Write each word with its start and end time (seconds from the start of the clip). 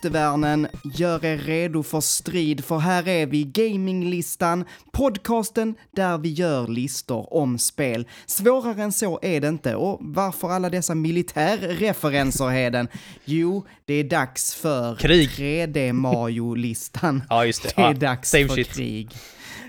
skyttevärnen. 0.00 0.66
Gör 0.84 1.24
er 1.24 1.38
redo 1.38 1.82
för 1.82 2.00
strid, 2.00 2.64
för 2.64 2.78
här 2.78 3.08
är 3.08 3.26
vi, 3.26 3.44
Gaminglistan, 3.44 4.64
podcasten 4.92 5.74
där 5.96 6.18
vi 6.18 6.28
gör 6.28 6.68
listor 6.68 7.34
om 7.34 7.58
spel. 7.58 8.06
Svårare 8.26 8.82
än 8.82 8.92
så 8.92 9.18
är 9.22 9.40
det 9.40 9.48
inte. 9.48 9.74
Och 9.74 9.98
varför 10.00 10.50
alla 10.50 10.70
dessa 10.70 10.94
militärreferenser, 10.94 12.48
Heden? 12.48 12.88
Jo, 13.24 13.66
det 13.84 13.94
är 13.94 14.04
dags 14.04 14.54
för 14.54 14.96
Krig. 14.96 15.28
3D 15.28 15.92
Mario-listan. 15.92 17.22
Ja, 17.30 17.44
just 17.46 17.62
det. 17.62 17.72
Det 17.76 17.82
är 17.82 17.86
Ja, 17.86 17.92
dags 17.92 18.30
för 18.30 18.48
shit. 18.48 18.68
krig. 18.68 19.10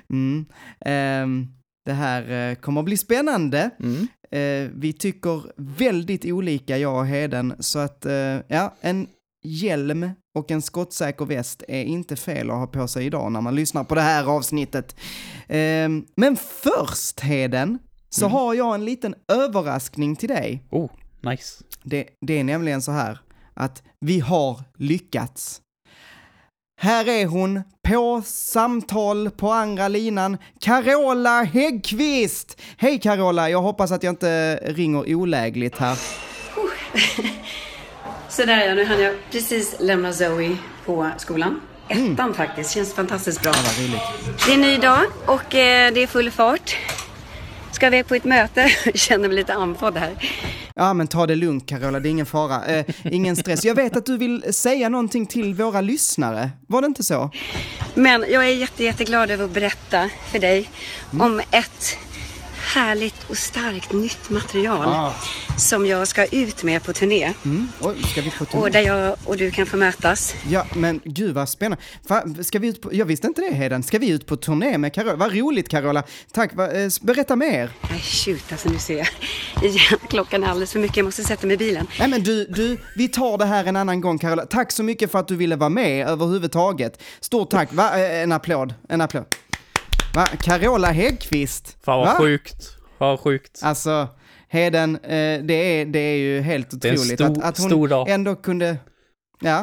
Mm. 0.09 0.45
Ehm, 0.86 1.48
det 1.86 1.94
här 1.94 2.50
eh, 2.50 2.55
kommer 2.55 2.81
att 2.81 2.86
bli 2.86 2.98
spännande. 2.98 3.70
Mm. 3.80 4.08
Eh, 4.31 4.72
vi 4.75 4.94
tycker 4.94 5.41
väldigt 5.58 6.25
olika, 6.25 6.77
jag 6.77 6.98
och 7.00 7.05
Heden, 7.08 7.53
så 7.59 7.80
att 7.80 8.05
eh, 8.05 8.38
ja, 8.48 8.75
en 8.81 9.08
hjälm 9.44 10.09
och 10.38 10.52
en 10.52 10.62
skottsäker 10.62 11.26
väst 11.26 11.63
är 11.68 11.84
inte 11.84 12.16
fel 12.16 12.50
att 12.50 12.55
ha 12.58 12.68
på 12.68 12.88
sig 12.88 13.05
idag 13.05 13.31
när 13.31 13.41
man 13.41 13.55
lyssnar 13.55 13.84
på 13.84 13.95
det 13.95 14.02
här 14.02 14.26
avsnittet. 14.26 14.95
Ehm, 15.48 16.05
men 16.16 16.36
först, 16.38 17.20
Heden, 17.20 17.80
så 18.09 18.26
Mm. 18.26 18.31
har 18.38 18.54
jag 18.54 18.75
en 18.75 18.86
liten 18.86 19.16
överraskning 19.28 20.16
till 20.16 20.30
dig. 20.30 20.64
Oh, 20.70 20.89
nice. 21.22 21.64
Det, 21.83 22.08
det 22.25 22.39
är 22.39 22.44
nämligen 22.44 22.81
så 22.81 22.92
här 22.92 23.20
att 23.53 23.83
vi 24.00 24.20
har 24.20 24.64
lyckats. 24.78 25.61
Här 26.81 27.08
är 27.09 27.26
hon, 27.26 27.61
på 27.89 28.22
samtal 28.26 29.30
på 29.30 29.52
andra 29.52 29.88
linan, 29.88 30.38
Carola 30.59 31.44
Häggkvist! 31.44 32.61
Hej 32.78 33.00
Carola, 33.00 33.50
jag 33.50 33.61
hoppas 33.61 33.92
att 33.92 34.03
jag 34.03 34.11
inte 34.11 34.55
ringer 34.55 35.16
olägligt 35.16 35.78
här. 35.78 35.98
Sådär 38.42 38.67
ja, 38.67 38.73
nu 38.73 38.86
hann 38.86 39.02
jag 39.02 39.16
precis 39.31 39.75
lämna 39.80 40.14
Zoe 40.14 40.58
på 40.86 41.09
skolan. 41.17 41.61
Ettan 41.89 42.34
faktiskt, 42.34 42.72
känns 42.72 42.94
fantastiskt 42.94 43.42
bra. 43.42 43.52
Ja. 43.56 44.00
Det 44.45 44.52
är 44.52 44.56
en 44.56 44.61
ny 44.61 44.78
dag 44.78 45.06
och 45.25 45.56
eh, 45.56 45.94
det 45.94 46.03
är 46.03 46.08
full 46.08 46.31
fart. 46.31 46.75
Ska 47.72 47.88
iväg 47.88 48.08
på 48.08 48.16
ett 48.16 48.23
möte, 48.23 48.70
känner 48.94 49.28
mig 49.28 49.38
lite 49.38 49.53
andfådd 49.53 49.98
här. 49.98 50.11
Ja, 50.75 50.94
men 50.94 51.08
ta 51.08 51.28
det 51.28 51.36
lugnt 51.36 51.70
Carola, 51.70 52.00
det 52.00 52.09
är 52.09 52.11
ingen 52.11 52.25
fara. 52.25 52.66
Eh, 52.66 52.86
ingen 53.03 53.36
stress. 53.36 53.66
Jag 53.66 53.75
vet 53.75 53.95
att 53.95 54.06
du 54.06 54.17
vill 54.17 54.53
säga 54.53 54.89
någonting 54.89 55.26
till 55.26 55.53
våra 55.53 55.81
lyssnare, 55.81 56.50
var 56.67 56.81
det 56.81 56.88
inte 56.88 57.03
så? 57.03 57.31
Men 57.94 58.26
jag 58.30 58.45
är 58.45 58.53
jätte, 58.55 58.83
jätteglad 58.83 59.31
över 59.31 59.45
att 59.45 59.52
berätta 59.52 60.09
för 60.31 60.39
dig 60.39 60.70
om 61.20 61.42
ett 61.52 61.98
härligt 62.62 63.30
och 63.30 63.38
starkt 63.38 63.94
nytt 63.94 64.30
material 64.30 64.86
Ah. 64.88 65.14
som 65.58 65.86
jag 65.86 66.08
ska 66.08 66.26
ut 66.26 66.64
med 66.64 66.84
på 66.84 66.94
turné. 66.94 67.34
Mm. 67.45 67.67
Oj, 67.81 67.95
ska 68.12 68.22
vi 68.22 68.31
på 68.31 68.44
Och 68.44 68.50
turné? 68.52 68.70
där 68.70 68.81
jag 68.81 69.16
och 69.26 69.38
du 69.38 69.52
kan 69.52 69.66
få 69.66 69.78
mötas. 69.78 70.36
Ja, 70.50 70.66
men 70.76 71.02
gud 71.04 71.34
vad 71.36 71.50
spännande. 71.50 71.84
Fa, 72.08 72.23
ska 72.44 72.59
vi 72.59 72.67
ut 72.67 72.82
på, 72.82 72.94
jag 72.94 73.06
visste 73.06 73.28
inte 73.28 73.42
det 73.42 73.54
Heden. 73.56 73.84
Ska 73.84 73.98
vi 74.00 74.09
ut 74.09 74.26
på 74.26 74.36
turné 74.38 74.78
med 74.78 74.94
Carola? 74.94 75.16
Vad 75.16 75.36
roligt 75.36 75.70
Carola. 75.70 76.04
Tack, 76.34 76.56
va, 76.56 76.72
eh, 76.72 76.89
berätta 77.02 77.36
mer. 77.36 77.70
Nej, 77.89 78.00
shoot 78.02 78.52
alltså 78.52 78.70
nu 78.70 78.78
ser 78.80 78.98
jag. 78.98 79.08
Igen, 79.64 80.00
klockan 80.09 80.44
är 80.44 80.48
alldeles 80.48 80.72
för 80.72 80.80
mycket, 80.80 80.98
jag 80.98 81.04
måste 81.06 81.23
sätta 81.23 81.48
mig 81.48 81.54
i 81.54 81.58
bilen. 81.58 81.88
Nej 82.00 82.08
men 82.08 82.23
du, 82.23 82.45
du, 82.45 82.77
vi 82.95 83.08
tar 83.08 83.38
det 83.38 83.45
här 83.45 83.66
en 83.66 83.76
annan 83.76 84.02
gång 84.02 84.17
Carola. 84.17 84.45
Tack 84.45 84.71
så 84.71 84.83
mycket 84.83 85.11
för 85.11 85.20
att 85.20 85.27
du 85.27 85.36
ville 85.36 85.55
vara 85.55 85.70
med 85.70 86.08
överhuvudtaget. 86.08 87.02
Stort 87.20 87.50
tack. 87.50 87.73
Va? 87.73 88.00
Eh, 88.00 88.21
En 88.23 88.32
applåd. 88.32 88.73
En 88.89 89.02
applåd. 89.02 89.26
Va? 90.14 90.27
Carola 90.42 90.92
Häggkvist. 90.92 91.77
Fan 91.83 91.99
vad 91.99 92.08
Va? 92.08 92.16
sjukt. 92.17 92.70
Fan 92.99 93.10
vad 93.10 93.20
sjukt. 93.20 93.60
Alltså, 93.64 94.08
Heden, 94.49 94.95
eh, 94.95 95.44
det, 95.44 95.54
är, 95.54 95.86
det 95.86 95.99
är 95.99 96.16
ju 96.17 96.42
helt 96.42 96.73
är 96.86 96.88
en 96.89 96.94
otroligt 96.94 97.14
stor- 97.20 97.26
att, 97.32 97.44
att 97.44 97.58
hon 97.58 97.70
stor 97.70 97.88
dag. 97.88 98.10
ändå 98.10 98.36
kunde, 98.36 98.77
ja, 99.42 99.60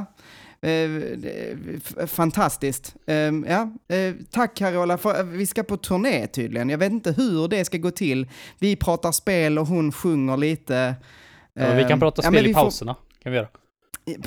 eh, 0.62 0.68
det- 1.16 2.06
fantastiskt. 2.06 2.94
Eh, 3.06 3.14
ja, 3.48 3.72
eh, 3.96 4.14
tack 4.30 4.56
Carola, 4.56 4.98
för, 4.98 5.18
eh, 5.20 5.24
vi 5.24 5.46
ska 5.46 5.62
på 5.62 5.76
turné 5.76 6.26
tydligen. 6.26 6.68
Jag 6.70 6.78
vet 6.78 6.92
inte 6.92 7.12
hur 7.12 7.48
det 7.48 7.64
ska 7.64 7.78
gå 7.78 7.90
till. 7.90 8.26
Vi 8.58 8.76
pratar 8.76 9.12
spel 9.12 9.58
och 9.58 9.66
hon 9.66 9.92
sjunger 9.92 10.36
lite. 10.36 10.94
Ja, 11.54 11.72
vi 11.74 11.84
kan 11.84 12.00
prata 12.00 12.22
ja, 12.24 12.30
spel 12.30 12.44
i 12.44 12.48
vi 12.48 12.54
får- 12.54 12.60
pauserna. 12.60 12.94
Kan 13.22 13.32
vi 13.32 13.38
göra. 13.38 13.48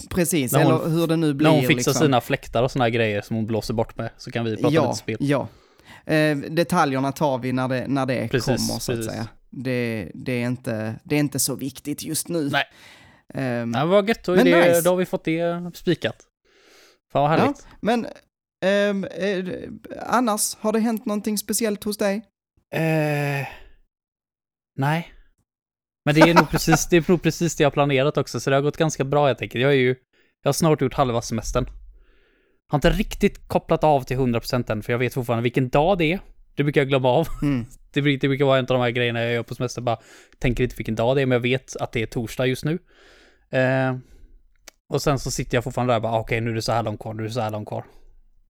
Precis, 0.10 0.54
hon- 0.54 0.62
eller 0.62 0.90
hur 0.90 1.08
det 1.08 1.16
nu 1.16 1.34
blir. 1.34 1.48
När 1.48 1.56
hon 1.56 1.62
fixar 1.68 1.76
liksom. 1.92 1.94
sina 1.94 2.22
fläktar 2.22 2.64
och 2.64 2.72
såna 2.72 2.86
här 2.86 2.90
grejer 2.90 3.22
som 3.22 3.36
hon 3.36 3.46
blåser 3.46 3.74
bort 3.74 3.98
med 3.98 4.10
så 4.18 4.32
kan 4.32 4.46
vi 4.46 4.58
prata 4.58 4.74
ja, 4.76 4.82
lite 4.88 4.98
spel. 4.98 5.18
Ja, 5.20 5.48
eh, 6.06 6.38
detaljerna 6.38 7.12
tar 7.12 7.38
vi 7.38 7.52
när 7.52 7.68
det, 7.68 7.88
när 7.88 8.06
det 8.06 8.28
Precis, 8.28 8.46
kommer 8.46 8.80
så 8.80 8.92
att 8.92 8.98
precis. 8.98 9.12
säga. 9.12 9.28
Det, 9.50 10.12
det, 10.14 10.32
är 10.32 10.46
inte, 10.48 10.96
det 11.04 11.16
är 11.16 11.20
inte 11.20 11.40
så 11.40 11.56
viktigt 11.56 12.04
just 12.04 12.28
nu. 12.28 12.50
Nej. 12.50 12.64
Ehm, 13.34 13.74
Ja, 13.76 13.86
vad 13.86 14.10
gött, 14.10 14.24
då, 14.24 14.32
är 14.32 14.36
Men 14.36 14.46
det, 14.46 14.68
nice. 14.68 14.82
då 14.82 14.90
har 14.90 14.98
vi 14.98 15.06
fått 15.06 15.24
det 15.24 15.72
spikat. 15.74 16.16
Fan 17.12 17.22
vad 17.22 17.30
härligt. 17.40 17.68
Men 17.82 18.08
ehm, 18.66 19.04
eh, 19.04 19.46
annars, 20.08 20.56
har 20.60 20.74
det 20.74 20.80
hänt 20.80 21.06
någonting 21.06 21.38
speciellt 21.38 21.84
hos 21.84 21.98
dig? 21.98 22.16
Eh, 22.74 23.48
nej. 24.78 25.14
Men 26.06 26.16
det 26.16 26.22
är, 26.22 26.34
nog 26.34 26.50
precis, 26.50 26.88
det 26.90 26.98
är 26.98 27.04
nog 27.08 27.22
precis 27.22 27.56
det 27.56 27.64
jag 27.64 27.74
planerat 27.74 28.18
också, 28.18 28.40
så 28.40 28.50
det 28.50 28.56
har 28.56 28.64
gått 28.64 28.78
ganska 28.78 29.04
bra 29.04 29.28
helt 29.28 29.42
enkelt. 29.42 29.62
Jag 29.62 29.72
är 29.72 29.78
ju, 29.78 29.96
jag 30.44 30.48
har 30.48 30.54
snart 30.54 30.82
gjort 30.82 30.94
halva 30.94 31.22
semestern. 31.22 31.66
Har 32.72 32.78
inte 32.78 32.90
riktigt 32.90 33.48
kopplat 33.48 33.84
av 33.84 34.02
till 34.04 34.18
100% 34.18 34.72
än, 34.72 34.84
för 34.84 34.94
jag 34.94 34.98
vet 35.00 35.14
fortfarande 35.14 35.44
vilken 35.44 35.70
dag 35.70 35.98
det 35.98 36.14
är. 36.14 36.20
Det 36.56 36.64
brukar 36.64 36.82
jag 36.82 36.88
glömma 36.88 37.10
av. 37.10 37.28
Mm. 37.42 37.66
Det, 37.94 38.02
brukar- 38.02 38.20
det 38.22 38.28
brukar 38.28 38.46
vara 38.46 38.58
en 38.60 38.64
av 38.64 38.68
de 38.68 38.82
här 38.82 38.90
grejerna 38.90 39.22
jag 39.24 39.34
gör 39.34 39.44
på 39.44 39.56
semester, 39.56 39.82
bara 39.82 39.98
tänker 40.40 40.64
inte 40.64 40.76
vilken 40.76 40.96
dag 40.96 41.16
det 41.16 41.22
är, 41.22 41.26
men 41.26 41.36
jag 41.36 41.40
vet 41.40 41.76
att 41.76 41.92
det 41.92 42.02
är 42.02 42.06
torsdag 42.06 42.46
just 42.46 42.66
nu. 42.66 42.80
Eh, 43.60 43.96
och 44.94 45.02
sen 45.02 45.20
så 45.20 45.32
sitter 45.32 45.58
jag 45.58 45.64
fortfarande 45.64 45.94
där 45.94 45.98
och 45.98 46.02
bara, 46.02 46.14
ah, 46.14 46.20
okej, 46.20 46.42
nu 46.42 46.50
är 46.52 46.56
det 46.56 46.62
så 46.62 46.72
här 46.72 46.84
långt 46.84 47.00
kvar, 47.02 47.14
nu 47.14 47.24
är 47.24 47.28
det 47.28 47.34
så 47.34 47.42
här 47.42 47.50
långt 47.50 47.68
kvar. 47.68 47.86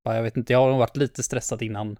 Bara, 0.05 0.15
jag 0.15 0.23
vet 0.23 0.37
inte, 0.37 0.53
jag 0.53 0.59
har 0.59 0.69
nog 0.69 0.79
varit 0.79 0.97
lite 0.97 1.23
stressad 1.23 1.61
innan 1.61 1.97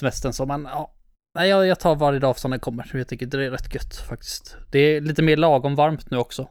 semestern, 0.00 0.32
så 0.32 0.46
man, 0.46 0.68
ja, 0.72 0.90
Nej, 1.36 1.48
jag, 1.48 1.66
jag 1.66 1.80
tar 1.80 1.96
varje 1.96 2.18
dag 2.18 2.38
som 2.38 2.50
den 2.50 2.60
kommer. 2.60 2.90
Jag 2.94 3.08
tycker 3.08 3.26
det 3.26 3.44
är 3.46 3.50
rätt 3.50 3.74
gött 3.74 3.96
faktiskt. 4.08 4.56
Det 4.72 4.78
är 4.78 5.00
lite 5.00 5.22
mer 5.22 5.36
lagom 5.36 5.74
varmt 5.74 6.10
nu 6.10 6.16
också. 6.16 6.48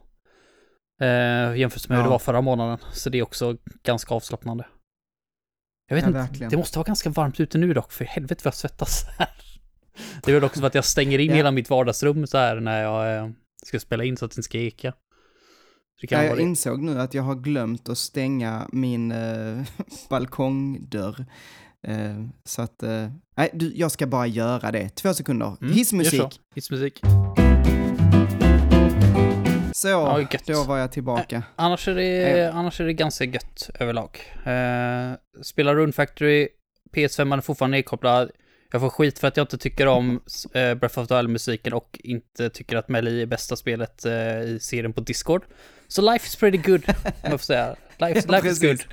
Eh, 1.02 1.56
jämfört 1.56 1.90
med 1.90 1.98
hur 1.98 2.04
Ja. 2.04 2.08
det 2.08 2.10
var 2.12 2.20
förra 2.20 2.42
månaden. 2.42 2.78
Så 2.94 3.10
det 3.10 3.18
är 3.18 3.24
också 3.24 3.58
ganska 3.84 4.14
avslappnande. 4.14 4.66
Jag 5.94 5.96
vet 5.96 6.04
Ja, 6.04 6.08
inte, 6.08 6.20
verkligen. 6.20 6.50
det 6.50 6.58
måste 6.58 6.78
vara 6.80 6.86
ganska 6.88 7.10
varmt 7.10 7.40
ute 7.40 7.58
nu 7.58 7.74
dock, 7.74 7.92
för 7.92 8.06
helvete 8.06 8.42
vad 8.44 8.52
jag 8.52 8.56
svettas 8.58 9.04
här. 9.18 9.30
Det 10.24 10.32
är 10.32 10.36
väl 10.36 10.44
också 10.44 10.60
för 10.60 10.68
att 10.68 10.76
jag 10.76 10.86
stänger 10.86 11.20
in 11.20 11.30
Ja. 11.30 11.36
hela 11.36 11.52
mitt 11.52 11.70
vardagsrum 11.70 12.28
så 12.28 12.38
här 12.38 12.56
när 12.60 12.82
jag 12.82 13.18
eh, 13.18 13.30
ska 13.66 13.80
spela 13.80 14.04
in 14.04 14.18
så 14.18 14.26
att 14.26 14.32
det 14.32 14.34
inte 14.34 14.44
ska 14.44 14.58
eka. 14.58 14.94
Ja, 16.02 16.24
jag 16.24 16.40
insåg 16.40 16.82
nu 16.82 17.00
att 17.02 17.14
jag 17.14 17.24
har 17.24 17.36
glömt 17.36 17.90
att 17.90 17.98
stänga 17.98 18.68
min 18.72 19.12
eh, 19.12 19.62
balkongdörr. 20.10 21.26
Eh, 21.88 22.26
så 22.44 22.62
att, 22.62 22.84
nej, 23.38 23.50
du, 23.54 23.74
jag 23.76 23.92
ska 23.92 24.08
bara 24.08 24.28
göra 24.28 24.72
det. 24.72 24.90
Två 24.90 25.14
sekunder. 25.14 25.56
Mm, 25.62 25.74
Hissmusik. 25.74 26.40
Hissmusik. 26.56 27.02
Så, 29.76 29.88
Ja, 29.88 30.28
då 30.46 30.64
var 30.64 30.78
jag 30.78 30.92
tillbaka. 30.92 31.44
Annars 31.56 31.88
är 31.88 31.96
det, 31.96 32.38
Ja. 32.38 32.52
annars 32.52 32.82
är 32.82 32.86
det 32.86 32.94
ganska 32.94 33.24
gött 33.26 33.70
överlag. 33.80 34.20
Eh, 34.46 35.42
spelar 35.44 35.76
Rune 35.76 35.94
Factory, 35.94 36.48
PS5 36.96 37.38
är 37.38 37.42
fortfarande 37.42 37.78
nedkopplad. 37.78 38.32
Jag 38.72 38.82
får 38.82 38.90
skit 38.90 39.20
för 39.20 39.28
att 39.28 39.38
jag 39.38 39.44
inte 39.44 39.58
tycker 39.58 39.88
om 39.88 40.22
eh, 40.54 40.74
Breath 40.76 41.00
of 41.00 41.08
the 41.08 41.16
Wild-musiken 41.16 41.74
och 41.74 42.00
inte 42.04 42.50
tycker 42.50 42.78
att 42.78 42.90
Melly 42.90 43.22
är 43.22 43.26
bästa 43.26 43.56
spelet 43.56 44.06
eh, 44.06 44.42
i 44.42 44.60
serien 44.62 44.94
på 44.94 45.02
Discord. 45.02 45.44
Så 45.88 46.02
life 46.14 46.28
is 46.28 46.36
pretty 46.36 46.58
good, 46.58 46.84
om 47.06 47.12
jag 47.22 47.32
får 47.32 47.38
säga. 47.38 47.76
Life, 47.98 48.32
life 48.32 48.48
is 48.48 48.62
good. 48.62 48.84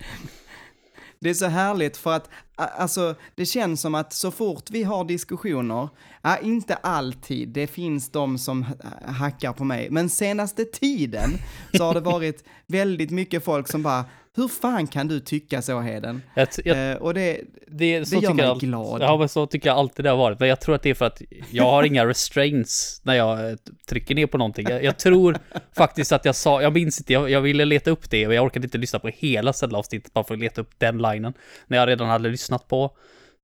Det 1.22 1.31
är 1.31 1.34
så 1.34 1.46
härligt 1.46 1.96
för 1.96 2.12
att, 2.12 2.28
alltså, 2.56 3.14
det 3.34 3.46
känns 3.46 3.81
som 3.81 3.94
att 3.94 4.12
så 4.12 4.31
fort 4.31 4.70
vi 4.70 4.82
har 4.82 5.05
diskussioner, 5.05 5.88
ja, 6.22 6.38
inte 6.38 6.75
alltid, 6.75 7.49
det 7.49 7.67
finns 7.67 8.11
de 8.11 8.38
som 8.38 8.62
eh, 8.62 9.12
hackar 9.12 9.52
på 9.52 9.64
mig, 9.64 9.90
men 9.90 10.08
senaste 10.08 10.64
tiden 10.64 11.31
så 11.75 11.84
har 11.84 11.94
det 11.94 12.00
varit 12.00 12.44
väldigt 12.67 13.11
mycket 13.11 13.44
folk 13.44 13.69
som 13.69 13.82
bara, 13.82 14.05
hur 14.37 14.49
fan 14.49 14.87
kan 14.87 15.09
du 15.09 15.21
tycka 15.21 15.62
så 15.62 15.81
Heden? 15.81 16.23
Jag, 16.35 16.49
jag, 16.65 16.91
Eh, 16.91 16.97
och 16.97 17.15
det, 17.15 17.41
det, 17.67 18.09
så 18.09 18.15
det 18.15 18.23
gör 18.23 18.35
mig 18.35 18.44
jag, 18.44 18.61
glad. 18.61 19.03
Ja, 19.03 19.17
men 19.17 19.29
så 19.29 19.47
tycker 19.47 19.69
jag 19.69 19.79
alltid 19.79 20.05
det 20.05 20.11
har 20.11 20.17
varit. 20.17 20.41
Men 20.41 20.49
jag 20.49 20.61
tror 20.61 20.75
att 20.75 20.82
det 20.82 20.91
är 20.91 20.94
för 20.94 21.05
att 21.05 21.23
jag 21.50 21.65
har 21.65 21.82
inga 21.82 22.06
restraints 22.06 23.00
när 23.05 23.15
jag 23.15 23.50
eh, 23.50 23.56
trycker 23.88 24.15
ner 24.15 24.27
på 24.27 24.38
någonting. 24.38 24.67
Jag, 24.69 24.85
jag 24.85 24.99
tror 24.99 25.38
faktiskt 25.77 26.12
att 26.12 26.25
jag 26.25 26.35
sa, 26.35 26.62
jag 26.62 26.73
minns 26.73 27.00
inte, 27.00 27.12
jag, 27.12 27.41
ville 27.41 27.65
leta 27.65 27.91
upp 27.91 28.11
det 28.11 28.27
och 28.27 28.35
jag 28.35 28.44
orkade 28.44 28.67
inte 28.67 28.79
lyssna 28.79 28.99
på 28.99 29.09
hela 29.09 29.53
Zelda-avsnittet 29.53 30.12
bara 30.12 30.25
för 30.25 30.35
att 30.35 30.41
leta 30.41 30.61
upp 30.61 30.71
den 30.79 30.99
linen. 30.99 31.32
När 31.67 31.79
jag 31.79 31.88
redan 31.88 32.09
hade 32.09 32.29
lyssnat 32.29 32.69
på 32.69 32.97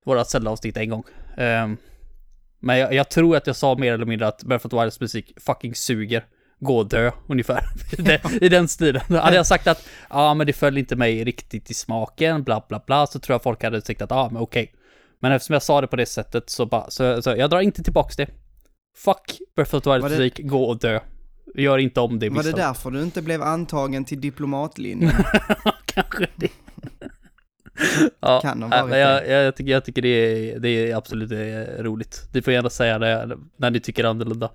våra 0.05 0.25
Zelda-avsnitt 0.25 0.77
en 0.77 0.91
gång. 0.91 1.05
Ehm, 1.37 1.77
men 2.61 2.79
jag, 2.79 2.95
jag 2.95 3.11
tror 3.11 3.37
att 3.37 3.47
jag 3.47 3.57
sa 3.57 3.75
mer 3.75 3.93
eller 3.93 4.07
mindre 4.07 4.29
att 4.29 4.43
Breath 4.43 4.67
of 4.67 4.71
the 4.71 4.81
Wilds 4.81 5.01
musik 5.01 5.33
fucking 5.41 5.75
suger. 5.75 6.25
Gå 6.61 6.79
och 6.79 6.89
dö, 6.89 7.11
ungefär. 7.29 7.65
I 8.45 8.49
den, 8.49 8.69
stilen. 8.69 9.03
Hade 9.09 9.37
jag 9.37 9.47
sagt 9.47 9.67
att 9.67 9.89
ja, 10.11 10.35
men 10.35 10.47
det 10.47 10.53
föll 10.53 10.79
inte 10.79 10.97
mig 10.97 11.25
riktigt 11.25 11.71
i 11.71 11.75
smaken, 11.75 12.43
bla 12.43 12.65
bla 12.69 12.83
bla, 12.87 13.07
så 13.07 13.19
tror 13.19 13.35
jag 13.35 13.43
folk 13.43 13.63
hade 13.63 13.81
tyckt 13.81 14.03
att 14.03 14.11
ja, 14.11 14.29
men 14.33 14.43
okej. 14.43 14.73
Men 15.21 15.33
eftersom 15.33 15.53
jag 15.53 15.63
sa 15.63 15.81
det 15.81 15.87
på 15.87 15.97
det 15.97 16.07
sättet 16.07 16.51
så 16.51 16.67
bara, 16.67 16.91
så, 16.91 17.23
så 17.23 17.31
jag 17.31 17.51
drar 17.51 17.61
inte 17.61 17.83
tillbaks 17.83 18.17
det. 18.17 18.27
Fuck 18.99 19.39
Breath 19.57 19.75
of 19.75 19.83
the 19.83 19.91
Wild 19.91 20.03
Var 20.03 20.11
det- 20.11 20.17
musik, 20.17 20.41
gå 20.43 20.65
och 20.65 20.79
dö. 20.79 21.01
Gör 21.55 21.79
inte 21.79 22.01
om 22.01 22.19
det 22.19 22.29
Var 22.29 22.35
det 22.35 22.39
misstaget. 22.39 22.57
därför 22.67 22.91
du 22.91 23.03
inte 23.03 23.23
blev 23.23 23.43
antagen 23.43 24.05
till 24.05 24.21
diplomatlinjen? 24.21 25.13
Kanske 25.85 26.27
det. 26.37 26.49
ja, 28.21 28.41
Kan 28.41 28.63
ha 28.63 28.69
nej, 28.69 28.81
varit 28.81 28.91
men 28.91 28.99
jag, 29.01 29.29
jag, 29.29 29.57
tycker, 29.57 29.73
jag 29.73 29.85
tycker 29.85 30.03
det 30.03 30.09
är, 30.09 30.59
det 30.61 30.69
är 30.69 30.97
absolut 30.97 31.33
eh, 31.33 31.83
roligt. 31.83 32.29
Ni 32.33 32.43
får 32.43 32.53
gärna 32.53 32.71
säga 32.71 32.99
det 32.99 33.37
när 33.57 33.71
ni 33.71 33.81
tycker 33.81 34.05
annorlunda. 34.05 34.51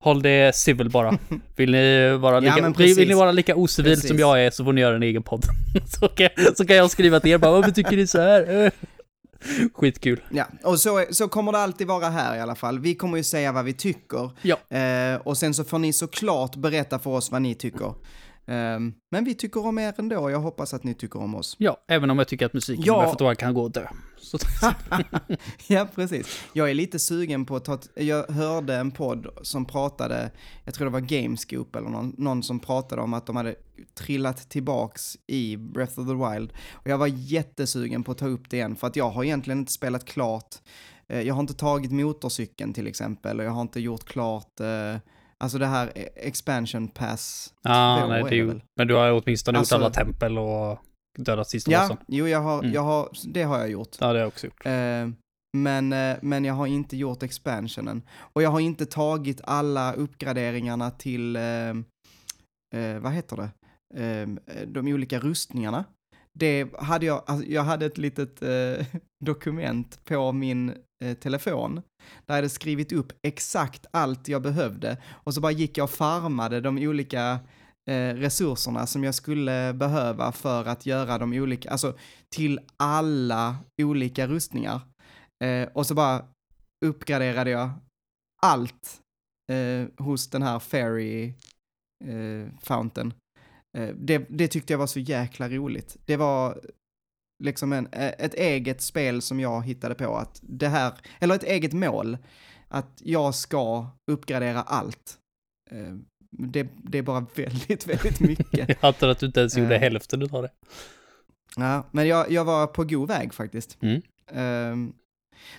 Håll 0.00 0.22
det 0.22 0.56
civil 0.56 0.90
bara. 0.90 1.18
Vill 1.56 1.70
ni 1.70 2.16
vara 2.16 2.34
Ja, 2.34 2.40
lika, 2.40 2.62
men 2.62 2.72
vill, 2.72 3.08
ni 3.08 3.14
vara 3.14 3.32
lika 3.32 3.56
ocivil 3.56 3.92
Precis. 3.92 4.08
som 4.08 4.18
jag 4.18 4.44
är 4.44 4.50
så 4.50 4.64
får 4.64 4.72
ni 4.72 4.80
göra 4.80 4.96
en 4.96 5.02
egen 5.02 5.22
podd. 5.22 5.44
så, 5.86 6.08
kan, 6.08 6.28
så 6.56 6.66
kan 6.66 6.76
jag 6.76 6.90
skriva 6.90 7.20
till 7.20 7.30
er 7.30 7.38
bara, 7.38 7.52
varför 7.52 7.70
tycker 7.70 7.96
ni 7.96 8.06
så 8.06 8.20
här? 8.20 8.70
Skitkul. 9.74 10.20
Ja, 10.30 10.46
och 10.64 10.80
så, 10.80 11.04
så 11.10 11.28
kommer 11.28 11.52
det 11.52 11.58
alltid 11.58 11.86
vara 11.86 12.08
här 12.08 12.36
i 12.36 12.40
alla 12.40 12.54
fall. 12.54 12.78
Vi 12.78 12.94
kommer 12.94 13.16
ju 13.16 13.24
säga 13.24 13.52
vad 13.52 13.64
vi 13.64 13.72
tycker. 13.72 14.30
Ja. 14.42 14.76
Eh, 14.76 15.16
och 15.16 15.38
sen 15.38 15.54
så 15.54 15.64
får 15.64 15.78
ni 15.78 15.92
såklart 15.92 16.56
berätta 16.56 16.98
för 16.98 17.10
oss 17.10 17.30
vad 17.30 17.42
ni 17.42 17.54
tycker. 17.54 17.94
Ehm, 18.48 18.92
men 19.10 19.24
vi 19.24 19.34
tycker 19.34 19.66
om 19.66 19.78
er 19.78 19.94
ändå 19.98 20.18
och 20.18 20.30
jag 20.30 20.40
hoppas 20.40 20.74
att 20.74 20.84
ni 20.84 20.94
tycker 20.94 21.20
om 21.22 21.34
oss. 21.34 21.56
Ja, 21.58 21.84
även 21.88 22.10
om 22.10 22.18
jag 22.18 22.28
tycker 22.28 22.46
att 22.46 22.54
musiken 22.54 22.84
Ja. 22.86 23.00
med 23.02 23.10
Fotoan 23.10 23.36
kan 23.36 23.54
gå 23.54 23.62
och 23.62 23.70
dö. 23.70 23.86
Ja, 25.68 25.88
precis. 25.94 26.44
Jag 26.52 26.70
är 26.70 26.74
lite 26.74 26.98
sugen 26.98 27.44
på 27.44 27.56
att 27.56 27.64
ta, 27.64 27.78
jag 27.94 28.26
hörde 28.26 28.74
en 28.76 28.90
podd 28.90 29.26
som 29.42 29.64
pratade, 29.64 30.30
jag 30.64 30.74
tror 30.74 30.84
det 30.84 30.92
var 30.92 31.00
Gamescoop 31.00 31.76
eller 31.76 31.88
någon, 31.88 32.14
någon 32.18 32.42
som 32.42 32.60
pratade 32.60 33.02
om 33.02 33.14
att 33.14 33.26
de 33.26 33.36
hade 33.36 33.54
trillat 33.94 34.48
tillbaks 34.50 35.16
i 35.26 35.56
Breath 35.56 36.00
of 36.00 36.06
the 36.08 36.14
Wild. 36.14 36.52
Och 36.72 36.86
jag 36.86 36.98
var 36.98 37.06
jättesugen 37.06 38.02
på 38.04 38.12
att 38.12 38.18
ta 38.18 38.26
upp 38.26 38.50
det 38.50 38.56
igen, 38.56 38.76
för 38.76 38.86
att 38.86 38.96
jag 38.96 39.10
har 39.10 39.24
egentligen 39.24 39.58
inte 39.58 39.72
spelat 39.72 40.04
klart, 40.04 40.54
eh, 41.08 41.20
jag 41.20 41.34
har 41.34 41.40
inte 41.40 41.54
tagit 41.54 41.92
motorcykeln 41.92 42.72
till 42.72 42.86
exempel, 42.86 43.38
och 43.40 43.44
jag 43.46 43.50
har 43.52 43.62
inte 43.62 43.80
gjort 43.80 44.04
klart, 44.04 44.60
eh, 44.60 44.96
alltså 45.44 45.58
det 45.58 45.66
här 45.66 45.92
eh, 45.94 46.04
expansion 46.14 46.88
pass. 46.88 47.54
ah, 47.64 48.06
nej, 48.06 48.22
det 48.22 48.28
är 48.30 48.36
ju, 48.36 48.60
men 48.76 48.88
du 48.88 48.94
har 48.94 49.12
åtminstone 49.22 49.58
Alltså- 49.58 49.74
gjort 49.74 49.82
alla 49.82 49.90
tempel 49.90 50.38
och 50.38 50.78
dödat 51.18 51.48
sista 51.50 51.70
Ja, 51.70 51.80
bossen. 51.82 51.96
jo 52.08 52.28
jag 52.28 52.40
har, 52.40 52.58
Mm. 52.58 52.72
jag 52.72 52.82
har, 52.82 53.08
det 53.26 53.42
har 53.42 53.58
jag 53.58 53.70
gjort. 53.70 53.96
Ja, 54.00 54.06
det 54.06 54.12
har 54.12 54.16
jag 54.18 54.28
också 54.28 54.46
gjort. 54.46 54.66
Eh, 54.66 55.08
men, 55.56 55.92
eh, 55.92 56.16
men 56.22 56.44
jag 56.44 56.54
har 56.54 56.66
inte 56.66 56.96
gjort 56.96 57.22
expansionen. 57.22 58.02
Och 58.18 58.42
jag 58.42 58.50
har 58.50 58.60
inte 58.60 58.86
tagit 58.86 59.40
alla 59.44 59.92
uppgraderingarna 59.92 60.90
till, 60.90 61.36
eh, 61.36 61.68
eh, 62.76 62.98
vad 63.00 63.12
heter 63.12 63.36
det, 63.36 63.50
eh, 64.04 64.28
de 64.66 64.92
olika 64.92 65.18
rustningarna. 65.18 65.84
Det 66.38 66.68
hade 66.78 67.06
jag, 67.06 67.22
alltså, 67.26 67.46
jag 67.46 67.62
hade 67.62 67.86
ett 67.86 67.98
litet 67.98 68.42
eh, 68.42 68.86
dokument 69.24 70.00
på 70.04 70.32
min 70.32 70.74
eh, 71.04 71.14
telefon 71.14 71.74
där 72.26 72.34
jag 72.34 72.34
hade 72.34 72.48
skrivit 72.48 72.92
upp 72.92 73.12
exakt 73.22 73.86
allt 73.90 74.28
jag 74.28 74.42
behövde 74.42 74.96
och 75.10 75.34
så 75.34 75.40
bara 75.40 75.52
gick 75.52 75.78
jag 75.78 75.84
och 75.84 75.90
farmade 75.90 76.60
de 76.60 76.78
olika 76.78 77.38
eh, 77.90 78.14
resurserna 78.14 78.86
som 78.86 79.04
jag 79.04 79.14
skulle 79.14 79.72
behöva 79.72 80.32
för 80.32 80.64
att 80.64 80.86
göra 80.86 81.18
de 81.18 81.32
olika, 81.32 81.70
alltså 81.70 81.94
till 82.34 82.60
alla 82.76 83.56
olika 83.82 84.26
rustningar. 84.26 84.80
Eh, 85.44 85.68
och 85.72 85.86
så 85.86 85.94
bara 85.94 86.24
uppgraderade 86.86 87.50
jag 87.50 87.70
allt 88.42 89.00
eh, 89.52 90.04
hos 90.04 90.30
den 90.30 90.42
här 90.42 90.58
Fairy 90.58 91.34
eh, 92.04 92.48
Fountain. 92.62 93.12
Eh, 93.78 93.94
det, 93.94 94.26
det 94.28 94.48
tyckte 94.48 94.72
jag 94.72 94.78
var 94.78 94.86
så 94.86 95.00
jäkla 95.00 95.48
roligt. 95.48 95.96
Det 96.04 96.16
var 96.16 96.60
liksom 97.44 97.72
en, 97.72 97.86
eh, 97.86 98.12
ett 98.18 98.34
eget 98.34 98.80
spel 98.80 99.22
som 99.22 99.40
jag 99.40 99.66
hittade 99.66 99.94
på 99.94 100.16
att 100.16 100.40
det 100.42 100.68
här, 100.68 100.92
eller 101.20 101.34
ett 101.34 101.44
eget 101.44 101.72
mål, 101.72 102.18
att 102.68 103.00
jag 103.04 103.34
ska 103.34 103.86
uppgradera 104.10 104.62
allt. 104.62 105.18
Eh, 105.70 105.94
det, 106.30 106.68
det 106.76 106.98
är 106.98 107.02
bara 107.02 107.20
väldigt, 107.34 107.86
väldigt 107.86 108.20
mycket. 108.20 108.46
Jag 108.68 108.76
antar 108.80 109.08
att 109.08 109.18
du 109.18 109.26
inte 109.26 109.40
ens 109.40 109.56
gjorde 109.56 109.74
Eh. 109.74 109.80
hälften 109.80 110.22
av 110.22 110.42
det. 110.42 110.50
Ja, 111.56 111.86
men 111.90 112.06
jag, 112.08 112.30
jag 112.30 112.44
var 112.44 112.66
på 112.66 112.84
god 112.84 113.08
väg 113.08 113.34
faktiskt. 113.34 113.78
Mm. 113.82 114.02
Ehm, 114.32 114.92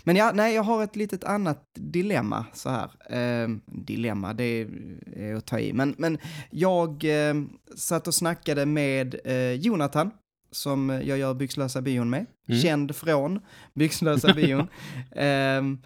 men 0.04 0.16
ja, 0.16 0.32
nej, 0.34 0.56
jag 0.56 0.64
har 0.64 0.84
ett 0.84 0.96
litet 0.96 1.24
annat 1.24 1.64
dilemma 1.80 2.46
så 2.54 2.70
här. 2.70 2.92
Ehm, 3.10 3.62
dilemma, 3.66 4.34
det 4.34 4.44
är, 4.44 4.68
är 5.16 5.36
att 5.36 5.46
ta 5.46 5.60
i. 5.60 5.74
Men, 5.74 5.96
men 5.98 6.18
jag 6.50 7.04
uh, 7.04 7.44
satt 7.76 8.08
och 8.08 8.16
snackade 8.16 8.66
med 8.66 9.16
eh, 9.26 9.52
Jonathan, 9.52 10.12
som 10.52 10.90
jag 10.90 11.18
gör 11.18 11.34
Byxlösa 11.34 11.82
bion 11.82 12.10
med. 12.10 12.26
Mm. 12.50 12.62
Känd 12.62 12.96
från 12.96 13.40
Byxlösa 13.74 14.34
bion. 14.36 14.68
Ehm, 15.16 15.78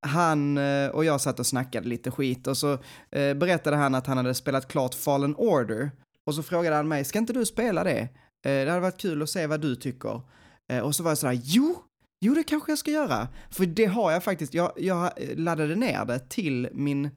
han 0.00 0.58
eh, 0.58 0.88
och 0.88 1.04
jag 1.04 1.20
satt 1.20 1.40
och 1.40 1.46
snackade 1.46 1.88
lite 1.88 2.10
skit 2.10 2.46
och 2.46 2.56
så 2.56 2.72
eh, 3.10 3.34
berättade 3.34 3.76
han 3.76 3.94
att 3.94 4.06
han 4.06 4.16
hade 4.16 4.34
spelat 4.34 4.68
klart 4.68 4.94
Fallen 4.94 5.34
Order. 5.36 5.90
Och 6.24 6.34
så 6.34 6.42
frågade 6.42 6.76
han 6.76 6.88
mig, 6.88 7.04
ska 7.04 7.18
inte 7.18 7.32
du 7.32 7.46
spela 7.46 7.84
det? 7.84 8.00
Eh, 8.00 8.08
det 8.42 8.68
hade 8.68 8.80
varit 8.80 9.00
kul 9.00 9.22
att 9.22 9.30
se 9.30 9.46
vad 9.46 9.60
du 9.60 9.76
tycker. 9.76 10.20
Eh, 10.68 10.78
och 10.78 10.94
så 10.94 11.02
var 11.02 11.10
jag 11.10 11.18
sådär, 11.18 11.40
jo, 11.44 11.76
jo 12.24 12.34
det 12.34 12.42
kanske 12.42 12.72
jag 12.72 12.78
ska 12.78 12.90
göra. 12.90 13.28
För 13.50 13.66
det 13.66 13.84
har 13.84 14.12
jag 14.12 14.24
faktiskt, 14.24 14.54
jag, 14.54 14.72
jag 14.76 15.12
laddade 15.36 15.74
ner 15.74 16.04
det 16.04 16.18
till 16.28 16.68
min 16.72 17.10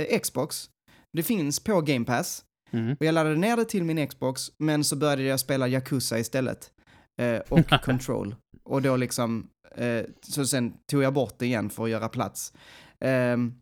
eh, 0.00 0.20
Xbox. 0.20 0.70
Det 1.12 1.22
finns 1.22 1.60
på 1.60 1.80
Game 1.80 2.04
Pass. 2.04 2.44
Mm. 2.70 2.96
Och 3.00 3.06
jag 3.06 3.12
laddade 3.12 3.36
ner 3.36 3.56
det 3.56 3.64
till 3.64 3.84
min 3.84 4.08
Xbox, 4.08 4.52
men 4.58 4.84
så 4.84 4.96
började 4.96 5.22
jag 5.22 5.40
spela 5.40 5.68
Yakuza 5.68 6.18
istället. 6.18 6.72
Eh, 7.20 7.38
och 7.48 7.68
Control. 7.84 8.34
Och 8.64 8.82
då 8.82 8.96
liksom, 8.96 9.50
eh, 9.74 10.04
så 10.22 10.46
sen 10.46 10.74
tog 10.90 11.02
jag 11.02 11.14
bort 11.14 11.38
det 11.38 11.46
igen 11.46 11.70
för 11.70 11.84
att 11.84 11.90
göra 11.90 12.08
plats. 12.08 12.52
Ehm, 13.00 13.54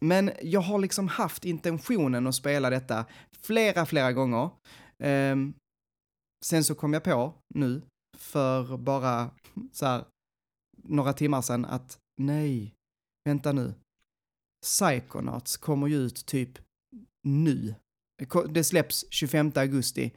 men 0.00 0.30
jag 0.42 0.60
har 0.60 0.78
liksom 0.78 1.08
haft 1.08 1.44
intentionen 1.44 2.26
att 2.26 2.34
spela 2.34 2.70
detta 2.70 3.04
flera, 3.42 3.86
flera 3.86 4.12
gånger. 4.12 4.50
Ehm, 5.02 5.54
sen 6.44 6.64
så 6.64 6.74
kom 6.74 6.92
jag 6.92 7.02
på 7.02 7.34
nu, 7.54 7.82
för 8.18 8.76
bara 8.76 9.30
så 9.72 9.86
här 9.86 10.04
några 10.84 11.12
timmar 11.12 11.42
sedan, 11.42 11.64
att 11.64 11.98
nej, 12.16 12.74
vänta 13.24 13.52
nu. 13.52 13.74
Psychonauts 14.62 15.56
kommer 15.56 15.86
ju 15.86 15.96
ut 15.96 16.26
typ 16.26 16.58
nu. 17.22 17.74
Det 18.48 18.64
släpps 18.64 19.04
25 19.10 19.52
augusti. 19.54 20.12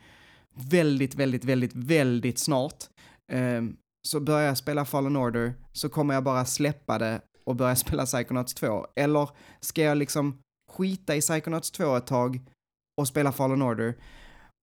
Väldigt, 0.54 1.16
väldigt, 1.16 1.44
väldigt, 1.44 1.76
väldigt 1.76 2.40
snart. 2.40 2.84
Ehm, 3.32 3.78
så 4.08 4.20
börjar 4.20 4.48
jag 4.48 4.58
spela 4.58 4.86
Fallen 4.86 5.16
Order 5.16 5.54
så 5.72 5.90
kommer 5.90 6.14
jag 6.14 6.24
bara 6.24 6.46
släppa 6.46 7.00
det 7.00 7.22
och 7.44 7.56
börja 7.56 7.76
spela 7.86 8.06
Psychonauts 8.06 8.54
2. 8.54 8.88
Eller 8.96 9.30
ska 9.60 9.82
jag 9.82 9.98
liksom 9.98 10.42
skita 10.72 11.16
i 11.16 11.22
Psychonauts 11.22 11.72
2 11.72 11.96
ett 11.96 12.08
tag 12.08 12.40
och 12.98 13.08
spela 13.08 13.32
Fallen 13.32 13.62
Order? 13.62 13.96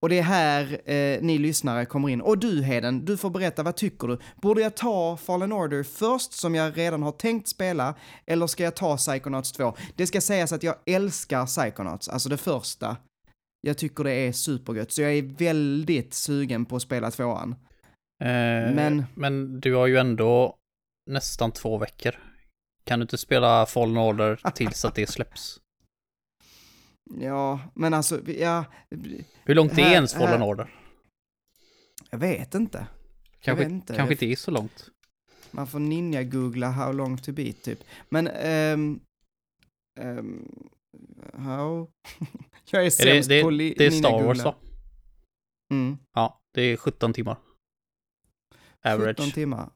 Och 0.02 0.08
det 0.08 0.18
är 0.18 0.22
här 0.22 0.90
eh, 0.90 1.20
ni 1.22 1.38
lyssnare 1.38 1.86
kommer 1.86 2.08
in. 2.08 2.20
Och 2.20 2.38
du 2.38 2.62
Heden, 2.62 3.04
du 3.04 3.16
får 3.16 3.30
berätta, 3.30 3.62
vad 3.62 3.76
tycker 3.76 4.08
du? 4.08 4.18
Borde 4.36 4.60
jag 4.62 4.74
ta 4.76 5.16
Fallen 5.16 5.52
Order 5.52 5.82
först, 5.82 6.32
som 6.32 6.54
jag 6.54 6.78
redan 6.78 7.02
har 7.02 7.12
tänkt 7.12 7.48
spela, 7.48 7.94
eller 8.26 8.46
ska 8.46 8.64
jag 8.64 8.76
ta 8.76 8.96
Psychonauts 8.96 9.52
2? 9.52 9.74
Det 9.96 10.06
ska 10.06 10.20
sägas 10.20 10.52
att 10.52 10.62
jag 10.62 10.74
älskar 10.86 11.46
Psychonauts, 11.46 12.08
alltså 12.08 12.28
det 12.28 12.36
första. 12.36 12.96
Jag 13.60 13.78
tycker 13.78 14.04
det 14.04 14.12
är 14.12 14.32
supergött, 14.32 14.92
så 14.92 15.02
jag 15.02 15.12
är 15.14 15.22
väldigt 15.22 16.14
sugen 16.14 16.64
på 16.64 16.76
att 16.76 16.82
spela 16.82 17.10
tvåan. 17.10 17.50
Eh, 18.24 18.28
Men- 18.74 19.04
men 19.14 19.60
du 19.60 19.74
har 19.74 19.86
ju 19.86 19.96
ändå 19.96 20.54
nästan 21.10 21.52
två 21.52 21.78
veckor. 21.78 22.14
Kan 22.84 22.98
du 22.98 23.02
inte 23.02 23.18
spela 23.18 23.66
Fallen 23.66 23.96
Order 23.98 24.40
tills 24.54 24.84
att 24.84 24.94
det 24.94 25.06
släpps? 25.06 25.60
Ja, 27.20 27.60
men 27.74 27.94
alltså, 27.94 28.30
ja, 28.30 28.64
Hur 29.44 29.54
långt 29.54 29.72
är 29.72 29.76
Här- 29.82 29.92
ens 29.94 30.14
Fallen 30.14 30.42
Order? 30.42 30.74
jag 32.10 32.18
vet 32.18 32.54
inte. 32.54 32.86
Kanske, 33.40 33.64
vet 33.64 33.72
inte. 33.72 33.94
kanske 33.94 34.14
inte 34.14 34.26
är 34.26 34.36
så 34.36 34.50
långt. 34.50 34.90
Man 35.50 35.66
får 35.66 35.78
ninja-googla 35.78 36.70
how 36.70 36.92
long 36.92 37.18
to 37.18 37.32
beat 37.32 37.62
typ. 37.62 37.84
Men, 38.08 38.26
ehm, 38.26 39.00
ehm, 40.00 40.48
how? 41.34 41.90
jag 42.70 42.82
är 42.82 42.86
Är 42.86 43.14
det, 43.14 43.22
sämst 43.22 43.42
på 43.42 43.50
li- 43.50 43.74
det 43.78 43.86
är 43.86 43.90
Star 43.90 44.10
ninja-googla. 44.10 44.26
Wars 44.26 44.44
va? 44.44 44.54
Mm, 45.72 45.98
Ja, 46.14 46.40
det 46.54 46.62
är 46.62 46.76
17 46.76 47.12
timmar. 47.12 47.36
17 48.84 48.92
Average. 48.92 49.34
timmar. 49.34 49.70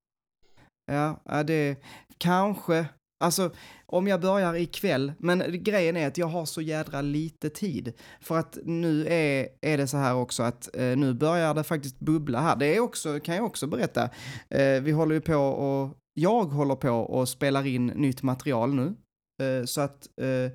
Ja, 0.92 1.20
ja, 1.24 1.42
det 1.42 1.82
kanske, 2.18 2.86
alltså 3.22 3.50
om 3.86 4.06
jag 4.06 4.20
börjar 4.20 4.54
ikväll, 4.54 5.12
men 5.18 5.62
grejen 5.62 5.96
är 5.96 6.06
att 6.06 6.18
jag 6.18 6.26
har 6.26 6.44
så 6.44 6.60
jädra 6.60 7.00
lite 7.00 7.50
tid. 7.50 7.92
För 8.20 8.38
att 8.38 8.58
nu 8.64 9.06
är, 9.06 9.48
är 9.60 9.78
det 9.78 9.86
så 9.86 9.96
här 9.96 10.14
också 10.14 10.42
att 10.42 10.76
eh, 10.76 10.96
nu 10.96 11.14
börjar 11.14 11.54
det 11.54 11.64
faktiskt 11.64 12.00
bubbla 12.00 12.40
här. 12.40 12.56
Det 12.56 12.76
är 12.76 12.80
också, 12.80 13.20
kan 13.20 13.36
jag 13.36 13.44
också 13.44 13.66
berätta, 13.66 14.10
eh, 14.50 14.82
vi 14.82 14.92
håller 14.92 15.14
ju 15.14 15.20
på 15.20 15.36
och, 15.36 15.98
jag 16.14 16.44
håller 16.44 16.76
på 16.76 16.90
och 16.90 17.28
spelar 17.28 17.66
in 17.66 17.86
nytt 17.86 18.22
material 18.22 18.74
nu. 18.74 18.94
Eh, 19.42 19.64
så 19.64 19.80
att 19.80 20.08
eh, 20.20 20.52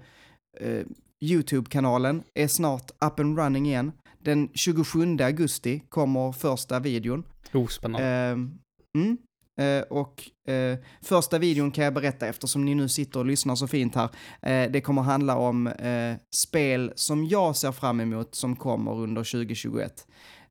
eh, 0.67 0.85
YouTube-kanalen 1.21 2.23
är 2.33 2.47
snart 2.47 2.91
up 2.91 3.19
and 3.19 3.39
running 3.39 3.67
igen. 3.67 3.91
Den 4.19 4.49
27 4.53 5.17
augusti 5.21 5.83
kommer 5.89 6.31
första 6.31 6.79
videon. 6.79 7.23
Oh, 7.53 7.67
spännande. 7.67 8.07
Ehm, 8.07 8.59
mm. 8.97 9.17
Eh, 9.57 9.81
och 9.81 10.49
eh, 10.51 10.77
första 11.01 11.39
videon 11.39 11.71
kan 11.71 11.83
jag 11.83 11.93
berätta 11.93 12.27
eftersom 12.27 12.65
ni 12.65 12.75
nu 12.75 12.89
sitter 12.89 13.19
och 13.19 13.25
lyssnar 13.25 13.55
så 13.55 13.67
fint 13.67 13.95
här. 13.95 14.09
Eh, 14.41 14.71
det 14.71 14.81
kommer 14.81 15.01
handla 15.01 15.37
om 15.37 15.67
eh, 15.67 16.15
spel 16.35 16.93
som 16.95 17.25
jag 17.25 17.55
ser 17.55 17.71
fram 17.71 17.99
emot 17.99 18.35
som 18.35 18.55
kommer 18.55 18.95
under 18.95 19.23
2021. 19.23 20.07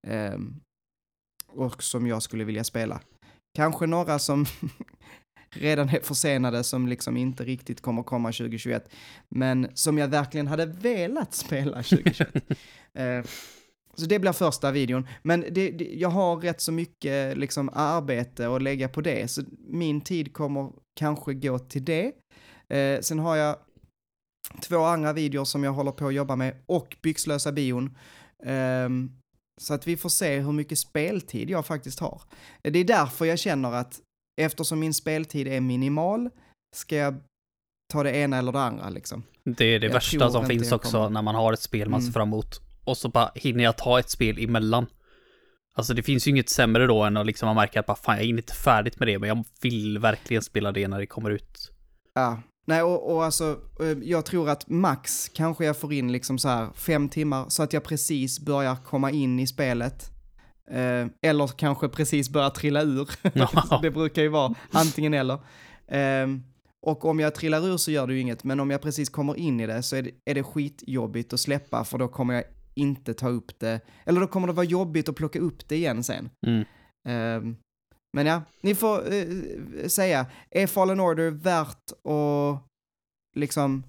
Eh, 0.07 0.39
och 1.49 1.83
som 1.83 2.07
jag 2.07 2.23
skulle 2.23 2.45
vilja 2.45 2.65
spela. 2.65 3.01
Kanske 3.57 3.87
några 3.87 4.19
som 4.19 4.47
redan 5.51 5.89
är 5.89 6.01
försenade 6.01 6.65
som 6.65 6.89
liksom 6.89 7.17
inte 7.17 7.45
riktigt 7.45 7.81
kommer 7.81 8.03
komma 8.03 8.29
2021. 8.29 8.89
Men 9.29 9.69
som 9.75 9.99
jag 9.99 10.09
verkligen 10.09 10.47
hade 10.47 10.67
velat 10.67 11.35
spela 11.35 11.83
2021. 11.83 12.29
så 13.97 14.07
det 14.07 14.19
blir 14.19 14.33
första 14.33 14.71
videon. 14.73 15.09
Men 15.23 15.41
det, 15.51 15.71
det, 15.71 15.85
jag 15.95 16.09
har 16.09 16.37
rätt 16.37 16.61
så 16.61 16.73
mycket 16.73 17.39
liksom 17.39 17.71
arbete 17.73 18.49
att 18.49 18.63
lägga 18.63 18.89
på 18.89 19.01
det, 19.01 19.29
så 19.31 19.43
min 19.69 20.01
tid 20.01 20.33
kommer 20.33 20.73
kanske 21.01 21.35
gå 21.35 21.59
till 21.59 21.85
det. 21.85 22.13
Eh, 22.69 23.01
sen 23.01 23.19
har 23.19 23.37
jag 23.37 23.57
två 24.63 24.79
andra 24.79 25.13
videor 25.13 25.45
som 25.45 25.65
jag 25.65 25.73
håller 25.73 25.93
på 25.93 26.07
att 26.07 26.15
jobba 26.15 26.37
med 26.37 26.55
och 26.67 26.97
Byxlösa 27.03 27.53
bion. 27.53 27.97
Eh, 28.45 28.89
så 29.61 29.75
att 29.75 29.87
vi 29.87 29.97
får 29.97 30.09
se 30.09 30.39
hur 30.39 30.53
mycket 30.53 30.79
speltid 30.79 31.51
jag 31.51 31.67
faktiskt 31.67 32.01
har. 32.01 32.23
Det 32.63 32.79
är 32.79 32.85
därför 32.85 33.25
jag 33.25 33.39
känner 33.39 33.73
att 33.73 34.01
eftersom 34.41 34.81
min 34.81 34.95
speltid 34.95 35.49
är 35.49 35.61
minimal 35.61 36.31
ska 36.77 36.97
jag 36.97 37.15
ta 37.93 38.03
det 38.03 38.17
ena 38.17 38.39
eller 38.39 38.53
det 38.53 38.61
andra 38.61 38.89
liksom. 38.89 39.23
Det 39.45 39.65
är 39.65 39.81
det 39.81 39.87
Jag 39.87 39.93
värsta 39.93 40.31
som 40.31 40.47
finns 40.47 40.73
också 40.73 40.91
kommer- 40.93 41.11
när 41.11 41.23
man 41.23 41.35
har 41.35 41.53
ett 41.53 41.61
spel 41.61 41.89
man 41.89 42.01
ser 42.01 42.07
Mm. 42.07 42.13
fram 42.13 42.29
emot. 42.29 42.61
Och 42.87 42.97
så 42.97 43.09
bara 43.09 43.31
hinner 43.35 43.65
jag 43.65 43.77
ta 43.77 43.99
ett 43.99 44.11
spel 44.11 44.45
emellan. 44.45 44.87
Alltså 45.75 45.95
det 45.95 46.03
finns 46.03 46.27
ju 46.27 46.31
inget 46.31 46.49
sämre 46.49 46.87
då 46.87 47.03
än 47.03 47.17
att 47.17 47.27
liksom 47.27 47.47
man 47.47 47.57
märker 47.57 47.81
att 47.81 47.87
bara 47.87 47.97
fan 47.97 48.17
jag 48.17 48.25
är 48.25 48.29
inte 48.29 48.55
färdigt 48.55 48.99
med 48.99 49.09
det 49.09 49.19
men 49.19 49.29
jag 49.29 49.45
vill 49.63 49.99
verkligen 49.99 50.43
spela 50.43 50.73
det 50.73 50.89
när 50.89 50.99
det 50.99 51.07
kommer 51.07 51.31
ut. 51.31 51.71
Ja, 52.15 52.43
nej 52.67 52.83
och, 52.83 53.15
och 53.15 53.25
alltså 53.25 53.59
eh, 53.81 53.99
jag 54.03 54.25
tror 54.25 54.51
att 54.51 54.69
max 54.69 55.29
kanske 55.29 55.65
jag 55.65 55.77
får 55.77 55.93
in 55.93 56.13
liksom 56.13 56.39
så 56.39 56.49
här 56.49 56.69
fem 56.75 57.09
timmar 57.09 57.45
så 57.49 57.63
att 57.63 57.73
jag 57.73 57.85
precis 57.85 58.41
börjar 58.41 58.77
komma 58.77 59.11
in 59.11 59.41
i 59.41 59.47
spelet. 59.47 60.11
Eh, 60.71 61.07
eller 61.23 61.47
kanske 61.47 61.89
precis 61.89 62.31
börjar 62.31 62.51
trilla 62.51 62.83
ur. 62.83 63.11
Ja. 63.35 63.79
det 63.83 63.91
brukar 63.91 64.23
ju 64.23 64.29
vara 64.29 64.55
antingen 64.73 65.15
eller. 65.15 65.39
Ehm, 65.89 66.43
och 66.83 67.05
om 67.05 67.21
jag 67.21 67.35
trillar 67.35 67.67
ur 67.67 67.77
så 67.77 67.91
gör 67.91 68.07
det 68.07 68.15
ju 68.15 68.21
inget, 68.21 68.45
men 68.45 68.61
om 68.61 68.71
jag 68.71 68.83
precis 68.83 69.09
kommer 69.09 69.37
in 69.37 69.61
i 69.61 69.67
det 69.67 69.83
så 69.83 69.97
är 69.97 70.03
det, 70.03 70.11
är 70.25 70.35
det 70.35 70.43
skitjobbigt 70.43 71.33
att 71.33 71.41
släppa 71.41 71.85
för 71.85 71.99
då 71.99 72.09
kommer 72.09 72.35
jag 72.35 72.45
inte 72.77 73.15
ta 73.15 73.29
upp 73.29 73.59
det, 73.59 73.81
eller 74.05 74.21
då 74.21 74.27
kommer 74.27 74.47
det 74.47 74.53
vara 74.53 74.67
jobbigt 74.67 75.09
att 75.09 75.17
plocka 75.17 75.39
upp 75.39 75.69
det 75.69 75.77
igen 75.77 76.05
sen. 76.05 76.31
Mm. 76.47 76.65
Ehm, 77.09 77.57
men 78.17 78.27
ja, 78.27 78.43
ni 78.63 78.75
får 78.75 79.13
eh, 79.13 79.87
säga, 79.87 80.27
är 80.51 80.67
Fallen 80.67 81.01
Order 81.01 81.31
värt 81.31 81.93
att 81.93 82.63
liksom 83.37 83.83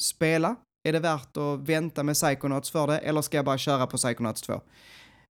spela? 0.00 0.56
Är 0.88 0.92
det 0.92 1.00
värt 1.00 1.36
att 1.36 1.60
vänta 1.60 2.02
med 2.02 2.14
Psychonauts 2.14 2.70
för 2.70 2.86
det, 2.86 2.98
eller 2.98 3.22
ska 3.22 3.36
jag 3.36 3.44
bara 3.44 3.58
köra 3.58 3.86
på 3.86 3.96
Psychonauts 3.96 4.42
2? 4.42 4.60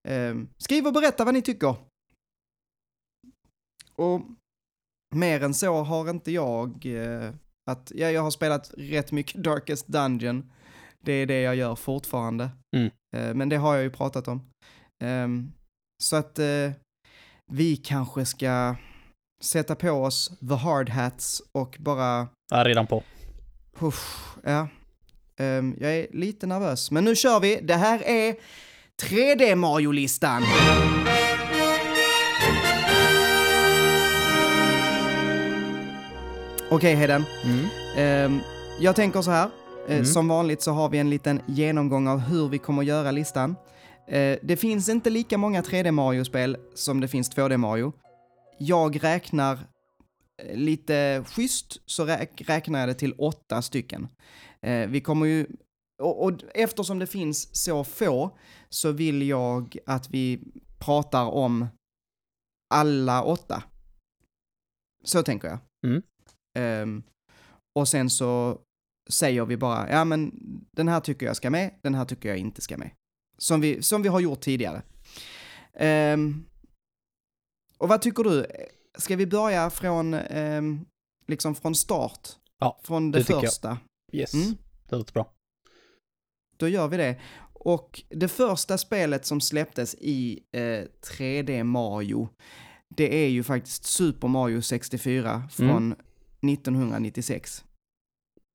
Ehm, 0.09 0.49
skriv 0.59 0.87
och 0.87 0.93
berätta 0.93 1.25
vad 1.25 1.35
ni 1.35 1.43
tycker. 1.43 1.77
Och 3.95 4.21
mer 5.15 5.43
än 5.43 5.55
så 5.55 5.83
har 5.83 6.11
inte 6.11 6.33
jag 6.33 6.87
eh, 6.87 7.31
att, 7.71 7.93
ja, 7.95 8.11
jag 8.11 8.23
har 8.23 8.31
spelat 8.31 8.75
rätt 8.77 9.13
mycket 9.13 9.45
Darkest 9.45 9.87
Dungeon. 9.87 10.53
Det 11.01 11.13
är 11.13 11.27
det 11.27 11.41
jag 11.41 11.57
gör 11.57 11.75
fortfarande. 11.75 12.51
Mm. 12.77 12.91
Eh, 13.17 13.35
men 13.35 13.49
det 13.49 13.57
har 13.57 13.75
jag 13.75 13.83
ju 13.83 13.91
pratat 13.91 14.29
om. 14.29 14.43
Ehm, 15.05 15.53
så 16.03 16.17
att 16.17 16.39
eh, 16.39 16.71
vi 17.53 17.77
kanske 17.77 18.25
ska 18.25 18.77
sätta 19.45 19.75
på 19.75 19.91
oss 19.91 20.31
the 20.49 20.55
hard 20.55 20.89
hats 20.89 21.43
och 21.53 21.77
bara, 21.81 22.29
Jag 22.51 22.61
är 22.61 22.65
redan 22.65 22.87
på. 22.87 23.03
uff, 23.81 24.35
ja. 24.45 24.69
Ehm, 25.41 25.77
jag 25.81 25.97
är 25.97 26.07
lite 26.13 26.47
nervös, 26.47 26.91
men 26.91 27.05
nu 27.05 27.17
kör 27.17 27.41
vi. 27.41 27.61
Det 27.63 27.75
här 27.75 28.03
är 28.03 28.35
3D 29.03 29.55
Mario-listan. 29.55 30.43
Okej, 36.71 36.95
Heden. 36.95 37.25
Mm. 37.45 37.67
Ehm, 37.97 38.41
jag 38.81 38.97
tänker 38.97 39.23
så 39.23 39.31
här. 39.31 39.49
Eh, 39.89 39.93
Mm. 39.95 40.05
Som 40.05 40.29
vanligt 40.29 40.63
så 40.63 40.71
har 40.73 40.89
vi 40.89 40.99
en 40.99 41.11
liten 41.11 41.41
genomgång 41.47 42.09
av 42.09 42.19
hur 42.19 42.49
vi 42.49 42.59
kommer 42.59 42.83
göra 42.83 43.11
listan. 43.11 43.57
Eh, 44.09 44.39
det 44.43 44.57
finns 44.57 44.89
inte 44.89 45.11
lika 45.11 45.39
många 45.39 45.63
3D 45.63 45.91
Mario-spel 45.93 46.57
som 46.75 47.01
det 47.01 47.09
finns 47.09 47.31
2D 47.31 47.57
Mario. 47.57 47.93
Jag 48.59 49.05
räknar 49.05 49.59
eh, 50.43 50.57
lite 50.57 51.25
schysst 51.27 51.81
så 51.87 52.05
räk- 52.07 52.43
räknar 52.49 52.81
jag 52.81 52.89
det 52.89 52.95
till 52.95 53.13
åtta 53.19 53.63
stycken. 53.63 54.09
Vi 54.89 55.01
kommer 55.01 55.27
ju, 55.27 55.47
och, 56.03 56.25
och 56.25 56.33
eftersom 56.55 56.99
det 56.99 57.07
finns 57.07 57.65
så 57.65 57.85
få 57.85 58.39
så 58.69 58.93
vill 58.93 59.23
jag 59.29 59.77
att 59.87 60.11
vi 60.11 60.41
pratar 60.79 61.25
om 61.25 61.67
alla 62.75 63.23
åtta. 63.23 63.63
Så 65.05 65.23
tänker 65.23 65.49
jag. 65.49 65.59
Mm. 65.87 66.03
Ehm, 66.59 67.03
och 67.79 67.89
sen 67.89 68.11
så 68.11 68.59
säger 69.13 69.45
vi 69.45 69.57
bara, 69.57 69.91
ja 69.91 70.05
men 70.05 70.33
den 70.71 70.89
här 70.89 71.01
tycker 71.01 71.27
jag 71.27 71.37
ska 71.37 71.51
med, 71.51 71.71
den 71.83 71.95
här 71.95 72.05
tycker 72.05 72.29
jag 72.29 72.39
inte 72.39 72.61
ska 72.61 72.79
med. 72.79 72.91
Som 73.39 73.61
vi, 73.61 73.83
som 73.83 74.03
vi 74.03 74.09
har 74.09 74.21
gjort 74.21 74.41
tidigare. 74.41 74.83
Ehm, 75.75 76.45
och 77.79 77.89
vad 77.89 78.03
tycker 78.03 78.23
du? 78.25 78.47
Ska 78.99 79.17
vi 79.17 79.27
börja 79.27 79.71
från, 79.71 80.15
ehm, 80.15 80.85
liksom 81.27 81.55
från 81.55 81.75
start? 81.75 82.29
Ja, 82.59 82.81
Från 82.85 83.11
det, 83.11 83.19
det 83.19 83.31
jag. 83.31 83.41
första? 83.41 83.79
Yes, 84.13 84.35
Mm. 84.35 84.57
det 84.89 84.97
låter 84.97 85.13
bra. 85.13 85.33
Då 86.57 86.69
gör 86.69 86.89
vi 86.89 86.97
det. 86.97 87.21
Och 87.53 88.03
det 88.09 88.29
första 88.29 88.79
spelet 88.79 89.27
som 89.27 89.41
släpptes 89.41 89.95
i 89.95 90.41
eh, 90.53 90.85
3D 91.19 91.65
Mario, 91.65 92.29
det 92.89 93.25
är 93.25 93.29
ju 93.29 93.43
faktiskt 93.43 93.85
Super 93.85 94.29
Mario 94.29 94.61
64 94.63 95.49
från 95.53 95.71
Mm. 95.71 95.99
1996. 96.41 97.65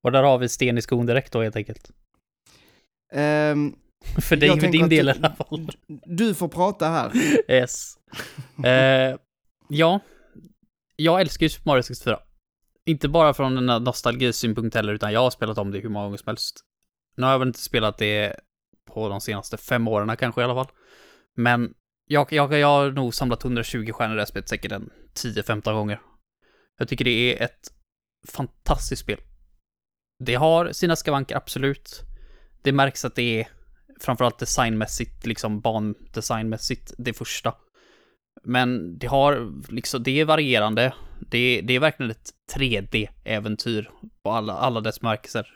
Och 0.04 0.12
där 0.12 0.24
har 0.24 0.38
vi 0.38 0.50
sten 0.50 0.78
i 0.78 0.82
skon 0.82 1.06
direkt 1.06 1.34
då 1.34 1.42
helt 1.42 1.56
enkelt. 1.56 1.92
Ehm, 3.14 3.76
För 4.22 4.36
dig, 4.36 4.60
för 4.60 4.68
din 4.68 4.90
del 4.90 5.08
i 5.08 5.12
alla 5.12 5.36
fall. 5.36 5.72
du 6.06 6.36
får 6.36 6.48
prata 6.48 6.88
här. 6.88 7.12
Yes. 7.52 7.94
Eh, 8.66 9.16
ja, 9.70 10.00
jag 10.96 11.22
älskar 11.22 11.46
ju 11.46 11.50
Super 11.50 11.70
Mario 11.70 11.82
64. 11.84 12.20
Inte 12.86 13.08
bara 13.08 13.34
från 13.34 13.56
den 13.56 13.70
här 13.70 13.80
nostalgisynpunkt 13.80 14.76
heller, 14.76 14.94
utan 14.94 15.14
jag 15.14 15.20
har 15.20 15.30
spelat 15.30 15.58
om 15.58 15.72
det 15.72 15.80
hur 15.80 15.90
många 15.90 16.06
gånger 16.06 16.18
som 16.18 16.28
helst. 16.28 16.60
Nu 17.18 17.24
har 17.24 17.32
jag 17.32 17.40
väl 17.40 17.48
inte 17.48 17.60
spelat 17.60 17.98
det 17.98 18.36
på 18.94 19.10
de 19.10 19.22
senaste 19.22 19.58
fem 19.58 19.88
åren 19.88 20.18
kanske 20.18 20.42
i 20.42 20.44
alla 20.44 20.56
fall. 20.56 20.72
Men 21.36 21.74
jag, 22.06 22.34
jag, 22.34 22.54
jag 22.54 22.68
har 22.68 22.92
nog 22.92 23.16
samlat 23.16 23.44
120 23.44 23.92
stjärnor 23.92 24.14
i 24.14 24.16
det 24.16 24.22
här 24.22 24.26
spelet 24.26 24.50
säkert 24.50 24.72
en 24.72 24.90
10-15 25.16 25.74
gånger. 25.74 26.02
Jag 26.78 26.88
tycker 26.88 27.06
det 27.06 27.12
är 27.40 27.46
ett 27.46 27.72
fantastiskt 28.28 29.02
spel. 29.02 29.20
Det 30.20 30.36
har 30.36 30.72
sina 30.72 30.96
skavanker, 30.96 31.36
absolut. 31.36 32.04
Det 32.62 32.72
märks 32.72 33.06
att 33.06 33.16
det 33.16 33.40
är 33.42 33.48
framförallt 34.00 34.40
designmässigt, 34.40 35.26
liksom 35.26 35.62
bandesignmässigt, 35.62 36.94
det 36.98 37.14
första. 37.14 37.54
Men 38.44 38.98
det 38.98 39.08
har, 39.08 39.54
liksom, 39.72 40.04
det 40.04 40.20
är 40.20 40.26
varierande. 40.26 40.94
Det, 41.20 41.62
det 41.62 41.74
är 41.74 41.80
verkligen 41.80 42.12
ett 42.12 42.30
3D-äventyr 42.56 43.90
på 44.24 44.32
alla, 44.32 44.54
alla 44.54 44.82
dess 44.82 45.02
märkelser. 45.02 45.48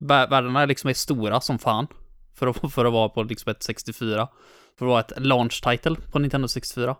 Världarna 0.00 0.64
liksom 0.64 0.90
är 0.90 0.94
stora 0.94 1.40
som 1.40 1.58
fan. 1.58 1.86
För 2.34 2.46
att, 2.46 2.72
för 2.72 2.84
att 2.84 2.92
vara 2.92 3.08
på 3.08 3.22
liksom 3.22 3.50
ett 3.50 3.62
64. 3.62 4.28
För 4.78 4.86
att 4.86 4.88
vara 4.88 5.00
ett 5.00 5.12
launch 5.16 5.62
title 5.70 5.96
på 6.12 6.18
Nintendo 6.18 6.48
64. 6.48 6.96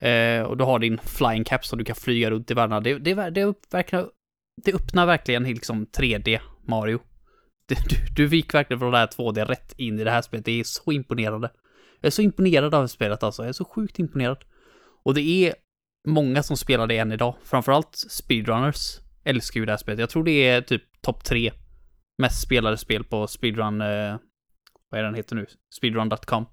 Eh, 0.00 0.42
och 0.42 0.56
du 0.56 0.64
har 0.64 0.78
din 0.78 0.98
flying 0.98 1.44
cap 1.44 1.66
som 1.66 1.78
du 1.78 1.84
kan 1.84 1.96
flyga 1.96 2.30
runt 2.30 2.50
i 2.50 2.54
världarna. 2.54 2.80
Det, 2.80 2.98
det, 2.98 3.30
det, 3.30 3.40
är 3.40 3.54
verkligen, 3.70 4.06
det 4.64 4.74
öppnar 4.74 5.06
verkligen 5.06 5.42
liksom 5.42 5.86
3D 5.86 6.40
Mario. 6.66 7.00
Du, 7.66 7.74
du, 7.74 7.96
du 8.16 8.30
fick 8.30 8.54
verkligen 8.54 8.78
från 8.78 8.92
det 8.92 8.98
här 8.98 9.06
2D 9.06 9.44
rätt 9.44 9.74
in 9.76 9.98
i 9.98 10.04
det 10.04 10.10
här 10.10 10.22
spelet. 10.22 10.44
Det 10.44 10.60
är 10.60 10.64
så 10.64 10.92
imponerande. 10.92 11.50
Jag 12.00 12.06
är 12.06 12.10
så 12.10 12.22
imponerad 12.22 12.74
av 12.74 12.86
spelet 12.86 13.22
alltså. 13.22 13.42
Jag 13.42 13.48
är 13.48 13.52
så 13.52 13.64
sjukt 13.64 13.98
imponerad. 13.98 14.44
Och 15.04 15.14
det 15.14 15.20
är 15.20 15.54
många 16.08 16.42
som 16.42 16.56
spelar 16.56 16.86
det 16.86 16.98
än 16.98 17.12
idag. 17.12 17.34
Framförallt 17.44 17.96
speedrunners 18.10 18.98
älskar 19.24 19.60
ju 19.60 19.66
det 19.66 19.72
här 19.72 19.76
spelet. 19.76 20.00
Jag 20.00 20.10
tror 20.10 20.24
det 20.24 20.48
är 20.48 20.60
typ 20.60 20.82
topp 21.00 21.24
tre 21.24 21.52
mest 22.18 22.42
spelade 22.42 22.76
spel 22.76 23.04
på 23.04 23.26
speedrun... 23.26 23.80
Eh, 23.80 24.16
vad 24.90 25.00
är 25.00 25.04
den 25.04 25.14
heter 25.14 25.36
nu? 25.36 25.46
Speedrun.com. 25.74 26.46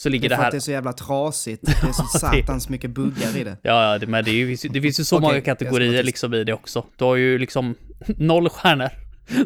Så 0.00 0.08
Det 0.08 0.12
ligger 0.12 0.28
det 0.28 0.34
att 0.34 0.42
här... 0.42 0.50
det 0.50 0.56
är 0.56 0.60
så 0.60 0.70
jävla 0.70 0.92
trasigt. 0.92 1.62
Det 1.66 1.88
är 1.88 1.92
så 1.92 2.02
det- 2.12 2.18
satans 2.18 2.68
mycket 2.68 2.90
buggar 2.90 3.36
i 3.36 3.44
det. 3.44 3.56
Ja, 3.62 3.92
ja, 3.92 3.98
det, 3.98 4.06
men 4.06 4.24
det, 4.24 4.30
är 4.30 4.68
det 4.72 4.80
finns 4.80 5.00
ju 5.00 5.04
så 5.04 5.16
Okej, 5.16 5.28
många 5.28 5.40
kategorier 5.40 6.02
liksom 6.02 6.34
i 6.34 6.44
det 6.44 6.52
också. 6.52 6.84
Du 6.96 7.04
har 7.04 7.16
ju 7.16 7.38
liksom 7.38 7.74
noll 8.06 8.48
stjärnor, 8.48 8.90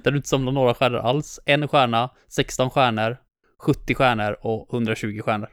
där 0.05 0.11
du 0.11 0.17
inte 0.17 0.29
samlar 0.29 0.53
några 0.53 0.75
stjärnor 0.75 0.99
alls. 0.99 1.41
En 1.45 1.69
stjärna, 1.69 2.11
16 2.29 2.71
stjärnor, 2.71 3.17
70 3.59 3.95
stjärnor 3.95 4.37
och 4.41 4.75
120 4.75 5.21
stjärnor. 5.25 5.49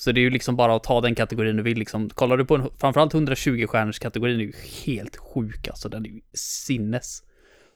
Så 0.00 0.12
det 0.12 0.20
är 0.20 0.22
ju 0.22 0.30
liksom 0.30 0.56
bara 0.56 0.76
att 0.76 0.84
ta 0.84 1.00
den 1.00 1.14
kategorin 1.14 1.56
du 1.56 1.62
vill 1.62 1.78
liksom. 1.78 2.10
Kollar 2.10 2.36
du 2.36 2.44
på 2.44 2.54
en, 2.54 2.68
framförallt 2.78 3.14
120 3.14 3.66
stjärnors 3.66 3.98
kategorin 3.98 4.40
är 4.40 4.44
ju 4.44 4.52
helt 4.86 5.16
sjuk 5.16 5.68
alltså. 5.68 5.88
Den 5.88 6.06
är 6.06 6.10
ju 6.10 6.20
sinnes 6.34 7.22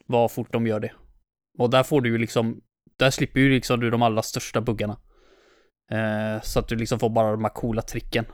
vad 0.06 0.32
fort 0.32 0.52
de 0.52 0.66
gör 0.66 0.80
det. 0.80 0.92
Och 1.58 1.70
där 1.70 1.82
får 1.82 2.00
du 2.00 2.11
ju 2.11 2.18
liksom, 2.18 2.61
där 2.99 3.11
slipper 3.11 3.40
ju 3.40 3.50
liksom 3.50 3.80
du 3.80 3.90
de 3.90 4.02
allra 4.02 4.22
största 4.22 4.61
buggarna. 4.61 4.96
Eh, 5.92 6.42
så 6.42 6.58
att 6.58 6.68
du 6.68 6.76
liksom 6.76 6.99
får 6.99 7.11
bara 7.11 7.30
de 7.30 7.44
här 7.44 7.52
coola 7.54 7.82
tricken. 7.82 8.25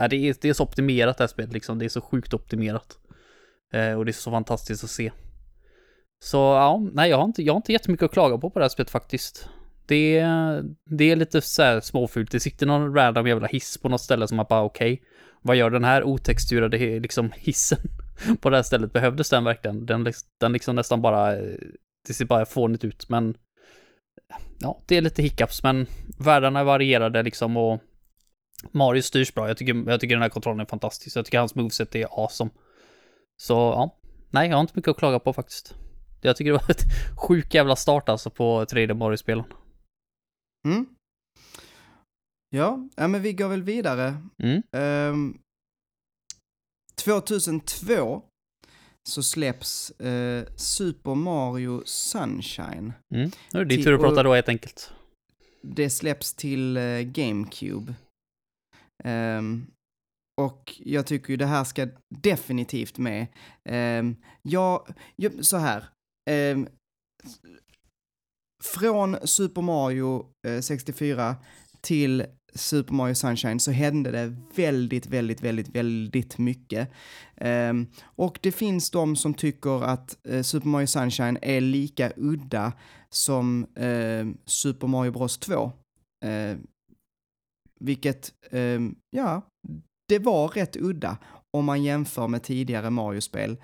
Eh, 0.00 0.08
det, 0.08 0.16
är, 0.16 0.34
det 0.40 0.48
är 0.48 0.52
så 0.52 0.64
optimerat 0.64 1.18
det 1.18 1.22
här 1.22 1.28
spelet 1.28 1.52
liksom, 1.52 1.78
det 1.78 1.84
är 1.84 1.88
så 1.88 2.00
sjukt 2.00 2.34
optimerat. 2.34 2.98
Eh, 3.72 3.92
och 3.92 4.04
det 4.04 4.10
är 4.10 4.12
så 4.12 4.30
fantastiskt 4.30 4.84
att 4.84 4.90
se. 4.90 5.12
Så 6.24 6.36
ja, 6.36 6.88
nej 6.92 7.10
jag 7.10 7.16
har 7.16 7.24
inte, 7.24 7.42
jag 7.42 7.52
har 7.52 7.56
inte 7.56 7.72
jättemycket 7.72 8.04
att 8.04 8.12
klaga 8.12 8.38
på 8.38 8.50
på 8.50 8.58
det 8.58 8.64
här 8.64 8.68
spelet 8.68 8.90
faktiskt. 8.90 9.48
Det, 9.86 10.24
det 10.84 11.10
är 11.10 11.16
lite 11.16 11.40
så 11.40 11.62
här 11.62 11.80
småfult. 11.80 12.30
Det 12.30 12.40
sitter 12.40 12.66
någon 12.66 12.94
random 12.94 13.26
jävla 13.26 13.46
hiss 13.46 13.78
på 13.78 13.88
något 13.88 14.00
ställe 14.00 14.28
som 14.28 14.36
man 14.36 14.46
bara 14.48 14.62
okej. 14.62 14.92
Okay, 14.92 15.06
vad 15.42 15.56
gör 15.56 15.70
den 15.70 15.84
här 15.84 16.04
otexturade 16.04 17.00
liksom 17.00 17.32
hissen 17.36 17.78
på 18.40 18.50
det 18.50 18.56
här 18.56 18.62
stället? 18.62 18.92
Behövdes 18.92 19.30
den 19.30 19.44
verkligen? 19.44 19.86
Den, 19.86 20.04
liksom, 20.04 20.28
den 20.40 20.52
liksom 20.52 20.76
nästan 20.76 21.02
bara, 21.02 21.36
eh, 21.36 21.56
det 22.06 22.14
ser 22.14 22.24
bara 22.24 22.46
fånigt 22.46 22.84
ut 22.84 23.08
men 23.08 23.34
ja, 24.58 24.80
det 24.86 24.96
är 24.96 25.00
lite 25.00 25.22
hiccups 25.22 25.62
men 25.62 25.86
världarna 26.18 26.60
är 26.60 26.64
varierade 26.64 27.22
liksom 27.22 27.56
och 27.56 27.80
Mario 28.72 29.02
styrs 29.02 29.34
bra. 29.34 29.48
Jag 29.48 29.56
tycker, 29.56 29.90
jag 29.90 30.00
tycker 30.00 30.14
den 30.14 30.22
här 30.22 30.28
kontrollen 30.28 30.60
är 30.60 30.64
fantastisk. 30.64 31.16
Jag 31.16 31.24
tycker 31.24 31.38
hans 31.38 31.54
moveset 31.54 31.94
är 31.94 32.22
awesome. 32.24 32.50
Så 33.36 33.54
ja, 33.54 33.98
nej 34.30 34.48
jag 34.48 34.56
har 34.56 34.60
inte 34.60 34.72
mycket 34.76 34.90
att 34.90 34.98
klaga 34.98 35.18
på 35.18 35.32
faktiskt. 35.32 35.74
Jag 36.20 36.36
tycker 36.36 36.52
det 36.52 36.58
var 36.58 36.70
ett 36.70 36.84
sjuk 37.28 37.54
jävla 37.54 37.76
start 37.76 38.08
alltså 38.08 38.30
på 38.30 38.64
3D 38.64 38.94
Mario-spelen. 38.94 39.44
Mm. 40.68 40.86
Ja, 42.50 42.88
ja, 42.96 43.08
men 43.08 43.22
vi 43.22 43.32
går 43.32 43.48
väl 43.48 43.62
vidare. 43.62 44.14
Mm. 44.42 44.62
Um, 45.12 45.38
2002 47.04 48.22
så 49.08 49.22
släpps 49.22 49.92
uh, 50.00 50.44
Super 50.56 51.14
Mario 51.14 51.82
Sunshine. 51.84 52.92
Mm. 53.14 53.30
Nu 53.52 53.60
är 53.60 53.64
det 53.64 53.76
din 53.76 53.84
tur 53.84 53.94
att 53.94 54.00
prata 54.00 54.22
då 54.22 54.34
helt 54.34 54.48
enkelt. 54.48 54.92
Det 55.62 55.90
släpps 55.90 56.34
till 56.34 56.76
uh, 56.76 57.00
GameCube. 57.00 57.94
Um, 59.04 59.66
och 60.40 60.74
jag 60.78 61.06
tycker 61.06 61.30
ju 61.30 61.36
det 61.36 61.46
här 61.46 61.64
ska 61.64 61.88
definitivt 62.14 62.98
med. 62.98 63.26
Um, 63.68 64.16
ja, 64.42 64.86
så 65.40 65.56
här. 65.56 65.84
Um, 66.30 66.68
från 68.64 69.16
Super 69.26 69.62
Mario 69.62 70.26
eh, 70.48 70.60
64 70.60 71.36
till 71.80 72.26
Super 72.54 72.94
Mario 72.94 73.14
Sunshine 73.14 73.60
så 73.60 73.70
hände 73.70 74.10
det 74.10 74.36
väldigt, 74.54 75.06
väldigt, 75.06 75.42
väldigt, 75.42 75.68
väldigt 75.68 76.38
mycket. 76.38 76.90
Um, 77.40 77.86
och 78.02 78.38
det 78.42 78.52
finns 78.52 78.90
de 78.90 79.16
som 79.16 79.34
tycker 79.34 79.84
att 79.84 80.18
uh, 80.28 80.42
Super 80.42 80.68
Mario 80.68 80.86
Sunshine 80.86 81.38
är 81.42 81.60
lika 81.60 82.12
udda 82.16 82.72
som 83.10 83.66
uh, 83.80 84.34
Super 84.44 84.86
Mario 84.86 85.12
Bros 85.12 85.38
2. 85.38 85.54
Uh, 85.64 85.70
ehm, 86.30 86.66
vilket, 87.80 88.32
ja, 89.10 89.42
det 90.08 90.18
var 90.18 90.48
rätt 90.48 90.76
udda 90.76 91.18
om 91.56 91.64
man 91.64 91.82
jämför 91.82 92.28
med 92.28 92.42
tidigare 92.42 92.90
Mario-spel. 92.90 93.56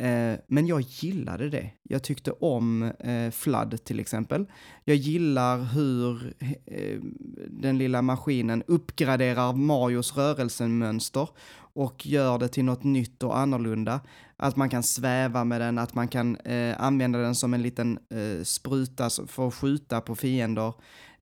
Eh, 0.00 0.38
men 0.46 0.66
jag 0.66 0.80
gillade 0.80 1.50
det. 1.50 1.70
Jag 1.82 2.02
tyckte 2.02 2.30
om 2.30 2.82
eh, 2.82 3.30
Flood 3.30 3.84
till 3.84 4.00
exempel. 4.00 4.46
Jag 4.84 4.96
gillar 4.96 5.58
hur 5.58 6.34
eh, 6.66 7.00
den 7.48 7.78
lilla 7.78 8.02
maskinen 8.02 8.62
uppgraderar 8.66 9.52
Marios 9.52 10.16
rörelsemönster 10.16 11.28
och 11.74 12.06
gör 12.06 12.38
det 12.38 12.48
till 12.48 12.64
något 12.64 12.84
nytt 12.84 13.22
och 13.22 13.38
annorlunda. 13.38 14.00
Att 14.36 14.56
man 14.56 14.68
kan 14.68 14.82
sväva 14.82 15.44
med 15.44 15.60
den, 15.60 15.78
att 15.78 15.94
man 15.94 16.08
kan 16.08 16.36
eh, 16.36 16.80
använda 16.80 17.18
den 17.18 17.34
som 17.34 17.54
en 17.54 17.62
liten 17.62 17.98
eh, 18.10 18.42
spruta 18.44 19.10
för 19.26 19.48
att 19.48 19.54
skjuta 19.54 20.00
på 20.00 20.14
fiender. 20.14 20.72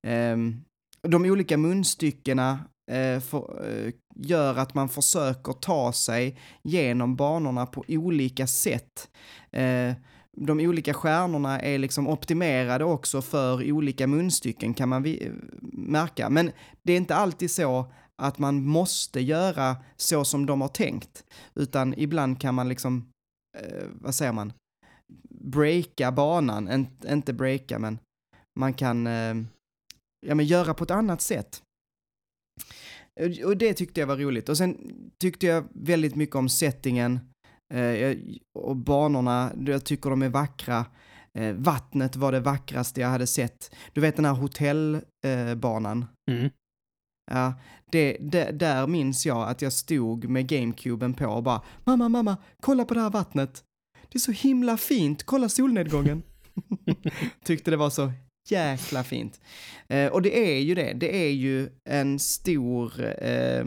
Ehm, 0.01 0.61
de 1.01 1.25
olika 1.25 1.57
munstyckena 1.57 2.59
eh, 2.91 3.19
för, 3.19 3.69
eh, 3.69 3.93
gör 4.15 4.55
att 4.55 4.73
man 4.73 4.89
försöker 4.89 5.53
ta 5.53 5.91
sig 5.93 6.39
genom 6.63 7.15
banorna 7.15 7.65
på 7.65 7.83
olika 7.87 8.47
sätt. 8.47 9.09
Eh, 9.51 9.93
de 10.37 10.59
olika 10.59 10.93
stjärnorna 10.93 11.59
är 11.59 11.77
liksom 11.77 12.07
optimerade 12.07 12.83
också 12.83 13.21
för 13.21 13.71
olika 13.71 14.07
munstycken 14.07 14.73
kan 14.73 14.89
man 14.89 15.05
eh, 15.05 15.31
märka. 15.71 16.29
Men 16.29 16.51
det 16.83 16.93
är 16.93 16.97
inte 16.97 17.15
alltid 17.15 17.51
så 17.51 17.91
att 18.21 18.39
man 18.39 18.65
måste 18.65 19.21
göra 19.21 19.77
så 19.95 20.25
som 20.25 20.45
de 20.45 20.61
har 20.61 20.67
tänkt, 20.67 21.23
utan 21.55 21.93
ibland 21.97 22.41
kan 22.41 22.55
man 22.55 22.69
liksom, 22.69 23.09
eh, 23.57 23.87
vad 23.93 24.15
säger 24.15 24.31
man, 24.31 24.53
breaka 25.29 26.11
banan, 26.11 26.67
En, 26.67 26.87
inte 27.09 27.33
breaka 27.33 27.79
men 27.79 27.99
man 28.59 28.73
kan 28.73 29.07
eh, 29.07 29.35
ja, 30.27 30.35
men 30.35 30.45
göra 30.45 30.73
på 30.73 30.83
ett 30.83 30.91
annat 30.91 31.21
sätt. 31.21 31.63
Och 33.45 33.57
det 33.57 33.73
tyckte 33.73 33.99
jag 33.99 34.07
var 34.07 34.17
roligt. 34.17 34.49
Och 34.49 34.57
sen 34.57 34.77
tyckte 35.19 35.45
jag 35.45 35.63
väldigt 35.73 36.15
mycket 36.15 36.35
om 36.35 36.49
settingen 36.49 37.19
eh, 37.73 38.17
och 38.59 38.75
banorna. 38.75 39.51
Jag 39.65 39.85
tycker 39.85 40.09
de 40.09 40.21
är 40.21 40.29
vackra. 40.29 40.85
Eh, 41.37 41.53
vattnet 41.53 42.15
var 42.15 42.31
det 42.31 42.39
vackraste 42.39 43.01
jag 43.01 43.07
hade 43.07 43.27
sett. 43.27 43.75
Du 43.93 44.01
vet 44.01 44.15
den 44.15 44.25
här 44.25 44.33
hotellbanan? 44.33 46.05
Eh, 46.31 46.35
mm. 46.35 46.49
Ja, 47.31 47.53
det, 47.91 48.17
det, 48.19 48.51
där 48.51 48.87
minns 48.87 49.25
jag 49.25 49.49
att 49.49 49.61
jag 49.61 49.73
stod 49.73 50.29
med 50.29 50.47
GameCuben 50.47 51.13
på 51.13 51.25
och 51.25 51.43
bara 51.43 51.61
mamma, 51.83 52.09
mamma, 52.09 52.37
kolla 52.61 52.85
på 52.85 52.93
det 52.93 53.01
här 53.01 53.09
vattnet. 53.09 53.63
Det 54.09 54.17
är 54.17 54.19
så 54.19 54.31
himla 54.31 54.77
fint, 54.77 55.23
kolla 55.23 55.49
solnedgången. 55.49 56.23
Tyckte 57.43 57.71
det 57.71 57.77
var 57.77 57.89
så 57.89 58.11
jäkla 58.51 59.03
fint. 59.03 59.39
Eh, 59.87 60.07
och 60.07 60.21
det 60.21 60.37
är 60.37 60.59
ju 60.59 60.75
det, 60.75 60.93
det 60.93 61.15
är 61.15 61.31
ju 61.31 61.69
en 61.89 62.19
stor... 62.19 63.13
Eh, 63.23 63.65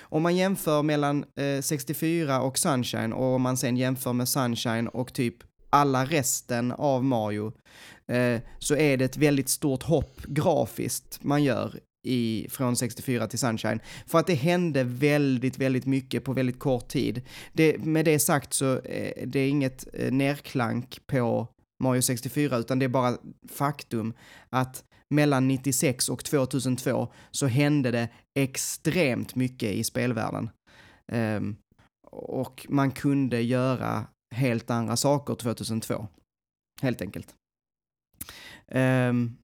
om 0.00 0.22
man 0.22 0.36
jämför 0.36 0.82
mellan 0.82 1.24
eh, 1.40 1.60
64 1.60 2.40
och 2.40 2.58
Sunshine 2.58 3.12
och 3.12 3.34
om 3.34 3.42
man 3.42 3.56
sen 3.56 3.76
jämför 3.76 4.12
med 4.12 4.28
Sunshine 4.28 4.88
och 4.88 5.14
typ 5.14 5.34
alla 5.70 6.04
resten 6.04 6.72
av 6.72 7.04
Mario 7.04 7.52
eh, 8.12 8.40
så 8.58 8.76
är 8.76 8.96
det 8.96 9.04
ett 9.04 9.16
väldigt 9.16 9.48
stort 9.48 9.82
hopp 9.82 10.22
grafiskt 10.26 11.18
man 11.22 11.44
gör 11.44 11.80
i, 12.06 12.46
från 12.50 12.76
64 12.76 13.26
till 13.26 13.38
Sunshine. 13.38 13.80
För 14.06 14.18
att 14.18 14.26
det 14.26 14.34
hände 14.34 14.84
väldigt, 14.84 15.58
väldigt 15.58 15.86
mycket 15.86 16.24
på 16.24 16.32
väldigt 16.32 16.58
kort 16.58 16.88
tid. 16.88 17.22
Det, 17.52 17.78
med 17.78 18.04
det 18.04 18.18
sagt 18.18 18.52
så 18.52 18.72
eh, 18.72 19.22
är 19.22 19.26
det 19.26 19.48
inget 19.48 19.86
eh, 19.92 20.12
nerklank 20.12 21.00
på 21.06 21.48
Mario 21.82 22.02
64, 22.02 22.58
utan 22.58 22.78
det 22.78 22.84
är 22.84 22.88
bara 22.88 23.18
faktum 23.48 24.14
att 24.50 24.84
mellan 25.14 25.48
96 25.48 26.08
och 26.08 26.24
2002 26.24 27.12
så 27.30 27.46
hände 27.46 27.90
det 27.90 28.08
extremt 28.38 29.34
mycket 29.34 29.72
i 29.72 29.84
spelvärlden. 29.84 30.50
Um, 31.12 31.56
och 32.10 32.66
man 32.68 32.90
kunde 32.90 33.40
göra 33.40 34.06
helt 34.34 34.70
andra 34.70 34.96
saker 34.96 35.34
2002. 35.34 36.06
Helt 36.82 37.02
enkelt. 37.02 37.34
Um, 38.66 39.36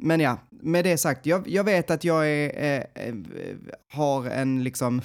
men 0.00 0.20
ja, 0.20 0.38
med 0.50 0.84
det 0.84 0.98
sagt, 0.98 1.26
jag, 1.26 1.48
jag 1.48 1.64
vet 1.64 1.90
att 1.90 2.04
jag 2.04 2.28
är, 2.28 2.86
eh, 2.94 3.14
har 3.92 4.26
en 4.26 4.64
liksom 4.64 5.02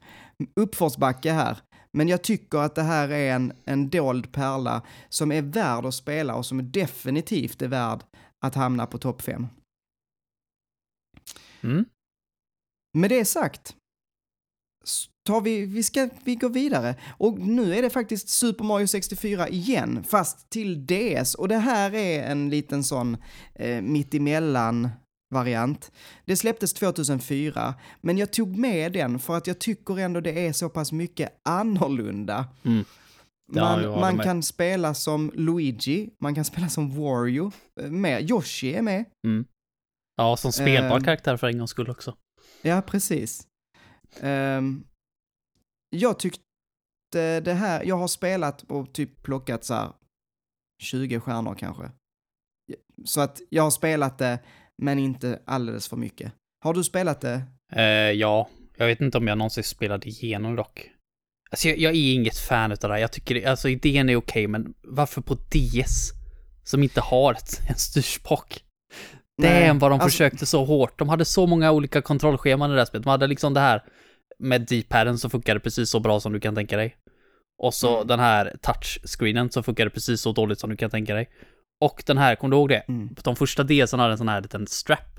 uppförsbacke 0.60 1.32
här. 1.32 1.58
Men 1.98 2.08
jag 2.08 2.22
tycker 2.22 2.58
att 2.58 2.74
det 2.74 2.82
här 2.82 3.08
är 3.08 3.34
en, 3.34 3.52
en 3.64 3.90
dold 3.90 4.32
pärla 4.32 4.82
som 5.08 5.32
är 5.32 5.42
värd 5.42 5.86
att 5.86 5.94
spela 5.94 6.34
och 6.34 6.46
som 6.46 6.70
definitivt 6.70 7.62
är 7.62 7.68
värd 7.68 8.04
att 8.44 8.54
hamna 8.54 8.86
på 8.86 8.98
topp 8.98 9.22
5. 9.22 9.46
Mm. 11.60 11.84
Med 12.98 13.10
det 13.10 13.24
sagt, 13.24 13.76
tar 15.26 15.40
vi, 15.40 15.66
vi 15.66 15.82
ska 15.82 16.08
vi 16.24 16.34
går 16.34 16.48
vidare. 16.48 16.94
Och 17.08 17.38
nu 17.38 17.74
är 17.74 17.82
det 17.82 17.90
faktiskt 17.90 18.28
Super 18.28 18.64
Mario 18.64 18.86
64 18.86 19.48
igen, 19.48 20.04
fast 20.08 20.50
till 20.50 20.86
DS. 20.86 21.34
Och 21.34 21.48
det 21.48 21.58
här 21.58 21.94
är 21.94 22.30
en 22.30 22.50
liten 22.50 22.84
sån 22.84 23.16
eh, 23.54 23.82
mittemellan 23.82 24.88
variant. 25.30 25.92
Det 26.24 26.36
släpptes 26.36 26.72
2004, 26.72 27.74
men 28.00 28.18
jag 28.18 28.32
tog 28.32 28.56
med 28.56 28.92
den 28.92 29.18
för 29.18 29.36
att 29.36 29.46
jag 29.46 29.58
tycker 29.58 29.98
ändå 29.98 30.20
det 30.20 30.46
är 30.46 30.52
så 30.52 30.68
pass 30.68 30.92
mycket 30.92 31.40
annorlunda. 31.44 32.46
Mm. 32.64 32.84
Ja, 33.52 33.76
man, 33.76 34.00
man 34.00 34.18
kan 34.18 34.42
spela 34.42 34.94
som 34.94 35.32
Luigi, 35.34 36.10
man 36.20 36.34
kan 36.34 36.44
spela 36.44 36.68
som 36.68 36.90
Wario, 36.90 37.52
eh, 37.80 37.90
med. 37.90 38.30
Yoshi 38.30 38.74
är 38.74 38.82
med. 38.82 39.04
Mm. 39.26 39.44
Ja, 40.16 40.36
som 40.36 40.52
spelbar 40.52 40.98
uh, 40.98 41.04
karaktär 41.04 41.36
för 41.36 41.46
en 41.46 41.58
gångs 41.58 41.70
skull 41.70 41.90
också. 41.90 42.16
Ja, 42.62 42.82
precis. 42.82 43.46
Um, 44.22 44.84
jag 45.90 46.18
tyckte 46.18 46.40
det 47.40 47.54
här, 47.54 47.84
jag 47.84 47.96
har 47.96 48.08
spelat 48.08 48.62
och 48.62 48.92
typ 48.92 49.22
plockat 49.22 49.64
så 49.64 49.74
här 49.74 49.92
20 50.82 51.20
stjärnor 51.20 51.54
kanske. 51.54 51.90
Så 53.04 53.20
att 53.20 53.40
jag 53.50 53.62
har 53.62 53.70
spelat 53.70 54.18
det 54.18 54.38
men 54.82 54.98
inte 54.98 55.42
alldeles 55.46 55.88
för 55.88 55.96
mycket. 55.96 56.32
Har 56.64 56.74
du 56.74 56.84
spelat 56.84 57.20
det? 57.20 57.42
Eh, 57.72 57.82
ja, 58.12 58.48
jag 58.76 58.86
vet 58.86 59.00
inte 59.00 59.18
om 59.18 59.26
jag 59.28 59.38
någonsin 59.38 59.64
spelade 59.64 60.08
igenom 60.08 60.56
dock. 60.56 60.90
Alltså 61.50 61.68
jag, 61.68 61.78
jag 61.78 61.92
är 61.94 62.14
inget 62.14 62.38
fan 62.38 62.72
utav 62.72 62.88
det 62.90 62.94
här. 62.94 63.00
Jag 63.00 63.12
tycker 63.12 63.48
alltså 63.48 63.68
idén 63.68 64.08
är 64.08 64.16
okej, 64.16 64.46
men 64.46 64.74
varför 64.82 65.20
på 65.20 65.34
DS? 65.34 66.12
Som 66.64 66.82
inte 66.82 67.00
har 67.00 67.32
ett, 67.32 67.60
en 67.68 67.74
styrspak. 67.76 68.64
Damn 69.42 69.78
vad 69.78 69.90
de 69.90 69.94
alltså- 69.94 70.08
försökte 70.08 70.46
så 70.46 70.64
hårt. 70.64 70.98
De 70.98 71.08
hade 71.08 71.24
så 71.24 71.46
många 71.46 71.72
olika 71.72 72.02
kontrollscheman 72.02 72.70
i 72.70 72.74
det 72.74 72.80
här 72.80 72.84
spelet. 72.86 73.04
De 73.04 73.10
hade 73.10 73.26
liksom 73.26 73.54
det 73.54 73.60
här 73.60 73.82
med 74.38 74.60
D-paden 74.60 75.18
som 75.18 75.30
funkade 75.30 75.60
precis 75.60 75.90
så 75.90 76.00
bra 76.00 76.20
som 76.20 76.32
du 76.32 76.40
kan 76.40 76.54
tänka 76.54 76.76
dig. 76.76 76.96
Och 77.62 77.74
så 77.74 77.94
Mm. 77.96 78.06
den 78.06 78.20
här 78.20 78.56
touchscreenen 78.62 79.50
som 79.50 79.62
funkade 79.64 79.90
precis 79.90 80.20
så 80.20 80.32
dåligt 80.32 80.58
som 80.60 80.70
du 80.70 80.76
kan 80.76 80.90
tänka 80.90 81.14
dig. 81.14 81.28
Och 81.80 82.02
den 82.06 82.18
här, 82.18 82.36
kommer 82.36 82.50
du 82.50 82.56
ihåg 82.56 82.68
det? 82.68 82.84
Mm. 82.88 83.08
De 83.24 83.36
första 83.36 83.64
DSen 83.64 84.00
hade 84.00 84.12
en 84.12 84.18
sån 84.18 84.28
här 84.28 84.40
liten 84.40 84.66
strap 84.66 85.18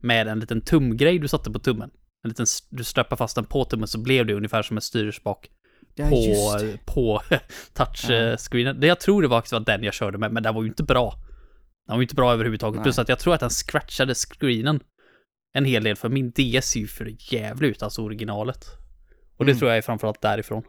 med 0.00 0.28
en 0.28 0.40
liten 0.40 0.60
tumgrej 0.60 1.18
du 1.18 1.28
satte 1.28 1.50
på 1.50 1.58
tummen. 1.58 1.90
En 2.24 2.28
liten, 2.28 2.46
du 2.70 2.84
strappade 2.84 3.18
fast 3.18 3.34
den 3.34 3.44
på 3.44 3.64
tummen 3.64 3.88
så 3.88 3.98
blev 4.00 4.26
det 4.26 4.34
ungefär 4.34 4.62
som 4.62 4.76
en 4.76 4.80
styrspak 4.80 5.50
Ja, 5.94 6.08
på, 6.08 6.50
på 6.94 7.20
touchscreenen. 7.74 8.80
Det 8.80 8.86
Jag 8.86 9.00
tror 9.00 9.22
det 9.22 9.28
var 9.28 9.38
faktiskt 9.38 9.52
var 9.52 9.60
den 9.60 9.82
jag 9.84 9.94
körde 9.94 10.18
med, 10.18 10.32
men 10.32 10.42
den 10.42 10.54
var 10.54 10.62
ju 10.62 10.68
inte 10.68 10.82
bra. 10.82 11.14
Den 11.86 11.94
var 11.94 11.96
ju 11.96 12.02
inte 12.02 12.14
bra 12.14 12.32
överhuvudtaget. 12.32 12.76
Nej. 12.76 12.82
Plus 12.82 12.98
att 12.98 13.08
jag 13.08 13.18
tror 13.18 13.34
att 13.34 13.40
den 13.40 13.50
scratchade 13.50 14.14
screenen 14.14 14.80
en 15.52 15.64
hel 15.64 15.84
del, 15.84 15.96
för 15.96 16.08
min 16.08 16.30
DS 16.30 16.66
ser 16.66 16.80
ju 16.80 16.86
för 16.86 17.14
jävligt 17.34 17.70
ut, 17.76 17.82
alltså 17.82 18.02
originalet. 18.02 18.64
Och 19.36 19.44
det 19.44 19.50
Mm. 19.52 19.58
tror 19.58 19.70
jag 19.70 19.78
är 19.78 19.82
framförallt 19.82 20.20
därifrån. 20.20 20.62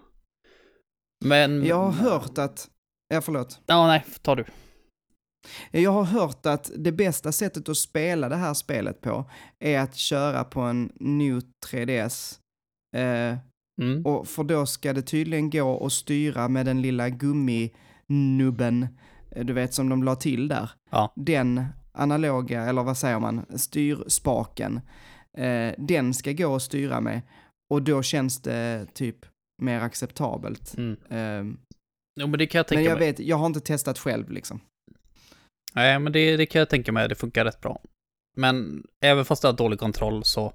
Men... 1.26 1.66
Jag 1.66 1.76
har 1.76 1.92
hört 1.92 2.38
att, 2.38 2.68
ja 3.10 3.22
förlåt. 3.22 3.60
Ja, 3.66 3.88
nej, 3.88 4.06
ta 4.22 4.36
du. 4.36 4.46
Jag 5.72 5.92
har 5.92 6.04
hört 6.04 6.46
att 6.46 6.72
det 6.78 6.92
bästa 6.92 7.32
sättet 7.32 7.70
att 7.70 7.78
spela 7.78 8.30
det 8.30 8.36
här 8.36 8.54
spelet 8.54 9.02
på 9.02 9.26
är 9.60 9.80
att 9.80 9.96
köra 9.96 10.44
på 10.44 10.62
en 10.62 10.92
New 11.00 11.42
3DS. 11.72 12.40
Eh, 12.98 13.38
Mm. 13.82 14.06
och 14.06 14.28
för 14.28 14.44
då 14.44 14.66
ska 14.66 14.94
det 14.94 15.02
tydligen 15.02 15.50
gå 15.50 15.86
att 15.86 15.94
styra 15.94 16.48
med 16.48 16.66
den 16.66 16.82
lilla 16.82 17.10
gumminubben, 17.10 18.88
eh, 19.32 19.46
du 19.46 19.54
vet 19.54 19.74
som 19.74 19.90
de 19.90 20.04
la 20.04 20.16
till 20.16 20.48
där. 20.48 20.72
Ja. 20.92 21.14
Den 21.16 21.66
analoga, 21.92 22.62
eller 22.64 22.84
vad 22.84 22.98
säger 22.98 23.20
man, 23.20 23.46
styrspaken. 23.56 24.82
Eh, 25.38 25.74
den 25.78 26.14
ska 26.14 26.32
gå 26.32 26.56
att 26.56 26.62
styra 26.62 27.02
med. 27.02 27.22
Och 27.74 27.82
då 27.82 28.02
känns 28.04 28.42
det 28.42 28.86
typ 28.94 29.18
mer 29.62 29.80
acceptabelt. 29.82 30.78
Mm. 30.78 30.98
Eh, 31.10 31.54
Jo, 32.20 32.28
men 32.28 32.40
det 32.40 32.48
kan 32.48 32.60
jag 32.60 32.68
tänka 32.68 32.80
men 32.82 32.90
jag 32.90 33.00
mig. 33.00 33.08
vet, 33.12 33.20
jag 33.20 33.38
har 33.38 33.46
inte 33.46 33.60
testat 33.60 34.00
själv 34.00 34.30
liksom. 34.32 34.60
Nej, 35.76 36.00
men 36.00 36.14
det, 36.14 36.38
det 36.38 36.46
kan 36.46 36.60
jag 36.60 36.70
tänka 36.70 36.92
mig, 36.92 37.10
det 37.10 37.16
funkar 37.16 37.46
rätt 37.46 37.62
bra. 37.62 37.82
Men 38.36 38.84
även 39.02 39.26
fast 39.26 39.42
det 39.42 39.48
har 39.48 39.54
dålig 39.54 39.80
kontroll 39.80 40.24
så 40.24 40.54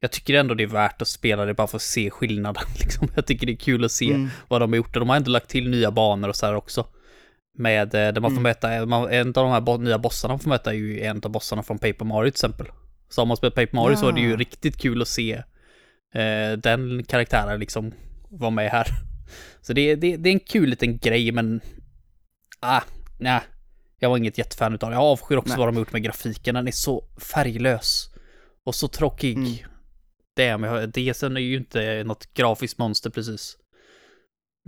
jag 0.00 0.12
tycker 0.12 0.34
ändå 0.34 0.54
det 0.54 0.62
är 0.62 0.66
värt 0.66 1.02
att 1.02 1.08
spela 1.08 1.44
det 1.44 1.54
bara 1.54 1.66
för 1.66 1.76
att 1.76 1.82
se 1.82 2.10
skillnaden. 2.10 2.62
Liksom. 2.80 3.08
Jag 3.14 3.26
tycker 3.26 3.46
det 3.46 3.52
är 3.52 3.56
kul 3.56 3.84
att 3.84 3.92
se 3.92 4.10
Mm. 4.10 4.28
vad 4.48 4.60
de 4.60 4.72
har 4.72 4.76
gjort. 4.76 4.94
De 4.94 5.08
har 5.08 5.16
ändå 5.16 5.30
lagt 5.30 5.48
till 5.48 5.70
nya 5.70 5.90
banor 5.90 6.28
och 6.28 6.36
så 6.36 6.46
här 6.46 6.54
också. 6.54 6.86
Med, 7.58 7.94
eh, 7.94 8.12
där 8.12 8.20
man 8.20 8.30
får 8.30 8.40
Mm. 8.40 8.42
möta, 8.42 8.86
man, 8.86 9.08
en 9.10 9.26
av 9.28 9.32
de 9.32 9.50
här 9.50 9.60
bo- 9.60 9.76
nya 9.76 9.98
bossarna 9.98 10.32
man 10.32 10.38
får 10.38 10.48
möta 10.50 10.70
är 10.70 10.74
ju 10.76 11.00
en 11.00 11.20
av 11.24 11.30
bossarna 11.30 11.62
från 11.62 11.78
Paper 11.78 12.04
Mario 12.04 12.30
till 12.30 12.34
exempel. 12.36 12.66
Så 13.08 13.22
om 13.22 13.28
man 13.28 13.36
spelar 13.36 13.50
Paper 13.50 13.76
Mario 13.76 13.96
så 13.96 14.08
är 14.08 14.12
det 14.12 14.20
ju 14.20 14.30
Ja. 14.30 14.36
riktigt 14.36 14.76
kul 14.76 15.02
att 15.02 15.08
se 15.08 15.32
eh, 16.14 16.52
den 16.62 17.04
karaktären 17.04 17.60
liksom 17.60 17.92
vara 18.30 18.50
med 18.50 18.70
här. 18.70 18.86
Så 19.60 19.72
det, 19.72 19.94
det, 19.94 20.16
det 20.16 20.28
är 20.28 20.32
en 20.32 20.40
kul 20.40 20.68
liten 20.68 20.98
grej 20.98 21.32
men, 21.32 21.60
ah, 22.60 22.80
nej. 23.18 23.40
Jag 23.98 24.10
var 24.10 24.16
inget 24.16 24.38
jättefan 24.38 24.74
utav 24.74 24.90
det. 24.90 24.96
Jag 24.96 25.02
avskyr 25.04 25.36
också 25.36 25.48
Nej. 25.52 25.58
vad 25.58 25.68
de 25.68 25.76
har 25.76 25.80
gjort 25.80 25.92
med 25.92 26.02
grafiken. 26.02 26.54
Den 26.54 26.68
är 26.68 26.72
så 26.72 27.04
färglös. 27.32 28.10
Och 28.66 28.74
så 28.74 28.88
tråkig. 28.88 29.36
Mm. 29.36 29.52
Damn, 30.36 30.62
jag- 30.62 30.88
DSen 30.92 31.36
är 31.36 31.40
ju 31.40 31.56
inte 31.56 32.04
något 32.04 32.34
grafiskt 32.34 32.78
monster 32.78 33.10
precis. 33.10 33.56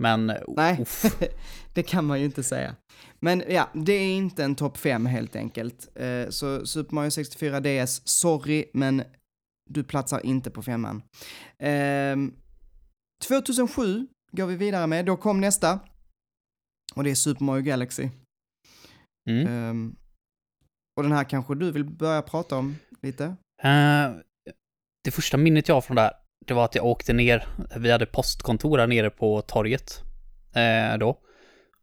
Men, 0.01 0.33
Nej, 0.47 0.85
det 1.73 1.83
kan 1.83 2.05
man 2.05 2.19
ju 2.19 2.25
inte 2.25 2.43
säga. 2.43 2.75
Men 3.19 3.43
ja, 3.49 3.69
det 3.73 3.93
är 3.93 4.13
inte 4.15 4.43
en 4.43 4.55
topp 4.55 4.77
5 4.77 5.05
helt 5.05 5.35
enkelt. 5.35 5.87
Eh, 5.95 6.29
så 6.29 6.65
Super 6.65 6.95
Mario 6.95 7.11
64 7.11 7.59
DS, 7.59 8.01
sorry, 8.07 8.65
men 8.73 9.03
du 9.69 9.83
platsar 9.83 10.25
inte 10.25 10.51
på 10.51 10.61
femman. 10.63 11.01
Ehm, 11.59 12.33
2007 13.27 14.07
går 14.31 14.45
vi 14.45 14.55
vidare 14.55 14.87
med, 14.87 15.05
då 15.05 15.17
kom 15.17 15.41
nästa. 15.41 15.79
Och 16.95 17.03
det 17.03 17.11
är 17.11 17.15
Super 17.15 17.43
Mario 17.43 17.61
Galaxy. 17.63 18.09
Mm. 19.29 19.47
Ehm, 19.47 19.95
och 20.97 21.03
den 21.03 21.11
här 21.11 21.23
kanske 21.23 21.55
du 21.55 21.71
vill 21.71 21.85
börja 21.85 22.21
prata 22.21 22.55
om 22.57 22.75
lite? 23.01 23.23
Eh, 23.63 24.11
det 25.03 25.11
första 25.11 25.37
minnet 25.37 25.67
jag 25.67 25.75
har 25.75 25.81
från 25.81 25.95
det 25.95 26.01
här, 26.01 26.13
det 26.47 26.53
var 26.53 26.65
att 26.65 26.75
jag 26.75 26.85
åkte 26.85 27.13
ner, 27.13 27.47
vi 27.77 27.91
hade 27.91 28.05
postkontor 28.05 28.77
här 28.77 28.87
nere 28.87 29.09
på 29.09 29.41
torget 29.41 30.01
eh, 30.55 30.97
då. 30.97 31.17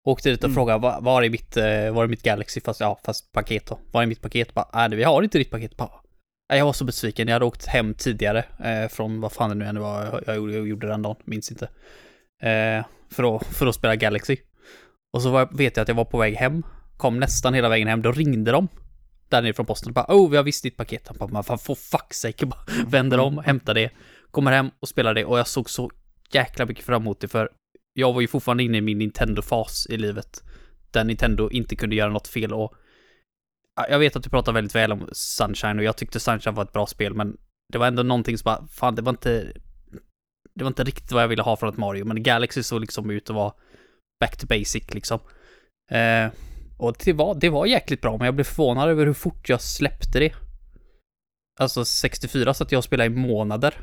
Åkte 0.05 0.31
dit 0.31 0.39
och 0.39 0.45
Mm. 0.45 0.55
frågade, 0.55 0.79
var, 0.79 1.01
var, 1.01 1.23
är 1.23 1.31
mitt, 1.31 1.57
eh, 1.57 1.91
var 1.95 2.05
är 2.05 2.09
mitt 2.09 2.23
Galaxy, 2.23 2.61
fast, 2.61 2.81
ja, 2.81 3.01
fast 3.05 3.33
paket 3.33 3.67
då? 3.67 3.79
Var 3.93 4.03
är 4.03 4.07
mitt 4.07 4.23
paket? 4.23 4.55
Bara, 4.55 4.89
nej, 4.89 4.97
vi 4.99 5.05
har 5.05 5.23
inte 5.23 5.39
ditt 5.39 5.51
paket. 5.51 5.77
Bara, 5.77 5.91
jag 6.49 6.65
var 6.65 6.73
så 6.73 6.85
besviken, 6.85 7.29
jag 7.29 7.35
hade 7.35 7.45
åkt 7.45 7.67
hem 7.67 7.95
tidigare 7.95 8.45
eh, 8.65 8.89
från 8.89 9.21
vad 9.21 9.33
fan 9.33 9.49
det 9.51 9.55
nu 9.57 9.65
än 9.65 9.81
var 9.81 10.05
jag, 10.05 10.23
jag, 10.27 10.37
gjorde- 10.37 10.53
jag 10.55 10.69
gjorde 10.69 10.87
den 10.89 11.03
dagen, 11.03 11.17
minns 11.25 11.51
inte. 11.51 11.65
Eh, 12.43 12.85
för, 13.11 13.37
att, 13.37 13.47
för 13.47 13.67
att 13.67 13.75
spela 13.75 13.97
Galaxy. 13.97 14.37
Och 15.13 15.23
så 15.23 15.31
var, 15.31 15.49
vet 15.53 15.77
jag 15.77 15.83
att 15.83 15.89
jag 15.89 15.95
var 15.95 16.05
på 16.05 16.19
väg 16.19 16.35
hem, 16.35 16.63
kom 16.99 17.21
nästan 17.21 17.55
hela 17.55 17.69
vägen 17.69 17.89
hem, 17.89 18.03
då 18.03 18.13
ringde 18.13 18.53
de 18.53 18.69
där 19.29 19.43
nere 19.43 19.53
från 19.53 19.67
posten 19.67 19.89
och 19.89 19.95
bara 19.95 20.07
oh, 20.09 20.31
vi 20.31 20.37
har 20.37 20.45
visst 20.45 20.63
ditt 20.63 20.77
paket. 20.77 21.09
Han 21.09 21.17
bara, 21.19 21.29
man 21.29 21.45
fan 21.45 21.59
for 21.59 21.75
fuck's 21.75 22.13
sake, 22.13 22.47
bara 22.47 22.61
vänder 22.87 23.19
om, 23.19 23.39
hämtar 23.39 23.75
det, 23.75 23.91
kommer 24.31 24.53
hem 24.53 24.71
och 24.81 24.89
spelar 24.89 25.15
det 25.15 25.25
och 25.25 25.39
jag 25.39 25.49
såg 25.49 25.71
så 25.71 25.91
jäkla 26.33 26.67
mycket 26.67 26.85
fram 26.85 27.03
emot 27.03 27.21
det 27.21 27.29
för 27.29 27.51
jag 27.93 28.13
var 28.13 28.21
ju 28.21 28.29
fortfarande 28.29 28.63
inne 28.63 28.79
i 28.79 28.81
min 28.81 28.99
Nintendo-fas 28.99 29.87
i 29.91 29.97
livet. 29.97 30.43
Där 30.91 31.05
Nintendo 31.05 31.51
inte 31.51 31.77
kunde 31.77 31.97
göra 31.97 32.11
något 32.11 32.29
fel 32.29 32.53
och 32.53 32.75
jag 33.89 33.99
vet 33.99 34.17
att 34.17 34.23
du 34.23 34.31
pratar 34.31 34.53
väldigt 34.53 34.75
väl 34.75 34.93
om 34.93 35.09
Sunshine 35.13 35.79
och 35.79 35.85
jag 35.85 35.97
tyckte 35.97 36.21
Sunshine 36.21 36.55
var 36.55 36.65
ett 36.65 36.73
bra 36.73 36.87
spel 36.87 37.15
men 37.15 37.37
det 37.73 37.79
var 37.79 37.87
ändå 37.87 38.03
någonting 38.03 38.39
som 38.39 38.45
bara, 38.45 38.67
fan 38.67 38.95
det 38.95 39.03
var 39.03 39.11
inte 39.11 39.53
det 40.55 40.65
var 40.65 40.69
inte 40.69 40.85
riktigt 40.85 41.13
vad 41.13 41.23
jag 41.23 41.29
ville 41.29 41.43
ha 41.43 41.57
från 41.57 41.69
ett 41.69 41.77
Mario 41.77 42.05
men 42.05 42.23
Galaxy 42.23 42.63
såg 42.63 42.81
liksom 42.81 43.11
ut 43.11 43.31
att 43.31 43.37
vara 43.37 43.53
back 44.21 44.37
to 44.37 44.47
basic 44.47 44.95
liksom. 44.95 45.21
Eh, 45.91 46.31
och 46.79 46.97
det 47.05 47.13
var, 47.13 47.35
det 47.35 47.51
var 47.51 47.67
jäkligt 47.67 48.01
bra, 48.01 48.17
men 48.17 48.25
jag 48.25 48.35
blev 48.35 48.45
förvånad 48.45 48.89
över 48.89 49.07
hur 49.07 49.13
fort 49.13 49.49
jag 49.49 49.61
släppte 49.61 50.19
det. 50.19 50.33
Alltså 51.61 51.85
64 51.85 52.55
så 52.55 52.65
att 52.65 52.73
jag 52.73 52.85
spelade 52.85 53.07
i 53.07 53.11
månader. 53.11 53.75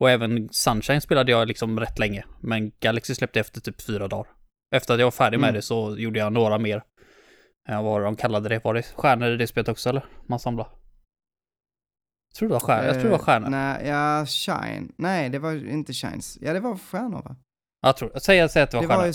Och 0.00 0.10
även 0.10 0.48
Sunshine 0.52 1.00
spelade 1.00 1.32
jag 1.32 1.48
liksom 1.48 1.80
rätt 1.80 1.98
länge. 1.98 2.24
Men 2.40 2.72
Galaxy 2.80 3.14
släppte 3.14 3.40
efter 3.40 3.60
typ 3.60 3.80
fyra 3.82 4.08
dagar. 4.08 4.26
Efter 4.74 4.94
att 4.94 5.00
jag 5.00 5.06
var 5.06 5.10
färdig 5.10 5.40
med 5.40 5.48
Mm. 5.48 5.54
det 5.56 5.62
så 5.62 5.96
gjorde 5.98 6.18
jag 6.18 6.32
några 6.32 6.58
mer. 6.58 6.82
Ja, 7.68 7.82
vad 7.82 8.02
de 8.02 8.16
kallade 8.16 8.48
det. 8.48 8.64
Var 8.64 8.74
det 8.74 8.82
stjärnor 8.82 9.28
i 9.30 9.36
det 9.36 9.46
spelet 9.46 9.68
också 9.68 9.88
eller? 9.88 10.04
Man 10.28 10.38
samlade. 10.38 10.68
Jag 12.30 12.36
tror 12.36 12.48
det 12.48 12.52
var 12.52 12.60
stjärnor. 12.60 12.84
Jag 12.86 12.94
tror 12.94 13.04
det 13.04 13.08
var 13.10 13.18
Eh, 13.18 13.24
stjärnor. 13.24 13.48
Nej, 13.48 13.86
ja, 13.88 14.26
Shine. 14.26 14.92
Nej, 14.98 15.28
det 15.28 15.38
var 15.38 15.68
inte 15.68 15.92
Shines. 15.92 16.38
Ja, 16.40 16.52
det 16.52 16.60
var 16.60 16.76
stjärnor 16.76 17.22
va? 17.22 17.36
Jag 17.82 17.96
tror, 17.96 18.12
säg, 18.18 18.48
säg 18.48 18.62
att 18.62 18.70
det 18.70 18.76
var 18.76 18.82
Det 18.82 18.88
stjärnor. 18.88 19.00
var 19.02 19.06
ju, 19.06 19.12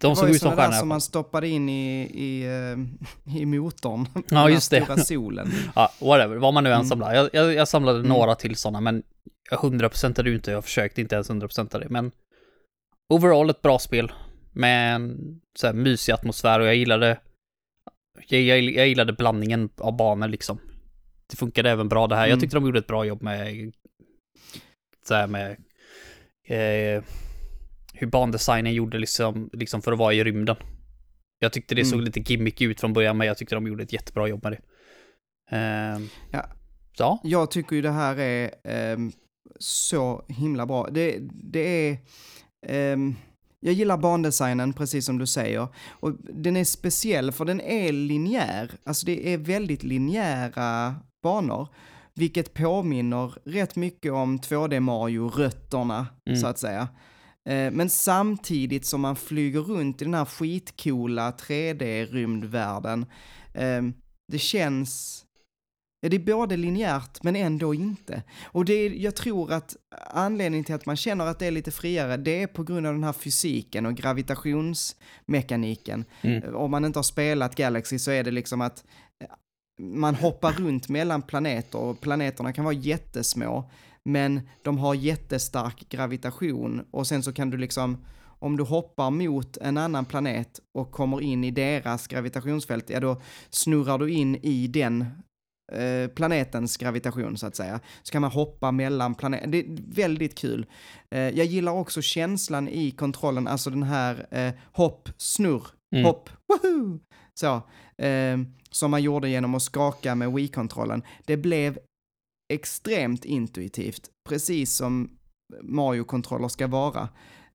de 0.00 0.16
såg 0.16 0.30
ut 0.30 0.40
som 0.40 0.56
stjärnor. 0.56 0.72
som 0.72 0.88
man 0.88 1.00
stoppade 1.00 1.48
in 1.48 1.68
i, 1.68 2.00
i, 2.14 2.44
eh, 2.46 3.36
i 3.40 3.46
motorn. 3.46 4.06
Den 4.14 4.22
Ja, 4.28 4.50
just 4.50 4.70
det. 4.70 4.84
stora 4.84 4.96
solen. 4.98 5.50
Ja, 5.74 5.92
whatever. 6.00 6.36
Vad 6.36 6.54
man 6.54 6.64
nu 6.64 6.70
än 6.70 6.76
Mm. 6.76 6.86
samlar. 6.88 7.14
Jag, 7.14 7.30
jag, 7.32 7.54
jag 7.54 7.68
samlade 7.68 7.98
Mm. 7.98 8.08
några 8.08 8.34
till 8.34 8.56
sådana, 8.56 8.80
men 8.80 9.02
jag 9.50 9.58
100% 9.60 10.22
det 10.22 10.34
inte. 10.34 10.50
Jag 10.50 10.64
försökte 10.64 11.00
inte 11.00 11.14
ens 11.14 11.30
100% 11.30 11.78
det, 11.80 11.88
men 11.88 12.10
overall 13.08 13.50
ett 13.50 13.62
bra 13.62 13.78
spel. 13.78 14.12
Med 14.52 14.94
en 14.94 15.18
så 15.58 15.66
här 15.66 15.74
mysig 15.74 16.12
atmosfär 16.12 16.60
och 16.60 16.66
jag 16.66 16.76
gillade 16.76 17.18
jag, 18.28 18.40
jag, 18.40 18.60
jag 18.60 18.88
gillade 18.88 19.12
blandningen 19.12 19.68
av 19.78 19.96
banor 19.96 20.28
liksom. 20.28 20.58
Det 21.30 21.36
funkade 21.36 21.70
även 21.70 21.88
bra 21.88 22.06
det 22.06 22.14
här. 22.16 22.22
Jag 22.22 22.28
Mm. 22.28 22.40
tyckte 22.40 22.56
de 22.56 22.64
gjorde 22.66 22.78
ett 22.78 22.86
bra 22.86 23.04
jobb 23.04 23.22
med 23.22 23.72
så 25.08 25.14
här 25.14 25.26
med 25.26 25.50
eh, 26.48 27.02
hur 27.98 28.06
bandesignen 28.06 28.74
gjorde 28.74 28.98
liksom, 28.98 29.50
liksom 29.52 29.82
för 29.82 29.92
att 29.92 29.98
vara 29.98 30.14
i 30.14 30.24
rymden. 30.24 30.56
Jag 31.38 31.52
tyckte 31.52 31.74
det 31.74 31.80
Mm. 31.80 31.90
såg 31.90 32.00
lite 32.00 32.20
gimmick 32.20 32.60
ut 32.60 32.80
från 32.80 32.92
början, 32.92 33.16
men 33.16 33.26
jag 33.26 33.38
tyckte 33.38 33.54
de 33.54 33.66
gjorde 33.66 33.82
ett 33.82 33.92
jättebra 33.92 34.28
jobb 34.28 34.42
med 34.44 34.52
det. 34.52 34.60
Ehm, 35.56 36.08
Ja. 36.32 36.46
Så. 36.98 37.18
Jag 37.24 37.50
tycker 37.50 37.76
ju 37.76 37.82
det 37.82 37.90
här 37.90 38.18
är 38.18 38.50
ehm, 38.64 39.12
så 39.58 40.24
himla 40.28 40.66
bra. 40.66 40.88
Det, 40.90 41.18
det 41.52 41.88
är... 41.88 41.98
ehm, 42.66 43.14
jag 43.60 43.74
gillar 43.74 43.98
bandesignen, 43.98 44.72
precis 44.72 45.06
som 45.06 45.18
du 45.18 45.26
säger. 45.26 45.68
Och 45.88 46.12
den 46.22 46.56
är 46.56 46.64
speciell 46.64 47.32
för 47.32 47.44
den 47.44 47.60
är 47.60 47.92
linjär. 47.92 48.70
Alltså 48.84 49.06
det 49.06 49.32
är 49.34 49.38
väldigt 49.38 49.82
linjära 49.82 50.94
banor. 51.22 51.68
Vilket 52.14 52.54
påminner 52.54 53.34
rätt 53.44 53.76
mycket 53.76 54.12
om 54.12 54.38
2D 54.38 54.80
Mario-rötterna, 54.80 56.06
Mm. 56.28 56.40
så 56.40 56.46
att 56.46 56.58
säga. 56.58 56.88
Eh, 57.48 57.70
Men 57.70 57.90
samtidigt 57.90 58.86
som 58.86 59.00
man 59.00 59.16
flyger 59.16 59.60
runt 59.60 60.02
i 60.02 60.04
den 60.04 60.14
här 60.14 60.24
skitcoola 60.24 61.30
3D-rymdvärlden. 61.30 63.06
ehm, 63.54 63.94
Det 64.32 64.38
känns 64.38 65.24
det 66.00 66.16
är 66.16 66.34
både 66.36 66.56
linjärt 66.56 67.22
men 67.22 67.36
ändå 67.36 67.74
inte. 67.74 68.22
Och 68.44 68.64
det 68.64 68.72
är, 68.72 68.90
jag 68.90 69.16
tror 69.16 69.52
att 69.52 69.76
anledningen 70.10 70.64
till 70.64 70.74
att 70.74 70.86
man 70.86 70.96
känner 70.96 71.26
att 71.26 71.38
det 71.38 71.46
är 71.46 71.50
lite 71.50 71.70
friare, 71.70 72.16
det 72.16 72.42
är 72.42 72.46
på 72.46 72.62
grund 72.62 72.86
av 72.86 72.94
den 72.94 73.04
här 73.04 73.12
fysiken 73.12 73.86
och 73.86 73.94
gravitationsmekaniken. 73.94 76.04
Mm. 76.22 76.54
Om 76.54 76.70
man 76.70 76.84
inte 76.84 76.98
har 76.98 77.04
spelat 77.04 77.54
Galaxy 77.54 77.98
så 77.98 78.10
är 78.10 78.24
det 78.24 78.30
liksom 78.30 78.60
att 78.60 78.84
eh, 79.24 79.30
man 79.80 80.14
hoppar 80.14 80.52
runt 80.52 80.88
mellan 80.88 81.22
planeter 81.22 81.78
och 81.78 82.00
planeterna 82.00 82.52
kan 82.52 82.64
vara 82.64 82.74
jättesmå, 82.74 83.70
men 84.04 84.40
de 84.62 84.78
har 84.78 84.94
jättestark 84.94 85.88
gravitation 85.88 86.84
och 86.90 87.06
sen 87.06 87.22
så 87.22 87.32
kan 87.32 87.50
du 87.50 87.56
liksom 87.56 88.04
om 88.40 88.56
du 88.56 88.64
hoppar 88.64 89.10
mot 89.10 89.56
en 89.56 89.76
annan 89.78 90.04
planet 90.04 90.60
och 90.78 90.90
kommer 90.92 91.20
in 91.20 91.44
i 91.44 91.50
deras 91.50 92.06
gravitationsfält, 92.06 92.90
ja 92.90 93.00
då 93.00 93.20
snurrar 93.50 93.98
du 93.98 94.10
in 94.10 94.36
i 94.36 94.66
den 94.66 95.04
eh, 95.72 96.08
planetens 96.08 96.76
gravitation 96.76 97.36
så 97.36 97.46
att 97.46 97.56
säga. 97.56 97.80
Så 98.02 98.12
kan 98.12 98.22
man 98.22 98.30
hoppa 98.30 98.70
mellan 98.72 99.14
planeter. 99.14 99.46
Det 99.46 99.58
är 99.58 99.94
väldigt 99.94 100.34
kul. 100.38 100.66
Eh, 101.14 101.20
jag 101.20 101.46
gillar 101.46 101.72
också 101.72 102.02
känslan 102.02 102.68
i 102.68 102.90
kontrollen, 102.90 103.48
alltså 103.48 103.70
den 103.70 103.82
här 103.82 104.26
eh, 104.30 104.54
hopp, 104.72 105.08
snurr, 105.16 105.62
Mm. 105.94 106.04
hopp, 106.04 106.30
woohoo! 106.48 106.98
Så, 107.40 107.54
eh, 108.04 108.38
som 108.70 108.90
man 108.90 109.02
gjorde 109.02 109.28
genom 109.28 109.54
att 109.54 109.62
skaka 109.62 110.14
med 110.14 110.32
Wii-kontrollen. 110.32 111.02
Det 111.26 111.36
blev 111.36 111.78
extremt 112.48 113.24
intuitivt, 113.24 114.02
precis 114.28 114.76
som 114.76 115.10
Mario-kontroller 115.62 116.48
ska 116.48 116.66
vara. 116.66 117.08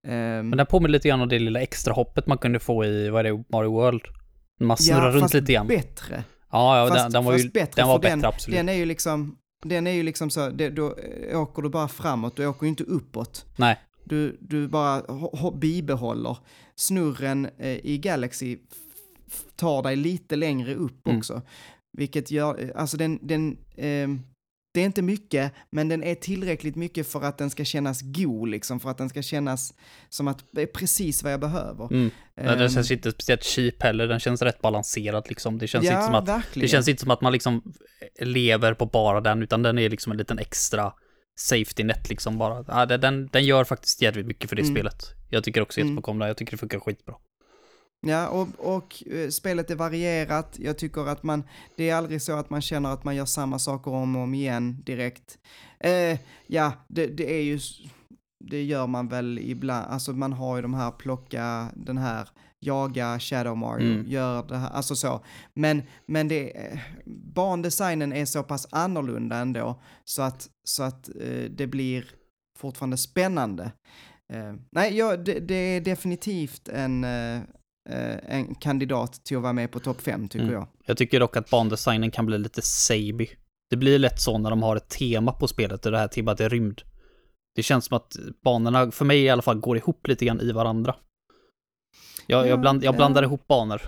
Ehm, 0.08 0.50
Men 0.50 0.58
den 0.58 0.66
påminner 0.66 0.90
lite 0.92 1.08
grann 1.08 1.22
om 1.22 1.30
det 1.30 1.40
lilla 1.40 1.62
extra 1.62 1.94
hoppet 1.94 2.28
man 2.28 2.38
kunde 2.38 2.60
få 2.60 2.86
i, 2.86 3.10
vad 3.10 3.26
är 3.26 3.32
det, 3.34 3.44
Mario 3.52 3.72
World? 3.72 4.02
Man 4.60 4.78
snurrar 4.78 5.12
runt 5.12 5.22
fast 5.22 5.34
lite 5.34 5.54
grann. 5.54 5.68
bättre. 5.68 6.24
Ja, 6.52 6.78
ja 6.80 6.88
Fast, 6.88 7.04
den, 7.04 7.12
den 7.12 7.26
var 7.26 7.38
ju 7.38 7.50
bättre, 7.50 7.82
den 7.82 7.88
var 7.88 8.00
bättre, 8.00 8.16
den, 8.16 8.26
absolut. 8.26 8.58
Den 8.58 8.70
är 8.70 8.74
ju 8.74 8.86
liksom, 8.86 9.38
den 9.66 9.88
är 9.88 9.92
ju 9.92 10.04
liksom 10.04 10.30
så, 10.30 10.50
det, 10.50 10.70
då 10.70 10.96
eh, 11.30 11.42
åker 11.42 11.62
du 11.62 11.70
bara 11.70 11.88
framåt, 11.88 12.36
du 12.36 12.46
åker 12.48 12.64
ju 12.66 12.70
inte 12.70 12.84
uppåt. 12.84 13.46
Nej, 13.58 13.80
Du, 14.04 14.38
du 14.42 14.68
bara 14.68 15.02
bibehåller. 15.52 16.38
Snurren 16.76 17.46
eh, 17.58 17.86
i 17.86 17.98
Galaxy 17.98 18.58
tar 19.56 19.84
dig 19.84 19.96
lite 19.96 20.36
längre 20.36 20.76
upp 20.76 21.08
Mm. 21.08 21.18
också. 21.18 21.42
Vilket 21.98 22.32
gör, 22.32 22.64
eh, 22.64 22.70
alltså 22.76 22.98
den, 22.98 23.20
den 23.22 23.58
ehm, 23.78 24.22
det 24.74 24.82
är 24.82 24.86
inte 24.86 25.02
mycket, 25.02 25.54
men 25.70 25.90
den 25.90 26.04
är 26.04 26.16
tillräckligt 26.16 26.76
mycket 26.76 27.08
för 27.08 27.22
att 27.22 27.38
den 27.38 27.50
ska 27.50 27.66
kännas 27.66 28.02
god, 28.02 28.50
liksom, 28.50 28.80
för 28.80 28.90
att 28.90 28.98
den 28.98 29.10
ska 29.10 29.22
kännas 29.22 29.74
som 30.10 30.28
att 30.28 30.46
det 30.52 30.62
är 30.62 30.66
precis 30.66 31.24
vad 31.24 31.34
jag 31.34 31.40
behöver. 31.40 31.94
mm. 31.94 32.12
den 32.36 32.60
Ehm, 32.60 32.70
känns 32.70 32.92
inte 32.92 33.12
speciellt 33.12 33.44
cheap 33.44 33.84
heller, 33.84 34.08
den 34.08 34.20
känns 34.20 34.42
rätt 34.42 34.62
balanserad 34.62 35.26
liksom. 35.30 35.58
Det 35.58 35.68
känns 35.68 35.86
ja, 35.86 35.92
inte 35.92 36.06
som 36.06 36.16
att 36.16 36.28
verkligen. 36.28 36.66
Det 36.66 36.70
känns 36.70 36.88
inte 36.88 37.02
som 37.02 37.12
att 37.12 37.22
man 37.22 37.34
liksom 37.34 37.74
lever 38.20 38.74
på 38.74 38.86
bara 38.86 39.22
den, 39.22 39.44
utan 39.44 39.64
den 39.64 39.78
är 39.78 39.90
liksom 39.90 40.12
en 40.12 40.18
liten 40.18 40.40
extra 40.40 40.94
safety 41.36 41.84
net 41.84 42.10
liksom 42.10 42.38
bara. 42.38 42.66
Ja, 42.68 42.86
den, 42.98 43.28
den 43.28 43.46
gör 43.46 43.64
faktiskt 43.64 44.02
jävligt 44.02 44.26
mycket 44.26 44.50
för 44.50 44.56
det 44.56 44.62
Mm. 44.62 44.76
spelet. 44.76 45.04
Jag 45.30 45.44
tycker 45.44 45.62
också 45.62 45.80
Mm. 45.80 45.88
jättemycket 45.88 46.10
om 46.10 46.20
det, 46.20 46.28
jag 46.28 46.38
tycker 46.38 46.52
det 46.52 46.58
funkar 46.58 46.80
skitbra. 46.80 47.16
Ja, 48.06 48.28
och, 48.30 48.48
och 48.76 49.04
eh, 49.08 49.30
spelet 49.30 49.72
är 49.72 49.76
varierat. 49.76 50.56
Jag 50.60 50.78
tycker 50.78 51.08
att 51.08 51.24
man, 51.24 51.44
det 51.76 51.90
är 51.90 51.96
aldrig 51.96 52.22
så 52.22 52.34
att 52.34 52.50
man 52.50 52.62
känner 52.62 52.90
att 52.94 53.04
man 53.04 53.16
gör 53.16 53.26
samma 53.26 53.60
saker 53.60 53.92
om 53.92 54.16
och 54.16 54.22
om 54.22 54.34
igen 54.34 54.82
direkt. 54.86 55.38
Eh, 55.80 56.20
ja, 56.48 56.72
det, 56.88 57.08
det 57.08 57.32
är 57.34 57.42
ju, 57.44 57.60
det 58.46 58.64
gör 58.64 58.88
man 58.88 59.08
väl 59.08 59.40
ibland, 59.40 59.86
alltså 59.90 60.14
man 60.14 60.34
har 60.34 60.56
ju 60.56 60.62
de 60.62 60.74
här 60.74 60.92
plocka, 60.92 61.68
den 61.76 61.98
här 61.98 62.30
jaga 62.60 63.20
Shadow 63.20 63.58
Mario, 63.58 63.94
Mm. 63.94 64.08
gör 64.12 64.44
det 64.48 64.58
här, 64.58 64.70
alltså 64.70 64.96
så. 64.96 65.22
Men, 65.54 65.82
men 66.06 66.28
det, 66.28 66.66
eh, 66.68 66.80
bandesignen 67.36 68.14
är 68.14 68.26
så 68.26 68.44
pass 68.44 68.68
annorlunda 68.72 69.38
ändå, 69.38 69.82
så 70.04 70.22
att, 70.22 70.50
så 70.64 70.84
att 70.84 71.10
eh, 71.10 71.44
det 71.50 71.68
blir 71.68 72.06
fortfarande 72.60 72.98
spännande. 72.98 73.72
Eh, 74.34 74.54
nej, 74.72 74.98
ja, 74.98 75.18
det, 75.18 75.40
det 75.40 75.56
är 75.56 75.82
definitivt 75.82 76.70
en, 76.70 77.04
eh, 77.04 77.42
en 78.28 78.56
kandidat 78.56 79.14
till 79.26 79.38
att 79.38 79.44
vara 79.44 79.54
med 79.54 79.72
på 79.72 79.80
topp 79.80 80.02
5 80.02 80.28
tycker 80.28 80.44
Mm. 80.44 80.54
jag. 80.54 80.68
Jag 80.86 80.98
tycker 80.98 81.20
dock 81.20 81.38
att 81.38 81.50
bandesignen 81.50 82.12
kan 82.12 82.26
bli 82.26 82.38
lite 82.38 82.62
samey. 82.62 83.28
Det 83.70 83.78
blir 83.78 84.00
lätt 84.00 84.22
så 84.22 84.38
när 84.38 84.50
de 84.50 84.64
har 84.64 84.76
ett 84.76 84.90
tema 84.90 85.32
på 85.32 85.48
spelet 85.48 85.86
och 85.86 85.92
det 85.92 85.98
här 85.98 86.08
temat 86.08 86.40
är 86.40 86.50
rymd. 86.50 86.82
Det 87.56 87.64
känns 87.64 87.86
som 87.86 87.98
att 87.98 88.16
banorna, 88.44 88.92
för 88.92 89.06
mig 89.06 89.22
i 89.24 89.30
alla 89.30 89.42
fall, 89.42 89.60
går 89.60 89.78
ihop 89.78 90.08
lite 90.08 90.26
grann 90.26 90.42
i 90.42 90.52
varandra. 90.52 90.96
Jag, 92.28 92.46
Ja, 92.46 92.50
jag, 92.50 92.60
bland, 92.62 92.84
jag 92.84 92.94
ja. 92.94 92.98
blandar 92.98 93.24
ihop 93.24 93.48
banor. 93.48 93.82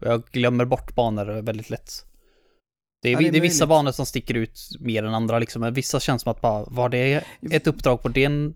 Jag 0.00 0.24
glömmer 0.24 0.64
bort 0.64 0.94
banor 0.94 1.42
väldigt 1.42 1.70
lätt. 1.70 1.90
Det 3.02 3.08
är, 3.08 3.12
Ja, 3.12 3.18
det 3.18 3.28
är 3.28 3.32
det 3.32 3.38
är 3.38 3.42
vissa 3.42 3.66
banor 3.66 3.92
som 3.92 4.06
sticker 4.06 4.34
ut 4.34 4.60
mer 4.80 5.02
än 5.02 5.14
andra 5.14 5.38
liksom, 5.38 5.60
men 5.60 5.74
vissa 5.74 6.00
känns 6.00 6.22
som 6.22 6.30
att 6.30 6.40
bara, 6.40 6.64
var 6.64 6.88
det 6.88 7.24
ett 7.50 7.66
uppdrag 7.66 8.02
på 8.02 8.08
den, 8.08 8.54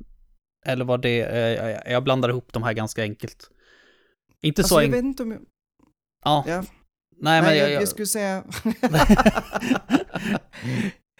eller 0.67 0.85
var 0.85 0.99
det, 0.99 1.21
eh, 1.23 1.93
jag 1.93 2.05
blandar 2.05 2.29
ihop 2.29 2.53
de 2.53 2.63
här 2.63 2.73
ganska 2.73 3.03
enkelt. 3.03 3.51
Inte 4.43 4.61
Alltså, 4.63 4.75
så 4.75 4.83
jag 4.83 4.89
vet 4.89 5.05
inte 5.05 5.23
om 5.23 5.31
jag... 5.31 5.41
Ja. 6.25 6.45
Ja. 6.49 6.65
Nej, 7.21 7.43
men 7.43 7.45
Nej, 7.51 7.59
jag, 7.59 7.67
jag, 7.67 7.75
jag, 7.75 7.83
jag, 7.83 7.89
skulle 7.89 8.07
säga... 8.07 8.45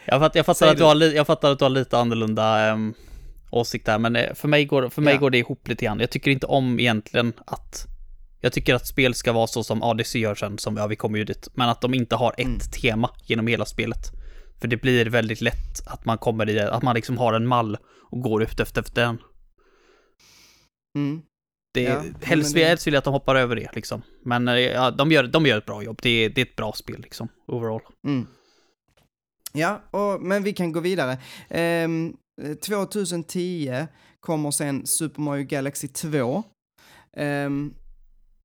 jag, 0.07 0.21
fatt, 0.21 0.35
jag, 0.35 0.47
fattar 0.47 0.55
Säg 0.55 0.69
att 0.71 0.77
du 0.77 0.85
har, 0.85 1.15
jag 1.15 1.27
fattar 1.27 1.51
att 1.53 1.59
du 1.59 1.65
har 1.65 1.71
lite 1.71 1.99
annorlunda 1.99 2.73
um, 2.73 2.95
åsikt 3.51 3.87
där, 3.87 3.99
men 3.99 4.17
eh, 4.17 4.35
för 4.35 4.49
mig, 4.49 4.65
går, 4.65 4.89
för 4.89 5.03
mig 5.03 5.15
Ja. 5.15 5.21
går 5.21 5.31
det 5.31 5.39
ihop 5.39 5.69
lite 5.69 5.85
grann. 5.85 6.01
Jag 6.01 6.11
tycker 6.11 6.31
inte 6.31 6.47
om 6.47 6.81
egentligen 6.81 7.33
att 7.47 7.87
jag 8.41 8.53
tycker 8.53 8.75
att 8.75 8.87
spel 8.87 9.15
ska 9.15 9.33
vara 9.33 9.47
så 9.47 9.65
som 9.65 9.83
Odyssey 9.83 10.21
gör 10.21 10.35
sen, 10.35 10.59
som 10.59 10.77
ja, 10.77 10.87
vi 10.87 10.97
kommer 10.97 11.19
ju 11.19 11.25
dit, 11.25 11.49
men 11.55 11.69
att 11.69 11.81
de 11.81 11.95
inte 11.95 12.17
har 12.17 12.33
ett 12.39 12.47
Mm. 12.47 12.59
tema 12.83 13.11
genom 13.25 13.47
hela 13.47 13.65
spelet. 13.65 14.13
För 14.61 14.69
det 14.69 14.77
blir 14.77 15.07
väldigt 15.07 15.41
lätt 15.41 15.87
att 15.87 16.05
man 16.05 16.19
kommer 16.19 16.49
i, 16.51 16.61
att 16.61 16.83
man 16.83 16.95
liksom 16.95 17.19
har 17.19 17.33
en 17.33 17.47
mall 17.47 17.77
och 18.11 18.21
går 18.21 18.43
ut 18.43 18.61
efter, 18.61 18.81
efter 18.81 19.03
den. 19.03 19.19
Mm. 20.97 21.23
Det, 21.75 21.83
Ja, 21.83 22.03
helst, 22.23 22.55
det- 22.55 22.65
helst 22.65 22.87
vill 22.87 22.95
jag 22.95 22.99
att 22.99 23.05
de 23.05 23.13
hoppar 23.13 23.37
över 23.37 23.57
det 23.57 23.69
liksom. 23.75 24.03
Men 24.25 24.49
eh, 24.49 24.55
ja, 24.59 24.91
de, 24.91 25.13
gör, 25.13 25.25
de 25.25 25.47
gör 25.47 25.59
ett 25.59 25.67
bra 25.67 25.83
jobb. 25.83 25.99
Det, 26.03 26.11
är- 26.25 26.29
det 26.31 26.41
är 26.41 26.45
ett 26.47 26.57
bra 26.57 26.73
spel 26.73 27.01
liksom, 27.03 27.29
overall. 27.47 27.81
Mm. 28.07 28.27
Ja, 29.53 29.83
och, 29.91 30.23
men 30.23 30.43
vi 30.43 30.53
kan 30.53 30.73
gå 30.73 30.81
vidare. 30.81 31.19
Ehm, 31.51 32.17
eh, 32.43 32.55
2010 32.55 33.87
kommer 34.21 34.51
sen 34.51 34.87
Super 34.87 35.21
Mario 35.21 35.45
Galaxy 35.45 35.89
2. 35.89 36.43
Ehm, 37.17 37.75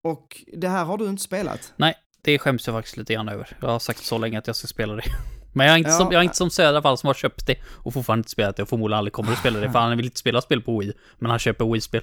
och 0.03 0.43
det 0.53 0.67
här 0.67 0.85
har 0.85 0.97
du 0.97 1.05
inte 1.09 1.23
spelat? 1.23 1.73
Det 2.21 2.39
skäms 2.39 2.67
jag 2.67 2.75
faktiskt 2.75 2.97
lite 2.97 3.13
grann 3.13 3.29
över. 3.29 3.57
Jag 3.61 3.67
har 3.69 3.79
sagt 3.79 4.03
så 4.03 4.17
länge 4.17 4.37
att 4.39 4.47
jag 4.47 4.55
ska 4.55 4.67
spela 4.67 4.95
det. 4.95 5.03
Men 5.53 5.67
jag 5.67 5.73
är 5.73 5.77
inte, 5.77 5.89
Ja. 5.89 5.97
som, 5.97 6.11
jag 6.11 6.19
är 6.19 6.23
inte 6.23 6.35
som 6.35 6.49
Söder 6.49 6.67
i 6.67 6.69
alla 6.69 6.81
fall 6.81 6.97
som 6.97 7.07
har 7.07 7.13
köpt 7.13 7.47
det 7.47 7.55
och 7.65 7.93
fortfarande 7.93 8.19
inte 8.19 8.29
spelat 8.29 8.55
det 8.55 8.63
och 8.63 8.69
förmodligen 8.69 8.97
aldrig 8.97 9.13
kommer 9.13 9.31
att 9.31 9.37
spela 9.39 9.59
det. 9.59 9.71
För 9.71 9.79
han 9.79 9.97
vill 9.97 10.05
inte 10.05 10.19
spela 10.19 10.41
spel 10.41 10.61
på 10.61 10.79
Wii, 10.79 10.93
men 11.19 11.29
han 11.29 11.39
köper 11.39 11.65
Wii-spel. 11.73 12.01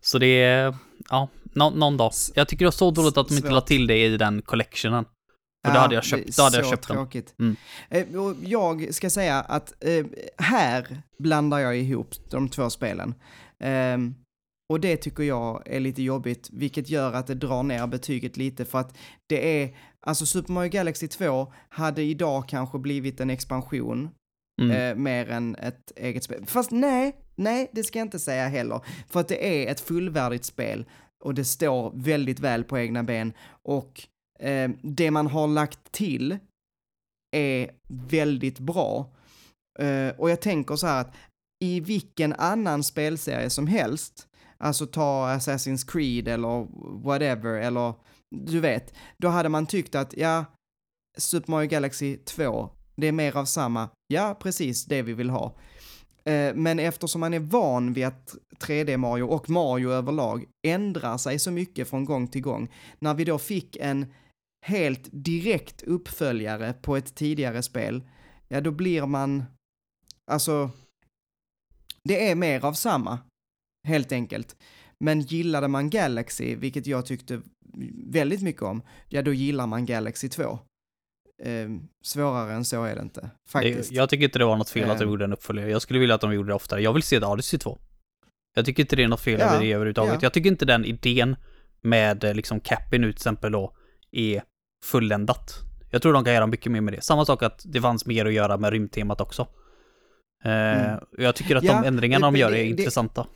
Så 0.00 0.18
det 0.18 0.42
är, 0.42 0.74
ja, 1.10 1.28
nå, 1.42 1.70
någon 1.70 1.96
dag. 1.96 2.12
Jag 2.34 2.48
tycker 2.48 2.64
det 2.64 2.66
var 2.66 2.72
så 2.72 2.90
dåligt 2.90 3.16
att 3.16 3.28
de 3.28 3.36
inte 3.36 3.50
la 3.50 3.60
till 3.60 3.86
det 3.86 4.04
i 4.04 4.16
den 4.16 4.42
collectionen. 4.42 5.04
För 5.66 5.74
då 5.74 5.80
hade 5.80 5.94
jag 5.94 6.04
köpt, 6.04 6.36
då 6.36 6.42
hade 6.42 6.56
jag 6.56 6.66
köpt 6.66 6.88
den. 6.88 6.96
tråkigt. 6.96 7.34
Mm. 7.38 7.56
Eh, 7.90 8.06
jag 8.42 8.94
ska 8.94 9.10
säga 9.10 9.40
att 9.40 9.72
eh, 9.84 10.06
här 10.38 11.02
blandar 11.18 11.58
jag 11.58 11.76
ihop 11.78 12.14
de 12.30 12.48
två 12.48 12.70
spelen. 12.70 13.14
Och 14.68 14.80
det 14.80 14.96
tycker 14.96 15.22
jag 15.22 15.62
är 15.66 15.80
lite 15.80 16.02
jobbigt, 16.02 16.50
vilket 16.52 16.88
gör 16.88 17.12
att 17.12 17.26
det 17.26 17.34
drar 17.34 17.62
ner 17.62 17.86
betyget 17.86 18.36
lite 18.36 18.64
för 18.64 18.78
att 18.78 18.96
det 19.26 19.62
är, 19.62 19.76
alltså 20.00 20.26
Super 20.26 20.52
Mario 20.52 20.70
Galaxy 20.70 21.08
2 21.08 21.52
hade 21.68 22.02
idag 22.02 22.48
kanske 22.48 22.78
blivit 22.78 23.20
en 23.20 23.30
expansion 23.30 24.10
Mm. 24.62 24.76
eh, 24.76 24.94
mer 25.02 25.30
än 25.30 25.54
ett 25.56 25.92
eget 25.96 26.24
spel. 26.24 26.46
Fast 26.46 26.70
nej, 26.70 27.16
nej, 27.36 27.70
det 27.72 27.84
ska 27.84 27.98
jag 27.98 28.06
inte 28.06 28.18
säga 28.18 28.48
heller. 28.48 28.80
För 29.08 29.20
att 29.20 29.28
det 29.28 29.64
är 29.66 29.72
ett 29.72 29.80
fullvärdigt 29.80 30.44
spel 30.44 30.84
och 31.24 31.34
det 31.34 31.44
står 31.44 31.92
väldigt 31.94 32.40
väl 32.40 32.64
på 32.64 32.78
egna 32.78 33.02
ben 33.02 33.32
och 33.62 34.02
eh, 34.38 34.70
det 34.82 35.10
man 35.10 35.26
har 35.26 35.46
lagt 35.48 35.92
till 35.92 36.38
är 37.36 37.70
väldigt 37.88 38.58
bra. 38.58 39.10
Eh, 39.78 40.08
och 40.18 40.30
jag 40.30 40.40
tänker 40.40 40.76
så 40.76 40.86
här 40.86 41.00
att 41.00 41.14
i 41.64 41.80
vilken 41.80 42.32
annan 42.32 42.82
spelserie 42.84 43.50
som 43.50 43.66
helst, 43.66 44.27
alltså 44.64 44.86
ta 44.86 45.28
Assassin's 45.28 45.90
Creed 45.92 46.28
eller 46.28 46.66
whatever, 47.02 47.54
eller 47.54 47.94
du 48.30 48.60
vet, 48.60 48.94
då 49.16 49.28
hade 49.28 49.48
man 49.48 49.66
tyckt 49.66 49.94
att 49.94 50.14
ja, 50.16 50.44
Super 51.18 51.50
Mario 51.50 51.68
Galaxy 51.68 52.16
2, 52.16 52.70
det 52.96 53.06
är 53.06 53.12
mer 53.12 53.36
av 53.36 53.44
samma, 53.44 53.88
ja 54.06 54.36
precis 54.40 54.84
det 54.84 55.02
vi 55.02 55.12
vill 55.12 55.30
ha. 55.30 55.56
Eh, 56.24 56.54
men 56.54 56.78
eftersom 56.78 57.20
man 57.20 57.34
är 57.34 57.40
van 57.40 57.92
vid 57.92 58.06
att 58.06 58.34
3D 58.60 58.96
Mario 58.96 59.22
och 59.22 59.50
Mario 59.50 59.90
överlag 59.90 60.44
ändrar 60.66 61.18
sig 61.18 61.38
så 61.38 61.50
mycket 61.50 61.88
från 61.88 62.04
gång 62.04 62.28
till 62.28 62.42
gång, 62.42 62.74
när 62.98 63.14
vi 63.14 63.24
då 63.24 63.38
fick 63.38 63.76
en 63.76 64.12
helt 64.66 65.08
direkt 65.12 65.82
uppföljare 65.82 66.72
på 66.72 66.96
ett 66.96 67.14
tidigare 67.14 67.62
spel, 67.62 68.08
ja 68.48 68.60
då 68.60 68.70
blir 68.70 69.06
man, 69.06 69.44
alltså, 70.30 70.70
det 72.04 72.30
är 72.30 72.34
mer 72.34 72.64
av 72.64 72.72
samma, 72.72 73.18
helt 73.84 74.12
enkelt. 74.12 74.56
Men 75.00 75.20
gillade 75.20 75.68
man 75.68 75.90
Galaxy, 75.90 76.56
vilket 76.56 76.86
jag 76.86 77.06
tyckte 77.06 77.40
väldigt 78.06 78.42
mycket 78.42 78.62
om, 78.62 78.82
ja 79.08 79.22
då 79.22 79.32
gillar 79.32 79.66
man 79.66 79.86
Galaxy 79.86 80.28
2. 80.28 80.58
eh, 81.42 81.68
svårare 82.04 82.52
än 82.52 82.64
så 82.64 82.84
är 82.84 82.94
det 82.96 83.02
inte. 83.02 83.30
Faktiskt. 83.48 83.92
jag 83.92 84.08
tycker 84.08 84.24
inte 84.24 84.38
det 84.38 84.44
var 84.44 84.56
något 84.56 84.70
fel 84.70 84.90
att 84.90 84.98
de 84.98 85.04
Eh. 85.04 85.10
gjorde 85.10 85.24
en 85.24 85.32
uppföljare. 85.32 85.70
Jag 85.70 85.82
skulle 85.82 85.98
vilja 85.98 86.14
att 86.14 86.20
de 86.20 86.32
gjorde 86.34 86.48
det 86.48 86.54
oftare. 86.54 86.80
Jag 86.82 86.92
vill 86.92 87.02
se 87.02 87.20
The 87.20 87.26
Odyssey 87.26 87.58
2. 87.58 87.78
Jag 88.54 88.64
tycker 88.64 88.82
inte 88.82 88.96
det 88.96 89.02
är 89.02 89.08
något 89.08 89.20
fel 89.20 89.40
Ja, 89.40 89.46
över 89.46 89.60
det 89.64 89.72
överhuvudtaget. 89.72 90.12
ja. 90.14 90.18
Jag 90.22 90.32
tycker 90.32 90.50
inte 90.50 90.64
den 90.64 90.84
idén 90.84 91.36
med 91.80 92.24
eh, 92.24 92.34
liksom 92.34 92.60
Cappy 92.60 92.98
nu 92.98 93.06
till 93.12 93.16
exempel 93.18 93.52
då 93.52 93.76
är 94.10 94.42
fulländat. 94.84 95.54
Jag 95.90 96.02
tror 96.02 96.12
de 96.12 96.24
kan 96.24 96.34
göra 96.34 96.46
mycket 96.46 96.72
mer 96.72 96.80
med 96.80 96.94
det. 96.94 97.00
Samma 97.00 97.24
sak 97.24 97.42
att 97.42 97.62
det 97.66 97.80
fanns 97.80 98.06
mer 98.06 98.26
att 98.26 98.32
göra 98.32 98.56
med 98.56 98.70
rymdtemat 98.70 99.20
också. 99.20 99.42
Eh, 100.44 100.50
Mm. 100.90 101.00
Jag 101.18 101.34
tycker 101.34 101.56
att 101.56 101.64
Ja, 101.64 101.80
de 101.82 101.86
ändringarna 101.88 102.26
det- 102.30 102.32
de 102.36 102.38
gör 102.40 102.48
är 102.48 102.52
det- 102.52 102.64
intressanta. 102.64 103.26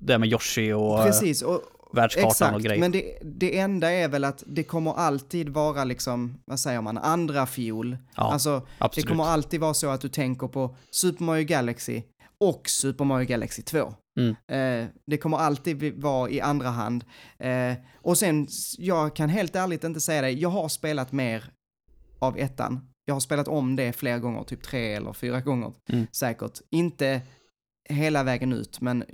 Det 0.00 0.18
med 0.18 0.28
Yoshi 0.28 0.72
och 0.72 0.98
eh, 0.98 1.04
Precis, 1.04 1.42
och, 1.42 1.60
världskartan 1.92 2.30
exakt. 2.30 2.54
och 2.54 2.62
grejer. 2.62 2.80
Men 2.80 2.92
det, 2.92 3.18
det 3.22 3.58
enda 3.58 3.90
är 3.90 4.08
väl 4.08 4.24
att 4.24 4.44
det 4.46 4.62
kommer 4.62 4.92
alltid 4.94 5.48
vara 5.48 5.84
liksom, 5.84 6.34
vad 6.44 6.60
säger 6.60 6.80
man, 6.80 6.98
andra 6.98 7.46
fiol. 7.46 7.96
Ja, 8.16 8.32
alltså, 8.32 8.66
absolut. 8.78 9.06
det 9.06 9.10
kommer 9.10 9.24
alltid 9.24 9.60
vara 9.60 9.74
så 9.74 9.88
att 9.88 10.00
du 10.00 10.08
tänker 10.08 10.48
på 10.48 10.76
Super 10.90 11.24
Mario 11.24 11.44
Galaxy 11.44 12.02
och 12.40 12.68
Super 12.68 13.04
Mario 13.04 13.26
Galaxy 13.26 13.62
2. 13.62 13.94
Mm. 14.20 14.30
Eh, 14.82 14.88
det 15.06 15.16
kommer 15.18 15.36
alltid 15.36 16.02
vara 16.02 16.30
i 16.30 16.40
andra 16.40 16.68
hand. 16.68 17.04
Eh, 17.38 17.72
och 18.02 18.18
sen, 18.18 18.48
jag 18.78 19.16
kan 19.16 19.28
helt 19.28 19.56
ärligt 19.56 19.84
inte 19.84 20.00
säga 20.00 20.22
det, 20.22 20.30
jag 20.30 20.48
har 20.48 20.68
spelat 20.68 21.12
mer 21.12 21.44
av 22.18 22.38
ettan. 22.38 22.86
Jag 23.04 23.14
har 23.14 23.20
spelat 23.20 23.48
om 23.48 23.76
det 23.76 23.92
flera 23.92 24.18
gånger, 24.18 24.44
typ 24.44 24.62
tre 24.62 24.94
eller 24.94 25.12
fyra 25.12 25.40
gånger 25.40 25.72
Mm. 25.88 26.06
säkert. 26.12 26.58
Inte 26.70 27.20
hela 27.88 28.22
vägen 28.22 28.52
ut, 28.52 28.80
men 28.80 29.04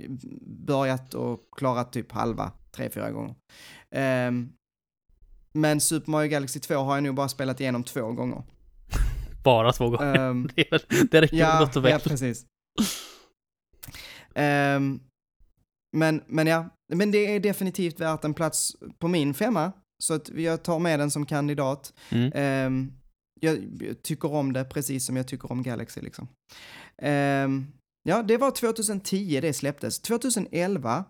börjat 0.67 1.13
och 1.13 1.39
klarat 1.57 1.93
typ 1.93 2.11
halva, 2.11 2.51
tre, 2.71 2.89
fyra 2.89 3.11
gånger. 3.11 3.35
Ehm, 3.91 4.49
men 5.53 5.81
Super 5.81 6.11
Mario 6.11 6.29
Galaxy 6.29 6.59
2 6.59 6.75
har 6.75 6.95
jag 6.95 7.03
nog 7.03 7.15
bara 7.15 7.29
spelat 7.29 7.59
igenom 7.61 7.83
två 7.83 8.11
gånger. 8.11 8.43
Bara 9.43 9.71
två 9.73 9.89
gånger. 9.89 10.15
Ehm, 10.29 10.49
Det, 10.55 10.61
är 10.61 10.71
väl- 10.71 11.07
det 11.11 11.21
räcker 11.21 11.37
Ja, 11.37 11.59
gott 11.59 11.75
och 11.75 11.85
väl. 11.85 11.91
ja 11.91 11.99
precis. 11.99 12.45
Ehm, 14.35 14.99
men, 15.97 16.23
men 16.27 16.47
ja, 16.47 16.69
men 16.93 17.11
det 17.11 17.35
är 17.35 17.39
definitivt 17.39 17.99
värt 17.99 18.23
en 18.23 18.33
plats 18.33 18.75
på 18.99 19.07
min 19.07 19.33
femma. 19.33 19.71
Så 20.03 20.13
att 20.13 20.29
jag 20.29 20.63
tar 20.63 20.79
med 20.79 20.99
den 20.99 21.11
som 21.11 21.25
kandidat. 21.25 21.93
Mm. 22.09 22.31
Ehm, 22.35 22.93
jag 23.39 23.57
tycker 24.03 24.33
om 24.33 24.53
det 24.53 24.63
precis 24.65 25.05
som 25.05 25.15
jag 25.17 25.27
tycker 25.27 25.51
om 25.51 25.63
Galaxy 25.63 26.01
liksom. 26.01 26.27
Ehm, 27.01 27.67
ja, 28.07 28.23
det 28.23 28.37
var 28.37 28.51
2010 28.51 29.39
det 29.41 29.53
släpptes. 29.53 29.99
2011 29.99 31.05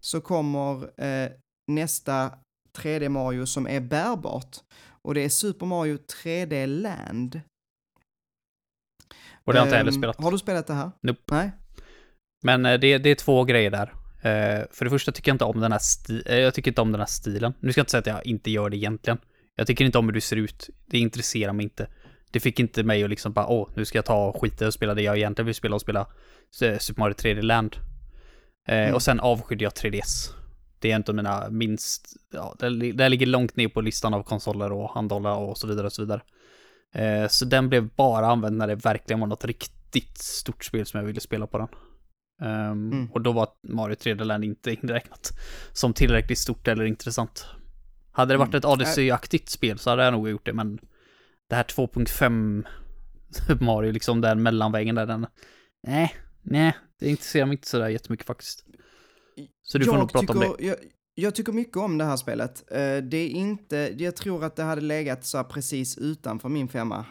så 0.00 0.20
kommer 0.20 1.00
eh, 1.04 1.30
nästa 1.72 2.30
3D 2.78 3.08
Mario 3.08 3.46
som 3.46 3.66
är 3.66 3.80
bärbart. 3.80 4.56
Och 5.02 5.14
det 5.14 5.20
är 5.20 5.28
Super 5.28 5.66
Mario 5.66 5.98
3D 6.24 6.66
Land. 6.66 7.40
Och 9.44 9.52
det 9.52 9.58
har 9.58 9.66
jag 9.66 9.66
inte 9.66 9.76
heller 9.76 9.92
Ehm, 9.92 9.98
spelat. 9.98 10.16
Har 10.22 10.30
du 10.30 10.38
spelat 10.38 10.66
det 10.66 10.74
här? 10.74 10.90
Nope. 11.02 11.20
Nej. 11.34 11.50
Men 12.44 12.66
eh, 12.66 12.80
det, 12.80 12.98
det 12.98 13.10
är 13.10 13.14
två 13.14 13.44
grejer 13.44 13.70
där. 13.70 13.92
Eh, 14.22 14.64
för 14.70 14.84
det 14.84 14.90
första 14.90 15.12
tycker 15.12 15.30
jag 15.30 15.34
inte 15.34 15.44
om 15.44 15.60
den 15.60 15.72
här 15.72 15.78
sti- 15.78 16.22
eh, 16.26 16.38
jag 16.38 16.54
tycker 16.54 16.70
inte 16.70 16.80
om 16.80 16.92
den 16.92 17.00
här 17.00 17.06
stilen. 17.06 17.54
Nu 17.60 17.72
ska 17.72 17.78
jag 17.78 17.82
inte 17.82 17.90
säga 17.90 18.00
att 18.00 18.06
jag 18.06 18.26
inte 18.26 18.50
gör 18.50 18.70
det 18.70 18.76
egentligen. 18.76 19.18
Jag 19.54 19.66
tycker 19.66 19.84
inte 19.84 19.98
om 19.98 20.04
hur 20.06 20.12
du 20.12 20.20
ser 20.20 20.36
ut. 20.36 20.70
Det 20.86 20.98
intresserar 20.98 21.52
mig 21.52 21.64
inte. 21.64 21.88
Det 22.30 22.40
fick 22.40 22.60
inte 22.60 22.82
mig 22.82 23.04
att 23.04 23.10
liksom 23.10 23.32
bara, 23.32 23.46
åh, 23.46 23.68
nu 23.74 23.84
ska 23.84 23.98
jag 23.98 24.04
ta 24.04 24.26
och 24.28 24.40
skita 24.40 24.66
och 24.66 24.74
spela 24.74 24.94
det 24.94 25.02
jag 25.02 25.16
egentligen 25.16 25.46
vill 25.46 25.54
spela 25.54 25.74
och 25.74 25.80
spela 25.80 26.06
eh, 26.62 26.78
Super 26.78 27.00
Mario 27.00 27.14
3D 27.14 27.42
Land. 27.42 27.76
Eh, 28.68 28.76
Mm. 28.82 28.94
Och 28.94 29.02
sen 29.02 29.20
avskydde 29.20 29.64
jag 29.64 29.72
3DS. 29.72 30.30
Det 30.78 30.92
är 30.92 31.08
av 31.08 31.14
mina 31.14 31.50
minst, 31.50 32.16
ja, 32.32 32.54
det, 32.58 32.92
det 32.92 33.08
ligger 33.08 33.26
långt 33.26 33.56
ner 33.56 33.68
på 33.68 33.80
listan 33.80 34.14
av 34.14 34.22
konsoler 34.22 34.72
och 34.72 34.90
handhållare 34.90 35.34
och 35.34 35.58
så 35.58 35.66
vidare 35.66 35.86
och 35.86 35.92
så 35.92 36.02
vidare. 36.02 36.20
Eh, 36.94 37.28
så 37.28 37.44
den 37.44 37.68
blev 37.68 37.88
bara 37.88 38.26
använd 38.26 38.56
när 38.56 38.66
det 38.66 38.74
verkligen 38.74 39.20
var 39.20 39.26
något 39.26 39.44
riktigt 39.44 40.18
stort 40.18 40.64
spel 40.64 40.86
som 40.86 41.00
jag 41.00 41.06
ville 41.06 41.20
spela 41.20 41.46
på 41.46 41.58
den. 41.58 41.68
Ehm, 42.42 42.92
Mm. 42.92 43.10
Och 43.12 43.20
då 43.20 43.32
var 43.32 43.48
Mario 43.68 43.94
3D 43.94 44.24
Land 44.24 44.44
inte 44.44 44.70
inräknat 44.82 45.32
som 45.72 45.92
tillräckligt 45.92 46.38
stort 46.38 46.68
eller 46.68 46.84
intressant. 46.84 47.46
Hade 48.12 48.34
det 48.34 48.38
varit 48.38 48.48
Mm. 48.48 48.58
ett 48.58 48.64
Odyssey-aktigt 48.64 49.48
spel 49.48 49.78
så 49.78 49.90
hade 49.90 50.04
jag 50.04 50.12
nog 50.12 50.28
gjort 50.28 50.46
det, 50.46 50.52
men 50.52 50.78
det 51.48 51.54
här 51.56 51.64
2.5 51.64 52.66
Mario, 53.60 53.92
liksom 53.92 54.20
den 54.20 54.42
mellanvägen 54.42 54.94
där, 54.94 55.06
den... 55.06 55.26
Nej, 55.86 56.14
nej, 56.42 56.76
det 56.98 57.10
intresserar 57.10 57.46
mig 57.46 57.54
inte 57.54 57.68
sådär 57.68 57.88
jättemycket 57.88 58.26
faktiskt. 58.26 58.64
Så 59.62 59.78
du 59.78 59.84
får 59.84 59.94
jag 59.94 60.00
nog 60.00 60.12
prata 60.12 60.32
om 60.32 60.40
det. 60.40 60.48
tycker, 60.48 60.66
Jag, 60.66 60.76
jag 61.14 61.34
tycker 61.34 61.52
mycket 61.52 61.76
om 61.76 61.98
det 61.98 62.04
här 62.04 62.16
spelet. 62.16 62.72
Eh, 62.72 62.96
det 62.96 63.16
är 63.16 63.28
inte, 63.28 63.94
jag 63.98 64.16
tror 64.16 64.44
att 64.44 64.56
det 64.56 64.62
hade 64.62 64.80
legat 64.80 65.24
så 65.24 65.44
precis 65.44 65.98
utanför 65.98 66.48
min 66.48 66.68
femma. 66.68 67.04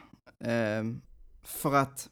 Eh, 0.43 0.83
för 1.43 1.75
att, 1.75 2.09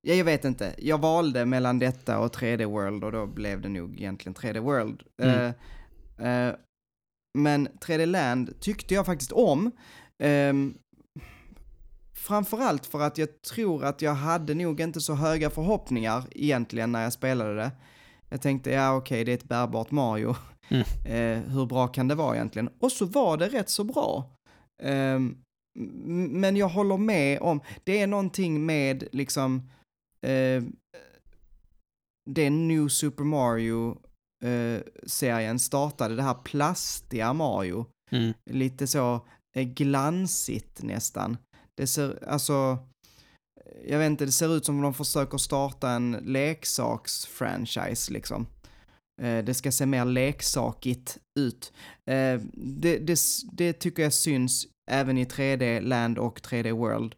ja, 0.00 0.14
jag 0.14 0.24
vet 0.24 0.44
inte, 0.44 0.74
jag 0.78 1.00
valde 1.00 1.44
mellan 1.44 1.78
detta 1.78 2.18
och 2.18 2.36
3D 2.36 2.64
World 2.64 3.04
och 3.04 3.12
då 3.12 3.26
blev 3.26 3.60
det 3.60 3.68
nog 3.68 4.00
egentligen 4.00 4.34
3D 4.34 4.60
World. 4.60 5.02
Mm. 5.22 5.54
Eh, 6.18 6.48
eh, 6.48 6.54
men 7.38 7.68
3D 7.68 8.06
Land 8.06 8.60
tyckte 8.60 8.94
jag 8.94 9.06
faktiskt 9.06 9.32
om. 9.32 9.70
Ehm, 10.22 10.74
framförallt 12.16 12.86
för 12.86 13.00
att 13.00 13.18
jag 13.18 13.42
tror 13.42 13.84
att 13.84 14.02
jag 14.02 14.14
hade 14.14 14.54
nog 14.54 14.80
inte 14.80 15.00
så 15.00 15.14
höga 15.14 15.50
förhoppningar 15.50 16.24
egentligen 16.30 16.92
när 16.92 17.02
jag 17.02 17.12
spelade 17.12 17.54
det. 17.54 17.70
Jag 18.28 18.42
tänkte, 18.42 18.70
ja 18.70 18.96
okej, 18.96 19.24
det 19.24 19.32
är 19.32 19.36
ett 19.36 19.44
bärbart 19.44 19.90
Mario. 19.90 20.36
Mm. 20.68 20.84
Eh, 21.06 21.38
hur 21.52 21.66
bra 21.66 21.88
kan 21.88 22.08
det 22.08 22.14
vara 22.14 22.34
egentligen? 22.36 22.68
Och 22.78 22.92
så 22.92 23.04
var 23.06 23.36
det 23.36 23.48
rätt 23.48 23.68
så 23.70 23.84
bra. 23.84 24.30
Ehm, 24.82 25.36
m- 25.78 26.28
men 26.40 26.56
jag 26.56 26.68
håller 26.68 26.96
med 26.96 27.40
om, 27.40 27.60
det 27.84 28.00
är 28.00 28.06
någonting 28.06 28.66
med 28.66 29.04
liksom 29.12 29.70
eh, 30.26 30.62
det 32.30 32.50
New 32.50 32.88
Super 32.88 33.24
Mario 33.24 33.98
eh, 34.44 34.80
serien 35.06 35.58
startade, 35.58 36.16
det 36.16 36.22
här 36.22 36.34
plastiga 36.44 37.32
Mario 37.32 37.86
Mm. 38.12 38.32
lite 38.50 38.86
så 38.86 39.20
glansigt 39.62 40.82
nästan. 40.82 41.36
Det 41.76 41.86
ser, 41.86 42.28
alltså, 42.28 42.78
jag 43.86 43.98
vet 43.98 44.06
inte, 44.06 44.24
det 44.24 44.32
ser 44.32 44.56
ut 44.56 44.64
som 44.64 44.76
om 44.76 44.82
de 44.82 44.94
försöker 44.94 45.38
starta 45.38 45.90
en 45.90 46.12
leksaksfranchise 46.12 48.12
liksom. 48.12 48.46
Eh, 49.22 49.44
det 49.44 49.54
ska 49.54 49.72
se 49.72 49.86
mer 49.86 50.04
leksakigt 50.04 51.18
ut. 51.40 51.72
Eh, 52.10 52.40
det, 52.52 52.98
det, 52.98 53.20
det 53.52 53.72
tycker 53.72 54.02
jag 54.02 54.12
syns 54.12 54.66
även 54.90 55.18
i 55.18 55.24
3D 55.24 55.80
Land 55.80 56.18
och 56.18 56.40
3D 56.40 56.72
World. 56.72 57.14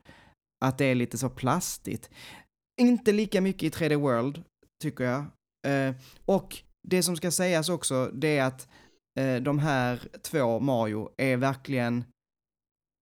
Att 0.64 0.79
det 0.79 0.85
är 0.85 0.94
lite 0.94 1.18
så 1.18 1.29
plastigt. 1.29 2.11
Inte 2.81 3.12
lika 3.12 3.40
mycket 3.40 3.62
i 3.62 3.85
3D 3.85 3.96
World, 3.96 4.42
tycker 4.83 5.05
jag. 5.05 5.25
Eh, 5.66 5.94
och 6.25 6.57
det 6.88 7.03
som 7.03 7.16
ska 7.16 7.31
sägas 7.31 7.68
också, 7.68 8.11
det 8.14 8.38
är 8.38 8.44
att 8.44 8.68
de 9.42 9.59
här 9.59 10.09
två 10.22 10.61
Mario 10.61 11.11
är 11.16 11.37
verkligen 11.37 12.05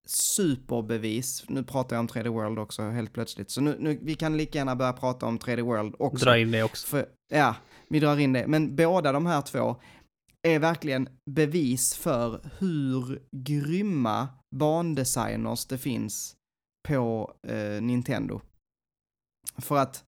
superbevis. 0.06 1.44
Nu 1.48 1.62
pratar 1.62 1.96
jag 1.96 2.00
om 2.00 2.08
3D 2.08 2.28
World 2.28 2.58
också 2.58 2.82
helt 2.82 3.12
plötsligt. 3.12 3.50
Så 3.50 3.60
nu, 3.60 3.76
nu 3.78 3.98
vi 4.02 4.14
kan 4.14 4.36
lika 4.36 4.58
gärna 4.58 4.76
börja 4.76 4.92
prata 4.92 5.26
om 5.26 5.38
3D 5.38 5.62
World 5.62 5.94
också. 5.98 6.24
Dra 6.24 6.38
in 6.38 6.50
det 6.50 6.62
också. 6.62 6.86
För, 6.86 7.06
ja, 7.32 7.56
vi 7.88 8.00
drar 8.00 8.18
in 8.18 8.32
det. 8.32 8.46
Men 8.46 8.76
båda 8.76 9.12
de 9.12 9.26
här 9.26 9.42
två 9.42 9.76
är 10.42 10.58
verkligen 10.58 11.08
bevis 11.30 11.94
för 11.94 12.50
hur 12.58 13.22
grymma 13.36 14.28
bandesigners 14.56 15.66
det 15.66 15.78
finns 15.78 16.36
på 16.88 17.34
eh, 17.48 17.82
Nintendo. 17.82 18.40
För 19.58 19.76
att 19.76 20.04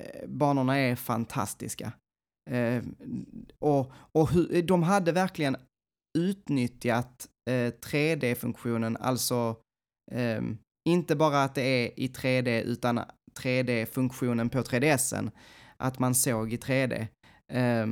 eh, 0.00 0.28
banorna 0.28 0.78
är 0.78 0.96
fantastiska. 0.96 1.92
Eh, 2.50 2.82
och 3.58 3.92
och 4.12 4.30
hur, 4.30 4.62
de 4.62 4.82
hade 4.82 5.12
verkligen 5.12 5.56
utnyttjat 6.16 7.28
eh, 7.50 7.72
3D-funktionen, 7.72 8.96
alltså 8.96 9.56
eh, 10.12 10.42
inte 10.88 11.16
bara 11.16 11.42
att 11.42 11.54
det 11.54 11.62
är 11.62 12.00
i 12.00 12.08
3D 12.08 12.62
utan 12.62 13.00
3D-funktionen 13.38 14.48
på 14.48 14.58
3DSen, 14.58 15.30
att 15.76 15.98
man 15.98 16.14
såg 16.14 16.52
i 16.52 16.56
3D 16.56 17.06
eh, 17.52 17.86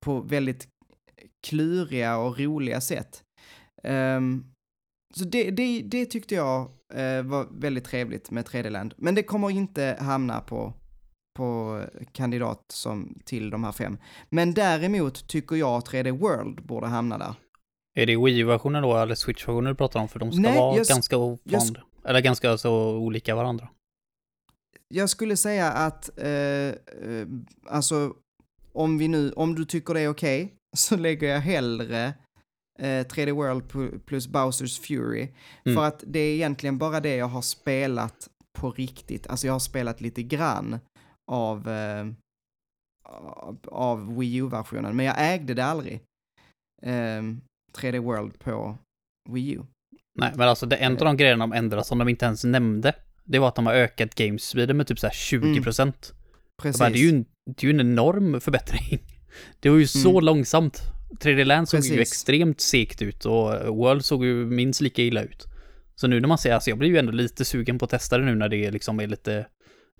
på 0.00 0.20
väldigt 0.20 0.68
kluriga 1.46 2.16
och 2.16 2.38
roliga 2.38 2.80
sätt. 2.80 3.22
Eh, 3.82 4.20
så 5.14 5.24
det, 5.24 5.50
det, 5.50 5.82
det 5.82 6.06
tyckte 6.06 6.34
jag 6.34 6.70
eh, 6.94 7.22
var 7.22 7.46
väldigt 7.50 7.84
trevligt 7.84 8.30
med 8.30 8.44
3D-land, 8.44 8.94
men 8.96 9.14
det 9.14 9.22
kommer 9.22 9.50
inte 9.50 9.96
hamna 10.00 10.40
på 10.40 10.74
på 11.38 11.82
kandidat 12.12 12.64
som 12.68 13.18
till 13.24 13.50
de 13.50 13.64
här 13.64 13.72
fem. 13.72 13.98
Men 14.30 14.54
däremot 14.54 15.28
tycker 15.28 15.56
jag 15.56 15.82
3D 15.82 16.10
World 16.10 16.66
borde 16.66 16.86
hamna 16.86 17.18
där. 17.18 17.34
Är 17.98 18.06
det 18.06 18.16
Wii-versionen 18.16 18.82
då, 18.82 18.96
eller 18.96 19.14
Switch-versionen 19.14 19.72
du 19.72 19.76
pratar 19.76 20.00
om? 20.00 20.08
För 20.08 20.18
de 20.18 20.32
ska 20.32 20.42
Nej, 20.42 20.58
vara 20.58 20.76
jag 20.76 20.86
ganska 20.86 21.16
ovanliga. 21.16 21.82
Eller 22.04 22.20
ganska 22.20 22.58
så 22.58 22.96
olika 22.96 23.34
varandra. 23.34 23.68
Jag 24.94 25.10
skulle 25.10 25.36
säga 25.36 25.72
att, 25.72 26.18
eh, 26.18 26.28
eh, 26.28 27.26
alltså, 27.66 28.14
om 28.72 28.98
vi 28.98 29.08
nu, 29.08 29.32
om 29.32 29.54
du 29.54 29.64
tycker 29.64 29.94
det 29.94 30.00
är 30.00 30.08
okej, 30.08 30.54
så 30.76 30.96
lägger 30.96 31.28
jag 31.28 31.40
hellre 31.40 32.14
eh, 32.78 33.04
3D 33.06 33.32
World 33.32 34.04
plus 34.06 34.28
Bowsers 34.28 34.80
Fury. 34.80 35.28
Mm. 35.64 35.76
För 35.76 35.84
att 35.84 36.04
det 36.06 36.18
är 36.18 36.34
egentligen 36.34 36.78
bara 36.78 37.00
det 37.00 37.16
jag 37.16 37.28
har 37.28 37.42
spelat 37.42 38.28
på 38.58 38.70
riktigt. 38.70 39.26
Alltså 39.26 39.46
jag 39.46 39.54
har 39.54 39.60
spelat 39.60 40.00
lite 40.00 40.22
grann 40.22 40.78
av, 41.30 41.68
eh, 41.68 42.06
av, 43.66 44.18
Wii 44.18 44.36
U-versionen, 44.36 44.96
men 44.96 45.06
jag 45.06 45.14
ägde 45.18 45.54
det 45.54 45.64
aldrig. 45.64 46.00
Eh, 46.82 47.22
3D 47.78 47.98
World 47.98 48.38
på 48.38 48.78
Wii 49.30 49.52
U. 49.52 49.60
Nej, 50.14 50.32
men 50.36 50.48
alltså 50.48 50.66
det 50.66 50.76
en 50.76 50.92
av 50.92 50.98
de 51.04 51.16
grejerna 51.16 51.46
de 51.46 51.52
ändrade 51.52 51.84
som 51.84 51.98
de 51.98 52.08
inte 52.08 52.24
ens 52.26 52.44
nämnde, 52.44 52.92
det 53.24 53.38
var 53.38 53.48
att 53.48 53.54
de 53.54 53.66
har 53.66 53.74
ökat 53.74 54.14
gamespeeden 54.14 54.76
med 54.76 54.86
typ 54.86 54.98
så 54.98 55.06
här 55.06 55.14
20 55.14 55.62
procent. 55.62 56.12
Precis. 56.62 56.78
Det 56.78 56.84
är 56.86 56.90
ju 56.90 57.08
en, 57.08 57.24
det 57.56 57.62
är 57.66 57.66
ju 57.66 57.70
en 57.70 57.80
enorm 57.80 58.40
förbättring. 58.40 58.98
Det 59.60 59.68
var 59.70 59.76
ju 59.78 59.86
så 59.86 60.10
Mm. 60.10 60.24
långsamt. 60.24 60.82
3D 61.20 61.44
Land 61.44 61.68
såg 61.68 61.80
ju 61.80 61.96
Precis. 61.96 62.00
extremt 62.12 62.60
segt 62.60 63.02
ut 63.02 63.24
och 63.24 63.76
World 63.76 64.04
såg 64.04 64.24
ju 64.24 64.46
minst 64.46 64.80
lika 64.80 65.02
illa 65.02 65.22
ut. 65.22 65.46
Så 65.94 66.06
nu 66.06 66.20
när 66.20 66.28
man 66.28 66.38
ser, 66.38 66.54
alltså 66.54 66.70
jag 66.70 66.78
blir 66.78 66.88
ju 66.88 66.98
ändå 66.98 67.12
lite 67.12 67.44
sugen 67.44 67.78
på 67.78 67.84
att 67.84 67.90
testa 67.90 68.18
det 68.18 68.24
nu 68.24 68.34
när 68.34 68.48
det 68.48 68.70
liksom 68.70 69.00
är 69.00 69.06
lite, 69.06 69.46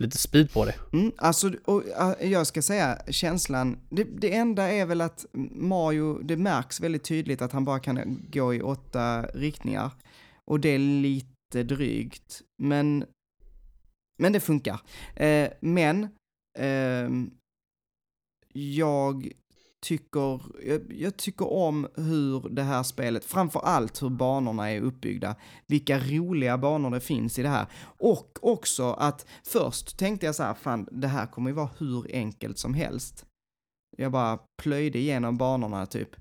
lite 0.01 0.19
speed 0.19 0.53
på 0.53 0.65
det. 0.65 0.75
Mm, 0.93 1.13
alltså, 1.17 1.53
och, 1.65 1.83
jag 2.21 2.47
ska 2.47 2.63
säga 2.63 2.99
känslan, 3.09 3.79
det, 3.91 4.05
det 4.05 4.35
enda 4.35 4.73
är 4.73 4.87
väl 4.87 5.01
att 5.01 5.27
Mario, 5.53 6.19
det 6.23 6.37
märks 6.37 6.81
väldigt 6.81 7.05
tydligt 7.05 7.43
att 7.43 7.53
han 7.53 7.65
bara 7.65 7.81
kan 7.81 8.23
gå 8.33 8.55
i 8.55 8.63
åtta 8.63 9.23
riktningar. 9.23 9.91
Och 10.45 10.61
det 10.61 10.69
är 10.69 10.79
lite 10.79 11.63
drygt, 11.63 12.43
men, 12.63 13.05
men 14.19 14.33
det 14.33 14.41
funkar. 14.41 14.81
Eh, 15.17 15.49
men, 15.61 16.03
eh, 16.59 17.11
jag 18.53 19.33
tycker, 19.87 20.41
jag, 20.67 20.93
jag 20.93 21.17
tycker 21.17 21.53
om 21.53 21.89
hur 21.95 22.49
det 22.49 22.63
här 22.63 22.83
spelet, 22.83 23.25
framför 23.25 23.61
allt 23.61 24.03
hur 24.03 24.11
banorna 24.11 24.71
är 24.71 24.81
uppbyggda, 24.81 25.37
vilka 25.67 25.99
roliga 25.99 26.59
banor 26.59 26.91
det 26.91 27.01
finns 27.01 27.39
i 27.39 27.43
det 27.43 27.49
här. 27.49 27.67
Och 27.99 28.39
också 28.43 28.93
att 28.93 29.27
först 29.45 29.99
tänkte 29.99 30.27
jag 30.27 30.35
så 30.35 30.43
här, 30.43 30.55
fan 30.55 30.89
det 30.93 31.09
här 31.09 31.27
kommer 31.27 31.51
ju 31.51 31.55
vara 31.57 31.71
hur 31.79 32.07
enkelt 32.13 32.59
som 32.59 32.75
helst. 32.75 33.27
Jag 33.97 34.13
bara 34.13 34.39
plöjde 34.63 34.99
igenom 34.99 35.37
banorna 35.37 35.87
typ. 35.87 36.17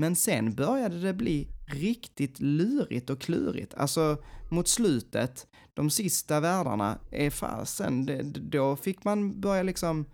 Men 0.00 0.16
sen 0.16 0.54
började 0.54 1.00
det 1.00 1.14
bli 1.14 1.48
riktigt 1.66 2.40
lurigt 2.40 3.10
och 3.10 3.20
klurigt. 3.20 3.74
Alltså 3.74 4.16
mot 4.50 4.68
slutet, 4.68 5.46
de 5.74 5.90
sista 5.90 6.40
världarna 6.40 6.98
är 7.10 7.30
fasen, 7.30 8.06
det- 8.06 8.22
då 8.22 8.76
fick 8.76 9.04
man 9.04 9.40
börja 9.40 9.62
liksom 9.62 10.04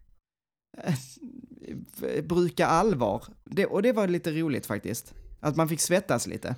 bruka 2.23 2.67
allvar. 2.67 3.23
Det, 3.45 3.67
och 3.67 3.83
det 3.83 3.93
var 3.93 4.09
lite 4.09 4.31
roligt 4.31 4.67
faktiskt. 4.67 5.15
Att 5.41 5.57
man 5.57 5.69
fick 5.69 5.81
svettas 5.81 6.27
lite. 6.27 6.55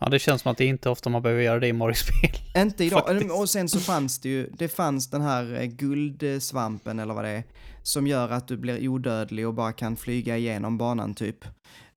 Ja, 0.00 0.08
det 0.08 0.18
känns 0.18 0.42
som 0.42 0.52
att 0.52 0.58
det 0.58 0.64
är 0.64 0.68
inte 0.68 0.90
ofta 0.90 1.10
man 1.10 1.22
behöver 1.22 1.42
göra 1.42 1.60
det 1.60 1.68
i 1.68 1.72
Mario-spel. 1.72 2.30
Inte 2.62 2.84
idag. 2.84 3.06
Faktiskt. 3.06 3.30
Och 3.32 3.50
sen 3.50 3.68
så 3.68 3.80
fanns 3.80 4.18
det 4.18 4.28
ju, 4.28 4.50
det 4.58 4.68
fanns 4.68 5.10
den 5.10 5.22
här 5.22 5.60
eh, 5.60 5.64
guldsvampen 5.64 6.98
eller 6.98 7.14
vad 7.14 7.24
det 7.24 7.30
är, 7.30 7.44
som 7.82 8.06
gör 8.06 8.28
att 8.28 8.48
du 8.48 8.56
blir 8.56 8.88
odödlig 8.88 9.46
och 9.46 9.54
bara 9.54 9.72
kan 9.72 9.96
flyga 9.96 10.36
igenom 10.36 10.78
banan 10.78 11.14
typ. 11.14 11.44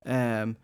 Ehm, 0.05 0.55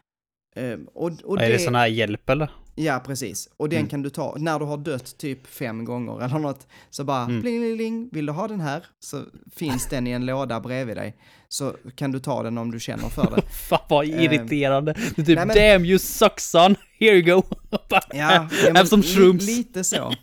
ehm, 0.56 0.88
och, 0.94 1.12
och 1.24 1.42
Är 1.42 1.50
det 1.50 1.60
sån 1.60 1.76
här 1.76 1.88
hjälp 1.88 2.30
eller? 2.30 2.52
Ja, 2.80 3.00
precis. 3.06 3.50
Och 3.58 3.70
den 3.70 3.80
Mm. 3.80 3.90
kan 3.90 4.02
du 4.02 4.10
ta, 4.10 4.36
när 4.40 4.60
du 4.60 4.66
har 4.66 4.78
dött 4.78 5.18
typ 5.18 5.48
fem 5.48 5.86
gånger 5.86 6.24
eller 6.26 6.40
något, 6.40 6.68
så 6.90 7.04
bara 7.04 7.24
Mm. 7.24 7.42
pling, 7.42 7.62
pling, 7.62 7.78
pling, 7.78 8.10
vill 8.12 8.26
du 8.26 8.32
ha 8.34 8.48
den 8.48 8.60
här? 8.62 8.86
Så 9.00 9.24
finns 9.56 9.88
den 9.90 10.08
i 10.08 10.12
en 10.12 10.26
låda 10.26 10.60
bredvid 10.60 10.98
dig. 10.98 11.16
Så 11.50 11.76
kan 11.96 12.12
du 12.12 12.20
ta 12.20 12.44
den 12.44 12.58
om 12.58 12.72
du 12.72 12.80
känner 12.80 13.10
för 13.10 13.36
det. 13.36 13.42
Fan 13.70 13.80
vad 13.90 14.06
irriterande. 14.06 14.94
Det 14.94 15.22
är 15.22 15.26
typ 15.26 15.36
nej, 15.38 15.46
men- 15.46 15.56
damn 15.56 15.86
you 15.86 16.00
suck 16.00 16.40
son, 16.40 16.76
here 17.00 17.16
you 17.18 17.36
go. 17.36 17.44
Ja, 17.90 18.02
ja, 18.14 18.48
Have 18.74 18.86
some 18.86 19.04
shrooms. 19.04 19.46
lite 19.46 19.84
så. 19.84 20.14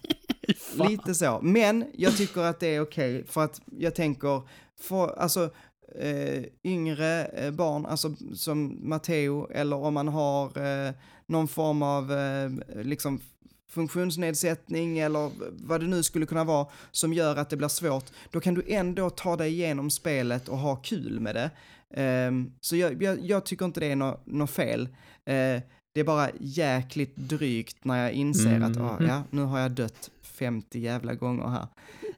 Lite 0.88 1.14
så. 1.14 1.38
Men 1.42 1.84
jag 1.94 2.16
tycker 2.16 2.40
att 2.40 2.60
det 2.60 2.74
är 2.74 2.80
okej, 2.80 3.24
för 3.28 3.44
att 3.44 3.60
jag 3.78 3.94
tänker, 3.94 4.42
för, 4.80 5.18
alltså, 5.20 5.50
eh, 5.98 6.44
yngre 6.64 7.24
eh, 7.24 7.50
barn, 7.50 7.86
alltså 7.86 8.14
som 8.34 8.78
Matteo, 8.88 9.50
eller 9.50 9.76
om 9.76 9.94
man 9.94 10.08
har 10.08 10.58
eh, 10.58 10.92
någon 11.26 11.48
form 11.48 11.82
av 11.82 12.12
eh, 12.12 12.50
liksom 12.82 13.20
funktionsnedsättning 13.74 14.98
eller 14.98 15.30
vad 15.50 15.80
det 15.80 15.86
nu 15.86 16.02
skulle 16.02 16.26
kunna 16.26 16.44
vara 16.44 16.66
som 16.90 17.12
gör 17.12 17.36
att 17.36 17.50
det 17.50 17.56
blir 17.56 17.68
svårt, 17.68 18.04
då 18.30 18.40
kan 18.40 18.54
du 18.54 18.64
ändå 18.68 19.10
ta 19.10 19.36
dig 19.36 19.52
igenom 19.52 19.90
spelet 19.90 20.48
och 20.48 20.58
ha 20.58 20.76
kul 20.76 21.20
med 21.20 21.34
det. 21.34 21.50
Ehm, 21.96 22.52
så 22.60 22.76
jag, 22.76 23.02
jag, 23.02 23.20
jag 23.20 23.46
tycker 23.46 23.64
inte 23.64 23.80
det 23.80 23.86
är 23.86 23.96
något 23.96 24.26
nå 24.26 24.46
fel. 24.46 24.88
Eh, 25.24 25.62
det 25.94 26.00
är 26.00 26.04
bara 26.04 26.30
jäkligt 26.40 27.16
drygt 27.16 27.84
när 27.84 28.02
jag 28.02 28.12
inser 28.12 28.60
att 28.60 28.76
ah, 28.76 28.98
ja, 29.00 29.22
nu 29.30 29.42
har 29.42 29.58
jag 29.58 29.70
dött 29.70 30.10
50 30.22 30.78
jävla 30.78 31.14
gånger 31.14 31.46
här. 31.46 31.66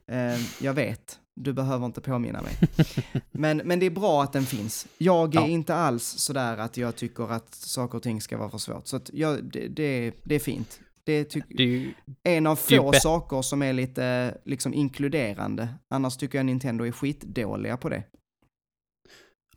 Ehm, 0.07 0.41
jag 0.61 0.73
vet, 0.73 1.19
du 1.37 1.53
behöver 1.53 1.85
inte 1.85 2.01
påminna 2.01 2.41
mig. 2.41 2.53
Men, 3.31 3.57
men 3.57 3.79
det 3.79 3.85
är 3.85 3.89
bra 3.89 4.23
att 4.23 4.33
den 4.33 4.43
finns. 4.45 4.87
Jag 4.97 5.35
är 5.35 5.39
Ja. 5.39 5.47
inte 5.47 5.75
alls 5.75 6.03
sådär 6.03 6.57
att 6.57 6.77
jag 6.77 6.95
tycker 6.95 7.31
att 7.31 7.55
saker 7.55 7.97
och 7.97 8.03
ting 8.03 8.21
ska 8.21 8.37
vara 8.37 8.49
för 8.49 8.57
svårt. 8.57 8.87
Så 8.87 8.99
jag, 9.13 9.43
det, 9.43 9.67
det, 9.67 10.13
det 10.23 10.35
är 10.35 10.39
fint. 10.39 10.79
Det 11.03 11.13
är 11.13 11.23
tyck, 11.23 11.43
Det 11.49 11.63
är 11.63 11.67
ju, 11.67 11.93
en 12.23 12.47
av 12.47 12.55
få 12.55 12.93
saker 12.93 13.41
som 13.41 13.61
är 13.61 13.73
lite 13.73 14.37
liksom 14.45 14.73
inkluderande. 14.73 15.67
Annars 15.89 16.17
tycker 16.17 16.37
jag 16.37 16.45
Nintendo 16.45 16.85
är 16.85 16.91
skitdåliga 16.91 17.77
på 17.77 17.89
det. 17.89 18.03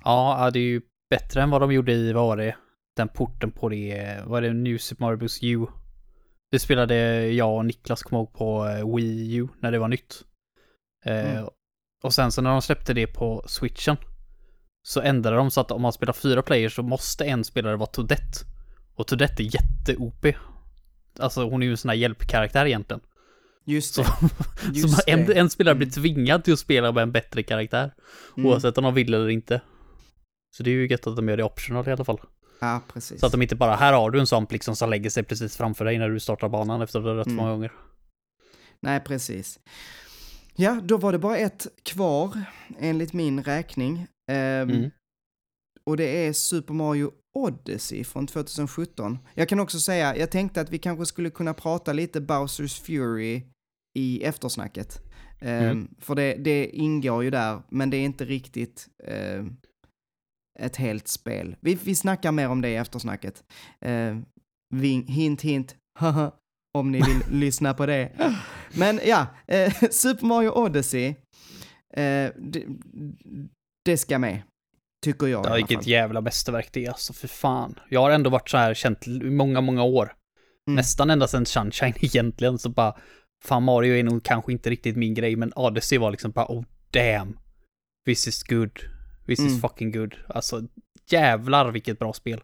ja, 0.05 0.45
ja, 0.45 0.51
det 0.51 0.59
är 0.59 0.65
ju 0.65 0.81
bättre 1.11 1.43
än 1.43 1.51
vad 1.51 1.61
de 1.61 1.73
gjorde 1.73 1.93
i, 1.93 2.13
vad 2.13 2.25
var 2.27 2.37
det, 2.37 2.57
den 2.97 3.09
porten 3.09 3.51
på 3.51 3.69
det, 3.69 4.23
vad 4.27 4.45
är 4.45 4.49
det, 4.49 4.55
New 4.55 4.79
Super 4.79 5.05
Mario 5.05 5.17
Bros. 5.17 5.39
U. 5.43 5.67
Det 6.51 6.59
spelade 6.59 7.27
jag 7.29 7.57
och 7.57 7.65
Niklas 7.67 8.03
kom 8.03 8.17
ihåg 8.19 8.33
på 8.33 8.67
eh, 8.69 8.95
Wii 8.97 9.35
U 9.35 9.49
när 9.61 9.73
det 9.73 9.79
var 9.79 9.89
nytt. 9.89 10.25
Eh, 11.05 11.31
Mm. 11.31 11.49
Och 12.03 12.15
sen 12.15 12.33
så 12.33 12.43
när 12.43 12.51
de 12.51 12.63
släppte 12.63 12.95
det 12.95 13.07
på 13.07 13.45
switchen 13.47 13.97
så 14.83 15.01
ändrade 15.01 15.37
de 15.37 15.51
så 15.51 15.61
att 15.61 15.71
om 15.71 15.83
man 15.83 15.93
spelar 15.93 16.13
fyra 16.13 16.43
players 16.43 16.75
så 16.75 16.83
måste 16.83 17.25
en 17.25 17.45
spelare 17.45 17.77
vara 17.77 17.87
Toadette. 17.87 18.39
Och 18.95 19.07
Toadette 19.07 19.43
är 19.43 19.45
jätte-OP. 19.55 20.27
Alltså 21.19 21.45
hon 21.51 21.63
är 21.63 21.67
ju 21.67 21.73
en 21.73 21.77
sån 21.77 21.89
här 21.89 21.97
hjälpkaraktär 21.97 22.67
egentligen. 22.67 23.01
Just 23.65 23.95
Så, 23.95 24.03
det. 24.03 24.09
så 24.61 24.73
Just 24.73 25.09
en, 25.09 25.27
det. 25.27 25.35
en 25.39 25.51
spelare 25.51 25.73
Mm. 25.73 25.79
blir 25.79 25.91
tvingad 25.91 26.45
till 26.45 26.53
att 26.53 26.59
spela 26.59 26.93
med 26.93 27.03
en 27.03 27.13
bättre 27.13 27.43
karaktär. 27.43 27.95
Mm. 28.37 28.51
Oavsett 28.51 28.79
om 28.79 28.85
de 28.85 28.95
vill 28.95 29.15
eller 29.15 29.29
inte. 29.29 29.61
Så 30.57 30.63
det 30.63 30.71
är 30.71 30.73
ju 30.73 30.89
gött 30.89 31.07
att 31.07 31.17
de 31.17 31.29
gör 31.29 31.37
det 31.37 31.45
optional 31.45 31.89
i 31.89 31.93
alla 31.93 32.05
fall. 32.05 32.21
Ja, 32.61 32.81
precis. 32.93 33.21
Så 33.21 33.27
att 33.27 33.33
de 33.33 33.43
inte 33.43 33.57
bara, 33.57 33.77
här 33.77 33.93
har 33.93 34.11
du 34.11 34.21
en 34.21 34.27
svamp 34.27 34.53
liksom 34.53 34.77
som 34.77 34.91
lägger 34.91 35.11
sig 35.11 35.23
precis 35.23 35.57
framför 35.57 35.85
dig 35.85 35.99
när 35.99 36.09
du 36.09 36.21
startar 36.21 36.49
banan 36.49 36.83
efter 36.83 36.99
att 36.99 37.05
du 37.05 37.09
har 37.09 37.17
dött 37.17 37.27
Mm. 37.27 37.37
många 37.37 37.51
gånger. 37.51 37.73
Nej, 38.81 39.01
precis. 39.01 39.59
Ja, 40.57 40.81
då 40.85 40.97
var 40.97 41.13
det 41.13 41.19
bara 41.19 41.39
ett 41.39 41.67
kvar, 41.83 42.43
enligt 42.79 43.13
min 43.13 43.43
räkning. 43.43 44.07
Ehm, 44.31 44.71
Mm. 44.71 44.91
Och 45.85 45.97
det 45.97 46.27
är 46.27 46.33
Super 46.33 46.75
Mario 46.75 47.13
Odyssey 47.35 48.05
från 48.05 48.27
2017. 48.27 49.19
Jag 49.35 49.49
kan 49.49 49.61
också 49.61 49.81
säga, 49.81 50.17
jag 50.17 50.31
tänkte 50.31 50.61
att 50.61 50.71
vi 50.71 50.79
kanske 50.79 51.07
skulle 51.07 51.31
kunna 51.31 51.55
prata 51.55 51.93
lite 51.93 52.21
Bowsers 52.21 52.81
Fury 52.81 53.43
i 53.99 54.23
eftersnacket. 54.25 55.01
Ehm, 55.41 55.65
Mm. 55.65 55.95
För 55.99 56.15
det, 56.15 56.35
det 56.35 56.67
ingår 56.67 57.25
ju 57.25 57.31
där, 57.31 57.63
men 57.69 57.91
det 57.91 57.97
är 57.97 58.05
inte 58.05 58.25
riktigt 58.25 58.89
ehm, 59.05 59.57
ett 60.59 60.77
helt 60.77 61.09
spel. 61.09 61.57
Vi, 61.61 61.75
vi 61.75 61.95
snackar 61.95 62.33
mer 62.33 62.49
om 62.49 62.61
det 62.61 62.69
i 62.69 62.77
eftersnacket. 62.77 63.45
Ving, 64.75 65.07
hint, 65.07 65.43
hint, 65.43 65.77
om 66.79 66.93
ni 66.93 66.99
vill 67.03 67.21
lyssna 67.41 67.75
på 67.75 67.87
det. 67.87 68.13
Men 68.75 69.01
ja, 69.07 69.27
eh, 69.47 69.73
Super 69.91 70.27
Mario 70.27 70.51
Odyssey, 70.51 71.07
eh, 71.97 72.31
det, 72.37 72.65
det 73.85 73.97
ska 73.97 74.19
med. 74.19 74.43
Tycker 75.05 75.27
jag 75.27 75.47
Ja, 75.47 75.55
vilket 75.55 75.87
jävla 75.87 76.21
mästerverk 76.21 76.69
det 76.73 76.85
är 76.85 76.89
alltså, 76.89 77.13
för 77.13 77.29
fan. 77.29 77.79
Jag 77.89 78.01
har 78.01 78.11
ändå 78.11 78.31
varit 78.31 78.49
så 78.49 78.57
här 78.57 78.75
känt 78.75 79.07
i 79.09 79.31
många, 79.31 79.61
många 79.61 79.83
år. 79.83 80.13
Mm. 80.69 80.77
Nästan 80.77 81.11
ända 81.11 81.29
sedan 81.29 81.47
Sunshine 81.47 81.95
egentligen, 82.01 82.59
så 82.59 82.69
bara, 82.69 82.97
fan 83.45 83.63
Mario 83.63 83.95
är 83.95 84.03
nog 84.03 84.25
kanske 84.25 84.53
inte 84.53 84.71
riktigt 84.71 84.97
min 84.97 85.15
grej, 85.15 85.37
men 85.37 85.53
Odyssey 85.57 85.99
var 85.99 86.11
liksom 86.11 86.31
bara, 86.31 86.47
oh 86.53 86.65
damn. 86.91 87.39
This 88.07 88.29
is 88.29 88.43
good. 88.43 88.81
This 89.27 89.39
Mm. 89.39 89.53
is 89.53 89.61
fucking 89.61 89.93
good. 89.93 90.15
Alltså, 90.29 90.63
jävlar 91.11 91.71
vilket 91.71 91.99
bra 91.99 92.13
spel. 92.13 92.41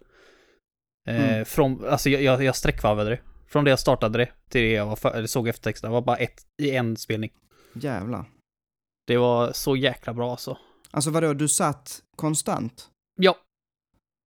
Eh, 1.08 1.24
Mm. 1.32 1.44
från, 1.44 1.84
alltså 1.88 2.10
jag, 2.10 2.22
jag, 2.22 2.42
jag 2.44 2.56
sträckvarvade 2.56 3.10
det. 3.10 3.18
Från 3.48 3.64
det 3.64 3.70
jag 3.70 3.78
startade 3.78 4.18
det 4.18 4.28
till 4.48 4.60
det 4.60 4.72
jag 4.72 4.86
var 4.86 5.26
såg 5.26 5.48
eftertexterna. 5.48 5.90
Det 5.90 5.94
var 5.94 6.02
bara 6.02 6.16
ett 6.16 6.46
i 6.62 6.70
en 6.70 6.96
spelning. 6.96 7.30
Jävlar. 7.74 8.24
Det 9.06 9.16
var 9.16 9.52
så 9.52 9.76
jäkla 9.76 10.14
bra 10.14 10.30
alltså. 10.30 10.58
Alltså 10.90 11.10
vadå, 11.10 11.32
du 11.32 11.48
satt 11.48 12.02
konstant? 12.16 12.88
Ja. 13.20 13.36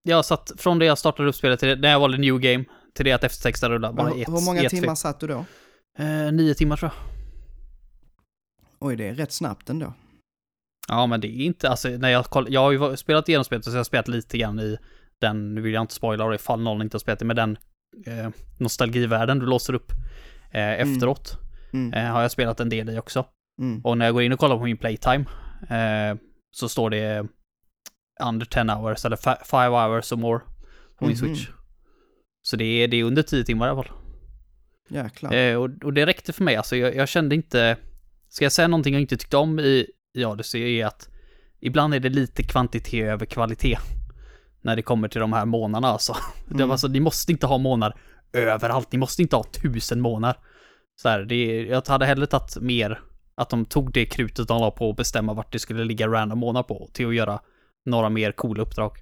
Jag 0.02 0.24
satt 0.24 0.52
från 0.56 0.78
det 0.78 0.84
jag 0.84 0.98
startade 0.98 1.28
upp 1.28 1.34
spelet 1.34 1.60
till 1.60 1.68
det, 1.68 1.76
när 1.76 1.90
jag 1.90 2.00
valde 2.00 2.18
new 2.18 2.38
game, 2.38 2.64
till 2.94 3.04
det 3.04 3.12
att 3.12 3.24
eftertexten 3.24 3.70
rullade. 3.70 3.94
Bara 3.94 4.08
hur, 4.08 4.22
ett, 4.22 4.28
hur 4.28 4.44
många 4.44 4.62
ett 4.62 4.70
timmar 4.70 4.94
svep. 4.94 4.98
satt 4.98 5.20
du 5.20 5.26
då? 5.26 5.44
Eh, 5.98 6.32
nio 6.32 6.54
timmar 6.54 6.76
tror 6.76 6.90
jag. 6.94 7.10
Oj, 8.78 8.96
det 8.96 9.08
är 9.08 9.14
rätt 9.14 9.32
snabbt 9.32 9.70
ändå. 9.70 9.94
Ja, 10.88 11.06
men 11.06 11.20
det 11.20 11.28
är 11.28 11.44
inte, 11.44 11.68
alltså 11.68 11.88
när 11.88 12.08
jag 12.08 12.24
koll, 12.24 12.46
jag 12.52 12.60
har 12.60 12.72
ju 12.72 12.96
spelat 12.96 13.28
igenom 13.28 13.44
spelet 13.44 13.64
så 13.64 13.70
har 13.70 13.76
jag 13.76 13.86
spelat 13.86 14.08
lite 14.08 14.38
grann 14.38 14.60
i 14.60 14.78
den, 15.18 15.54
nu 15.54 15.60
vill 15.60 15.74
jag 15.74 15.80
inte 15.80 15.94
spoila 15.94 16.34
ifall 16.34 16.60
någon 16.60 16.82
inte 16.82 16.94
har 16.94 17.00
spelat 17.00 17.18
det, 17.18 17.24
med 17.24 17.36
den 17.36 17.58
eh, 18.07 18.28
nostalgivärlden 18.59 19.38
du 19.38 19.47
låser 19.47 19.74
upp 19.74 19.93
eh, 20.51 20.72
efteråt. 20.80 21.38
Mm. 21.72 21.93
Eh, 21.93 22.12
har 22.12 22.22
jag 22.22 22.30
spelat 22.30 22.61
en 22.61 22.68
del 22.68 22.91
i 22.91 22.99
också. 22.99 23.26
Mm. 23.61 23.80
Och 23.84 23.99
när 23.99 24.05
jag 24.07 24.12
går 24.14 24.22
in 24.22 24.32
och 24.32 24.38
kollar 24.38 24.57
på 24.59 24.64
min 24.64 24.76
playtime 24.76 25.24
eh, 25.70 26.18
så 26.51 26.68
står 26.68 26.91
det 26.91 27.26
under 28.22 28.47
10 28.47 28.62
hours 28.74 29.05
eller 29.05 29.16
5 29.45 29.72
hours 29.72 30.12
or 30.12 30.16
more 30.16 30.41
på 30.99 31.05
min 31.07 31.16
Mhm. 31.16 31.16
switch. 31.16 31.49
Så 32.43 32.57
det 32.57 32.64
är, 32.64 32.88
det 32.88 32.97
är 32.97 33.05
under 33.05 33.22
10 33.22 33.45
timmar 33.45 33.66
i 33.66 33.70
alla 33.70 33.82
fall. 33.82 33.93
Jäklar. 34.88 35.32
Eh, 35.32 35.57
och, 35.57 35.70
och 35.84 35.93
det 35.93 36.07
räckte 36.07 36.32
för 36.32 36.45
mig, 36.45 36.57
alltså 36.57 36.76
jag, 36.76 36.95
jag 36.97 37.09
kände 37.09 37.34
inte... 37.34 37.76
Ska 38.28 38.45
jag 38.45 38.53
säga 38.53 38.68
någonting 38.68 38.95
jag 38.95 39.01
inte 39.01 39.16
tyckte 39.16 39.36
om 39.36 39.59
i, 39.61 39.86
i 40.14 40.24
Odyssey 40.24 40.78
är 40.80 40.86
att 40.86 41.09
ibland 41.61 41.95
är 41.95 42.01
det 42.01 42.09
lite 42.09 42.43
kvantitet 42.43 43.05
över 43.09 43.26
kvalitet. 43.26 43.78
När 44.62 44.76
det 44.76 44.82
kommer 44.82 45.08
till 45.08 45.20
de 45.20 45.32
här 45.32 45.44
månaderna 45.46 45.88
alltså. 45.88 46.16
Det 46.48 46.54
Mm. 46.54 46.68
var 46.68 46.74
alltså 46.74 46.88
ni 46.88 47.00
måste 47.00 47.32
inte 47.32 47.46
ha 47.46 47.58
månader 47.58 47.96
överallt, 48.32 48.92
ni 48.92 48.98
måste 48.98 49.22
inte 49.22 49.36
ha 49.36 49.44
tusen 49.44 50.00
månader. 50.00 50.36
Så 51.02 51.08
här, 51.08 51.20
det, 51.20 51.62
jag 51.62 51.88
hade 51.88 52.06
hellre 52.06 52.26
tagit 52.26 52.56
mer 52.61 53.00
att 53.34 53.50
de 53.50 53.64
tog 53.64 53.92
det 53.92 54.06
krutet 54.06 54.48
de 54.48 54.61
la 54.61 54.70
på 54.70 54.90
att 54.90 54.96
bestämma 54.96 55.34
vart 55.34 55.52
det 55.52 55.58
skulle 55.58 55.84
ligga 55.84 56.08
random 56.08 56.38
månad 56.38 56.66
på 56.66 56.88
till 56.92 57.06
att 57.06 57.14
göra 57.14 57.40
några 57.90 58.08
mer 58.08 58.32
coola 58.32 58.62
uppdrag. 58.62 58.92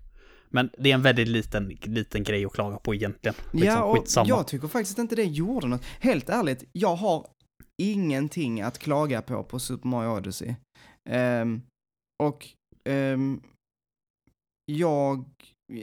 Men 0.51 0.71
det 0.79 0.91
är 0.91 0.95
en 0.95 1.03
väldigt 1.03 1.29
liten, 1.29 1.69
liten 1.83 2.23
grej 2.23 2.45
att 2.45 2.53
klaga 2.53 2.77
på 2.77 2.95
egentligen. 2.95 3.35
Liksom, 3.53 3.67
ja, 3.69 3.83
och 3.85 3.97
skitsamma. 3.97 4.29
jag 4.29 4.47
tycker 4.47 4.69
faktiskt 4.69 4.99
inte 4.99 5.17
det 5.17 5.25
gjorde 5.25 5.67
något. 5.67 5.85
Helt 6.01 6.29
ärligt, 6.29 6.65
jag 6.73 6.97
har 6.97 7.27
ingenting 7.83 8.61
att 8.61 8.79
klaga 8.79 9.23
på 9.23 9.45
på 9.45 9.59
Super 9.59 9.89
Mario 9.89 10.09
Odyssey. 10.17 10.55
Ehm, 11.11 11.63
och 12.23 12.47
ehm, 12.89 13.41
jag, 14.69 15.25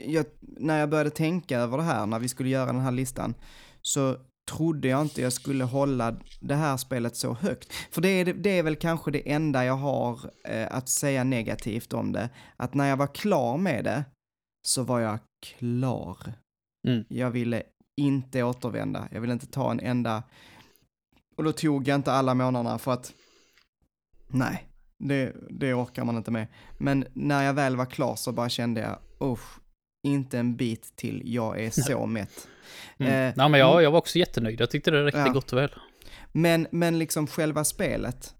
jag, 0.06 0.26
när 0.40 0.80
jag 0.80 0.90
började 0.90 1.10
tänka 1.10 1.58
över 1.58 1.76
det 1.76 1.82
här, 1.82 2.06
när 2.06 2.18
vi 2.18 2.28
skulle 2.28 2.48
göra 2.48 2.66
den 2.66 2.80
här 2.80 2.92
listan, 2.92 3.34
så 3.82 4.16
trodde 4.50 4.88
jag 4.88 5.02
inte 5.02 5.22
jag 5.22 5.32
skulle 5.32 5.64
hålla 5.64 6.16
det 6.40 6.54
här 6.54 6.76
spelet 6.76 7.16
så 7.16 7.34
högt. 7.34 7.72
För 7.90 8.00
det 8.00 8.08
är, 8.08 8.24
det 8.24 8.50
är 8.50 8.62
väl 8.62 8.76
kanske 8.76 9.10
det 9.10 9.32
enda 9.32 9.64
jag 9.64 9.76
har 9.76 10.30
eh, 10.44 10.66
att 10.70 10.88
säga 10.88 11.24
negativt 11.24 11.92
om 11.92 12.12
det. 12.12 12.30
Att 12.56 12.74
när 12.74 12.88
jag 12.88 12.96
var 12.96 13.14
klar 13.14 13.58
med 13.58 13.84
det, 13.84 14.04
så 14.66 14.82
var 14.82 15.00
jag 15.00 15.18
klar. 15.42 16.18
Mm. 16.88 17.04
Jag 17.08 17.30
ville 17.30 17.62
inte 17.96 18.42
återvända. 18.42 19.08
Jag 19.12 19.20
ville 19.20 19.32
inte 19.32 19.46
ta 19.46 19.70
en 19.70 19.80
enda... 19.80 20.22
Och 21.36 21.44
då 21.44 21.52
tog 21.52 21.88
jag 21.88 21.94
inte 21.94 22.12
alla 22.12 22.34
månaderna 22.34 22.78
för 22.78 22.92
att... 22.92 23.12
Nej, 24.28 24.68
det, 24.98 25.32
det 25.50 25.74
orkar 25.74 26.04
man 26.04 26.16
inte 26.16 26.30
med. 26.30 26.46
Men 26.78 27.06
när 27.14 27.42
jag 27.44 27.54
väl 27.54 27.76
var 27.76 27.86
klar 27.86 28.16
så 28.16 28.32
bara 28.32 28.48
kände 28.48 28.80
jag, 28.80 28.98
usch, 29.30 29.58
inte 30.06 30.38
en 30.38 30.56
bit 30.56 30.96
till, 30.96 31.22
jag 31.24 31.60
är 31.60 31.70
så 31.70 32.06
mätt. 32.16 32.48
Mm. 32.98 33.12
Eh, 33.12 33.34
Nej 33.36 33.48
men 33.48 33.60
jag, 33.60 33.82
jag 33.82 33.90
var 33.90 33.98
också 33.98 34.18
jättenöjd. 34.18 34.60
Jag 34.60 34.70
tyckte 34.70 34.90
det 34.90 35.04
räckte 35.04 35.20
Ja. 35.20 35.32
gott 35.32 35.52
och 35.52 35.58
väl. 35.58 35.74
Men, 36.32 36.66
men 36.70 36.98
liksom 36.98 37.26
själva 37.26 37.64
spelet, 37.64 38.34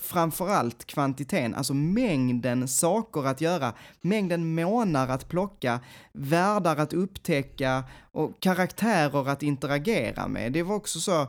framförallt 0.00 0.84
kvantiteten, 0.84 1.54
alltså 1.54 1.74
mängden 1.74 2.68
saker 2.68 3.26
att 3.26 3.40
göra, 3.40 3.72
mängden 4.00 4.54
månar 4.54 5.08
att 5.08 5.28
plocka, 5.28 5.80
världar 6.12 6.76
att 6.76 6.92
upptäcka 6.92 7.84
och 8.12 8.40
karaktärer 8.40 9.28
att 9.28 9.42
interagera 9.42 10.28
med. 10.28 10.52
Det 10.52 10.62
var 10.62 10.74
också 10.74 11.00
så, 11.00 11.26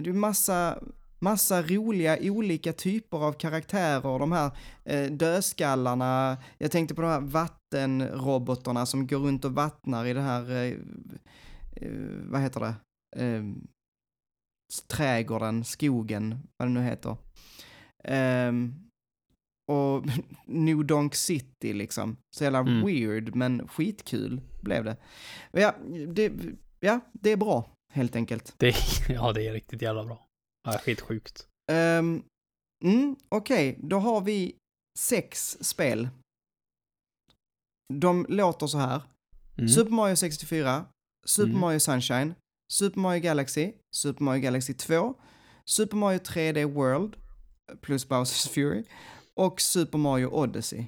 det 0.00 0.10
är 0.10 0.14
massa, 0.14 0.78
massa 1.18 1.62
roliga 1.62 2.18
olika 2.20 2.72
typer 2.72 3.18
av 3.18 3.32
karaktärer, 3.32 4.18
de 4.18 4.32
här 4.32 4.50
eh, 4.84 5.10
dödskallarna, 5.12 6.36
jag 6.58 6.70
tänkte 6.70 6.94
på 6.94 7.02
de 7.02 7.08
här 7.08 7.20
vattenrobotarna 7.20 8.86
som 8.86 9.06
går 9.06 9.18
runt 9.18 9.44
och 9.44 9.52
vattnar 9.52 10.04
i 10.06 10.12
det 10.12 10.20
här, 10.20 10.50
eh, 10.50 10.72
eh, 11.76 11.90
vad 12.24 12.40
heter 12.40 12.60
det? 12.60 12.74
Eh, 13.24 13.42
trädgården, 14.88 15.64
skogen, 15.64 16.38
vad 16.56 16.68
det 16.68 16.72
nu 16.72 16.82
heter. 16.82 17.16
Ehm, 18.04 18.74
och 19.72 20.04
New 20.46 20.86
Donk 20.86 21.14
City 21.14 21.72
liksom. 21.72 22.16
Så 22.36 22.44
jävla 22.44 22.58
Mm. 22.58 22.86
weird, 22.86 23.34
men 23.34 23.68
skitkul 23.68 24.40
blev 24.62 24.84
det. 24.84 24.96
Ja, 25.52 25.74
det, 26.08 26.32
ja, 26.80 27.00
det 27.12 27.30
är 27.30 27.36
bra, 27.36 27.70
helt 27.92 28.16
enkelt. 28.16 28.54
Det, 28.58 28.74
ja, 29.08 29.32
det 29.32 29.46
är 29.48 29.52
riktigt 29.52 29.82
jävla 29.82 30.04
bra. 30.04 30.25
Ja, 30.66 30.78
skitsjukt. 30.78 31.46
Um, 31.72 32.24
mm, 32.84 33.16
Okej, 33.28 33.78
då 33.82 33.98
har 33.98 34.20
vi 34.20 34.56
sex 34.98 35.56
spel. 35.60 36.08
De 37.94 38.26
låter 38.28 38.66
så 38.66 38.78
här. 38.78 39.02
Mm. 39.58 39.68
Super 39.68 39.90
Mario 39.90 40.16
64, 40.16 40.84
Super 41.26 41.48
Mm. 41.48 41.60
Mario 41.60 41.80
Sunshine, 41.80 42.34
Super 42.72 43.00
Mario 43.00 43.20
Galaxy, 43.20 43.72
Super 43.96 44.24
Mario 44.24 44.42
Galaxy 44.42 44.74
2, 44.74 45.14
Super 45.64 45.96
Mario 45.96 46.18
3D 46.18 46.64
World 46.64 47.16
plus 47.80 48.08
Bowsers 48.08 48.48
Fury 48.48 48.84
och 49.34 49.60
Super 49.60 49.98
Mario 49.98 50.26
Odyssey. 50.26 50.86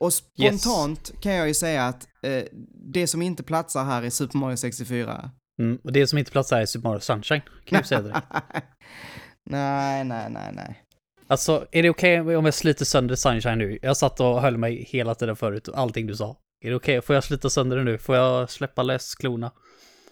Och 0.00 0.12
spontant 0.12 1.20
kan 1.20 1.32
jag 1.32 1.48
ju 1.48 1.54
säga 1.54 1.84
att 1.84 2.08
eh, 2.22 2.44
det 2.92 3.06
som 3.06 3.22
inte 3.22 3.42
platsar 3.42 3.84
här 3.84 4.02
är 4.02 4.10
Super 4.10 4.38
Mario 4.38 4.56
64. 4.56 5.30
Mm. 5.58 5.78
Och 5.84 5.92
det 5.92 6.06
som 6.06 6.18
inte 6.18 6.32
platsar 6.32 6.60
är 6.60 6.66
Super 6.66 6.88
Mario 6.88 7.00
Sunshine. 7.00 7.40
Kan 7.64 7.76
jag 7.76 7.86
säga 7.86 8.02
det? 8.02 8.22
nej, 9.50 10.04
nej, 10.04 10.30
nej, 10.30 10.52
nej. 10.54 10.82
Alltså, 11.26 11.66
är 11.72 11.82
det 11.82 11.90
okej 11.90 12.20
om 12.20 12.44
jag 12.44 12.54
sliter 12.54 12.84
sönder 12.84 13.14
Sunshine 13.14 13.58
nu? 13.58 13.78
Jag 13.82 13.96
satt 13.96 14.20
och 14.20 14.40
höll 14.42 14.56
mig 14.56 14.84
hela 14.84 15.14
tiden 15.14 15.36
förut, 15.36 15.68
allting 15.74 16.06
du 16.06 16.16
sa. 16.16 16.36
Är 16.60 16.70
det 16.70 16.76
okej? 16.76 17.02
Får 17.02 17.14
jag 17.14 17.24
slita 17.24 17.50
sönder 17.50 17.76
det 17.76 17.84
nu? 17.84 17.98
Får 17.98 18.16
jag 18.16 18.50
släppa 18.50 18.82
lös 18.82 19.14
klorna? 19.14 19.52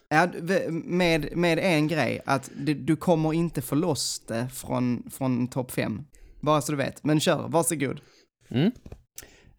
Ja, 0.09 0.29
med, 0.71 1.37
med 1.37 1.59
en 1.59 1.89
grej, 1.89 2.21
att 2.27 2.51
du, 2.57 2.75
du 2.75 2.97
kommer 2.97 3.33
inte 3.33 3.63
få 3.63 3.75
loss 3.75 4.23
det 4.29 4.49
från, 4.53 5.11
från 5.11 5.49
topp 5.49 5.71
5. 5.71 6.05
Bara 6.41 6.61
så 6.61 6.73
du 6.73 6.79
vet. 6.79 7.05
Men 7.05 7.21
kör, 7.21 7.49
varsågod. 7.49 8.01
Mm. 8.49 8.73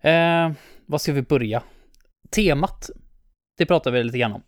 Eh, 0.01 0.57
vad 0.85 1.01
ska 1.01 1.13
vi 1.13 1.21
börja? 1.21 1.63
Temat, 2.29 2.89
det 3.57 3.65
pratar 3.65 3.91
vi 3.91 4.03
lite 4.03 4.17
grann 4.17 4.33
om. 4.33 4.41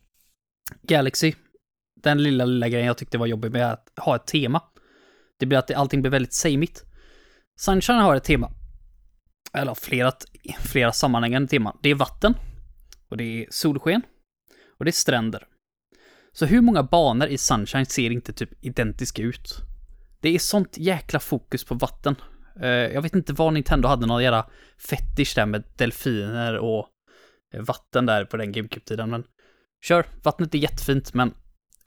Galaxy, 0.81 1.33
den 2.03 2.23
lilla, 2.23 2.45
lilla 2.45 2.69
grejen 2.69 2.87
jag 2.87 2.97
tyckte 2.97 3.17
var 3.17 3.27
jobbig 3.27 3.51
med 3.51 3.71
att 3.71 3.91
ha 3.97 4.15
ett 4.15 4.27
tema. 4.27 4.63
Det 5.39 5.45
blir 5.45 5.57
att 5.57 5.71
allting 5.71 6.01
blir 6.01 6.11
väldigt 6.11 6.33
samigt. 6.33 6.85
Sunshine 7.59 7.99
har 7.99 8.15
ett 8.15 8.23
tema. 8.23 8.51
Eller 9.53 9.75
flera, 9.75 10.11
flera 10.59 10.91
sammanhängande 10.91 11.47
teman. 11.47 11.77
Det 11.81 11.89
är 11.89 11.95
vatten. 11.95 12.33
Och 13.09 13.17
det 13.17 13.23
är 13.23 13.47
solsken. 13.49 14.01
Och 14.77 14.85
det 14.85 14.89
är 14.89 14.93
stränder. 14.93 15.47
Så 16.31 16.45
hur 16.45 16.61
många 16.61 16.83
banor 16.83 17.27
i 17.27 17.37
Sunshine 17.37 17.85
ser 17.85 18.11
inte 18.11 18.33
typ 18.33 18.65
identiska 18.65 19.21
ut? 19.21 19.55
Det 20.21 20.29
är 20.29 20.39
sånt 20.39 20.77
jäkla 20.77 21.19
fokus 21.19 21.63
på 21.63 21.75
vatten. 21.75 22.15
Eh, 22.61 22.69
jag 22.69 23.01
vet 23.01 23.15
inte 23.15 23.33
vad 23.33 23.53
Nintendo 23.53 23.87
hade 23.87 24.05
någon 24.05 24.23
jävla 24.23 24.49
fetisch 24.89 25.33
där 25.35 25.45
med 25.45 25.63
delfiner 25.77 26.57
och 26.57 26.87
eh, 27.53 27.61
vatten 27.61 28.05
där 28.05 28.25
på 28.25 28.37
den 28.37 28.51
GameCube-tiden, 28.51 29.09
men 29.09 29.23
kör, 29.81 30.05
vattnet 30.23 30.55
är 30.55 30.59
jättefint, 30.59 31.13
men 31.13 31.33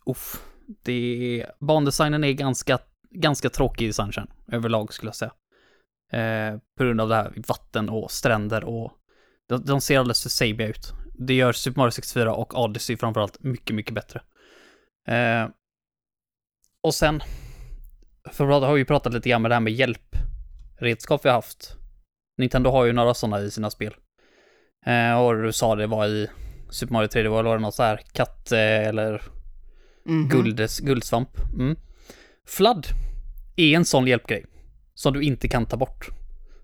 uff, 0.07 0.45
det 0.85 0.93
är, 1.41 1.53
bandesignen 1.61 2.25
är 2.25 2.33
ganska, 2.33 2.79
ganska 3.11 3.49
tråkig 3.49 3.89
i 3.89 3.93
Sunshine 3.93 4.31
överlag 4.53 4.93
skulle 4.93 5.09
jag 5.09 5.17
säga. 5.17 5.33
Eh, 6.13 6.59
på 6.79 6.85
grund 6.85 7.01
av 7.01 7.09
det 7.09 7.15
här 7.15 7.33
vatten 7.49 7.89
och 7.89 8.11
stränder 8.11 8.65
och 8.65 8.93
de, 9.49 9.65
de 9.65 9.81
ser 9.81 9.99
alldeles 9.99 10.23
för 10.23 10.29
sabia 10.29 10.69
ut. 10.69 10.93
Det 11.15 11.35
gör 11.35 11.53
Super 11.53 11.81
Mario 11.81 11.91
64 11.91 12.35
och 12.35 12.59
Odyssey 12.65 12.97
framförallt 12.97 13.43
mycket, 13.43 13.77
mycket 13.77 13.95
bättre. 13.95 14.23
Eh, 15.09 15.49
och 16.83 16.95
sen, 16.95 17.23
för 18.33 18.47
vi 18.47 18.53
har 18.53 18.77
ju 18.77 18.85
pratat 18.85 19.15
lite 19.15 19.29
grann 19.29 19.43
med 19.43 19.51
det 19.51 19.55
här 19.55 19.61
med 19.61 19.73
hjälpredskap 19.73 21.25
vi 21.25 21.29
har 21.29 21.37
haft. 21.37 21.77
Nintendo 22.39 22.71
har 22.71 22.85
ju 22.85 22.93
några 22.93 23.15
sådana 23.15 23.41
i 23.41 23.51
sina 23.51 23.71
spel. 23.71 23.95
Eh, 24.87 25.21
och 25.21 25.43
du 25.43 25.53
sa 25.53 25.75
det 25.75 25.87
var 25.87 26.07
i 26.07 26.31
Super 26.73 26.93
Mario 26.93 27.09
3D 27.09 27.29
World, 27.29 27.47
var 27.49 27.57
det 27.57 27.63
något 27.63 27.75
så 27.75 27.83
här 27.83 28.01
katt 28.13 28.53
eh, 28.53 28.59
eller 28.89 29.23
Mhm. 30.07 30.29
guldes, 30.29 30.79
guldsvamp. 30.81 31.29
Mm. 31.55 31.77
Flood 32.47 32.87
är 33.57 33.77
en 33.77 33.85
sån 33.85 34.07
hjälpgrej 34.07 34.47
som 34.95 35.13
du 35.13 35.23
inte 35.23 35.49
kan 35.49 35.67
ta 35.67 35.77
bort. 35.77 36.09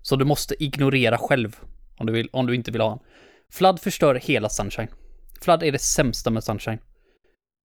Så 0.01 0.15
du 0.15 0.25
måste 0.25 0.63
ignorera 0.63 1.17
själv 1.17 1.55
om 1.97 2.05
du, 2.05 2.13
vill, 2.13 2.29
om 2.33 2.47
du 2.47 2.55
inte 2.55 2.71
vill 2.71 2.81
ha 2.81 2.89
den. 2.89 2.99
Flood 3.51 3.79
förstör 3.79 4.15
hela 4.15 4.49
Sunshine. 4.49 4.87
Flood 5.41 5.63
är 5.63 5.71
det 5.71 5.79
sämsta 5.79 6.29
med 6.29 6.43
Sunshine. 6.43 6.79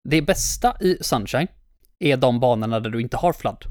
Det 0.10 0.22
bästa 0.22 0.78
i 0.80 0.98
Sunshine 1.02 1.48
är 2.00 2.18
de 2.18 2.40
banorna 2.40 2.80
där 2.80 2.90
du 2.90 3.02
inte 3.02 3.18
har 3.18 3.34
Flood. 3.34 3.64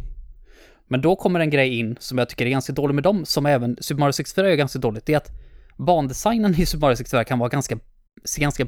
Men 0.88 1.00
då 1.00 1.16
kommer 1.16 1.40
en 1.40 1.50
grej 1.50 1.78
in 1.78 1.96
som 2.00 2.18
jag 2.18 2.28
tycker 2.28 2.46
är 2.46 2.50
ganska 2.50 2.72
dålig 2.72 2.94
med 2.94 3.04
dem, 3.04 3.24
som 3.24 3.46
även 3.46 3.76
Super 3.80 4.00
Mario 4.00 4.12
64 4.12 4.50
är 4.50 4.56
ganska 4.56 4.78
dåligt. 4.78 5.06
Det 5.06 5.12
är 5.12 5.16
att 5.16 5.30
bandesignen 5.78 6.54
i 6.54 6.66
Super 6.66 6.80
Mario 6.80 6.96
64 6.96 7.24
kan 7.24 7.38
vara 7.38 7.48
ganska, 7.48 7.78
ser 8.24 8.42
ganska 8.42 8.66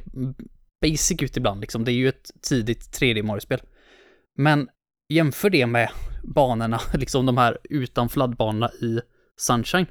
basic 0.83 1.23
ut 1.23 1.37
ibland 1.37 1.61
liksom. 1.61 1.85
Det 1.85 1.93
är 1.93 1.95
ju 1.95 2.09
ett 2.09 2.31
tidigt 2.43 3.01
3D 3.01 3.23
Mario-spel. 3.23 3.63
Men 4.37 4.69
jämför 5.09 5.51
det 5.51 5.67
med 5.67 5.91
banorna, 6.23 6.81
liksom 6.95 7.27
de 7.27 7.39
här 7.39 7.59
utan 7.65 8.09
fladdbanorna 8.09 8.71
i 8.71 9.01
Sunshine. 9.37 9.87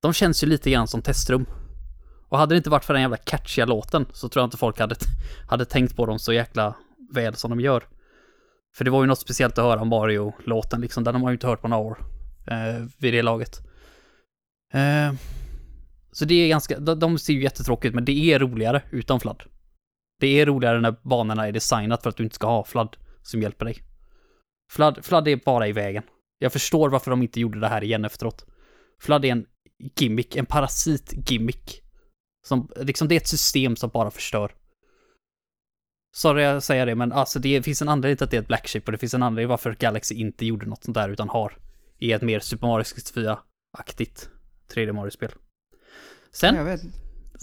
De 0.00 0.12
känns 0.12 0.44
ju 0.44 0.46
lite 0.46 0.70
grann 0.70 0.88
som 0.88 1.02
testrum. 1.02 1.46
Och 2.28 2.38
hade 2.38 2.54
det 2.54 2.56
inte 2.56 2.70
varit 2.70 2.84
för 2.84 2.94
den 2.94 3.02
jävla 3.02 3.16
catchiga 3.16 3.66
låten 3.66 4.06
så 4.12 4.28
tror 4.28 4.40
jag 4.40 4.46
inte 4.46 4.56
folk 4.56 4.78
hade, 4.78 4.94
hade 5.48 5.64
tänkt 5.64 5.96
på 5.96 6.06
dem 6.06 6.18
så 6.18 6.32
jäkla 6.32 6.74
väl 7.14 7.34
som 7.34 7.50
de 7.50 7.60
gör. 7.60 7.84
För 8.74 8.84
det 8.84 8.90
var 8.90 9.02
ju 9.02 9.06
något 9.06 9.18
speciellt 9.18 9.58
att 9.58 9.64
höra 9.64 9.84
Mario-låten 9.84 10.80
liksom, 10.80 11.04
den 11.04 11.14
har 11.14 11.20
man 11.20 11.30
ju 11.30 11.34
inte 11.34 11.46
hört 11.46 11.62
på 11.62 11.68
några 11.68 11.82
år 11.82 11.98
eh, 12.46 12.86
vid 12.98 13.14
det 13.14 13.22
laget. 13.22 13.60
Eh, 14.72 15.12
så 16.12 16.24
det 16.24 16.34
är 16.34 16.48
ganska, 16.48 16.78
de, 16.78 16.98
de 16.98 17.18
ser 17.18 17.32
ju 17.32 17.42
jättetråkigt 17.42 17.94
men 17.94 18.04
det 18.04 18.32
är 18.32 18.38
roligare 18.38 18.82
utan 18.90 19.20
fladd. 19.20 19.42
Det 20.20 20.40
är 20.40 20.46
roligare 20.46 20.80
när 20.80 20.96
banorna 21.02 21.48
är 21.48 21.52
designat 21.52 22.02
för 22.02 22.10
att 22.10 22.16
du 22.16 22.22
inte 22.22 22.34
ska 22.34 22.46
ha 22.46 22.64
fladd 22.64 22.96
som 23.22 23.42
hjälper 23.42 23.64
dig. 23.64 23.82
Fladd, 24.72 25.04
fladd 25.04 25.28
är 25.28 25.40
bara 25.44 25.68
i 25.68 25.72
vägen. 25.72 26.02
Jag 26.38 26.52
förstår 26.52 26.90
varför 26.90 27.10
de 27.10 27.22
inte 27.22 27.40
gjorde 27.40 27.60
det 27.60 27.68
här 27.68 27.84
igen 27.84 28.04
efteråt. 28.04 28.46
Fladd 29.00 29.24
är 29.24 29.32
en 29.32 29.46
gimmick, 29.96 30.36
en 30.36 30.46
parasit-gimmick. 30.46 31.82
Som, 32.46 32.70
liksom 32.76 33.08
det 33.08 33.14
är 33.14 33.20
ett 33.20 33.28
system 33.28 33.76
som 33.76 33.90
bara 33.90 34.10
förstör. 34.10 34.52
Sorry 36.16 36.42
jag 36.42 36.62
säger 36.62 36.86
det, 36.86 36.94
men 36.94 37.12
alltså 37.12 37.38
det 37.38 37.62
finns 37.62 37.82
en 37.82 37.88
anledning 37.88 38.16
till 38.16 38.24
att 38.24 38.30
det 38.30 38.36
är 38.36 38.40
ett 38.40 38.48
black 38.48 38.66
chip 38.66 38.86
och 38.88 38.92
det 38.92 38.98
finns 38.98 39.14
en 39.14 39.22
anledning 39.22 39.48
varför 39.48 39.74
Galaxy 39.74 40.14
inte 40.14 40.46
gjorde 40.46 40.66
något 40.66 40.84
sånt 40.84 40.94
där 40.94 41.08
utan 41.08 41.28
har 41.28 41.58
i 41.98 42.12
ett 42.12 42.22
mer 42.22 42.40
Super 42.40 42.66
Mario 42.66 42.82
64-aktigt 42.82 44.28
3D 44.74 44.92
Mario-spel. 44.92 45.32
Sen, 46.32 46.54
Jag 46.54 46.64
vet. 46.64 46.80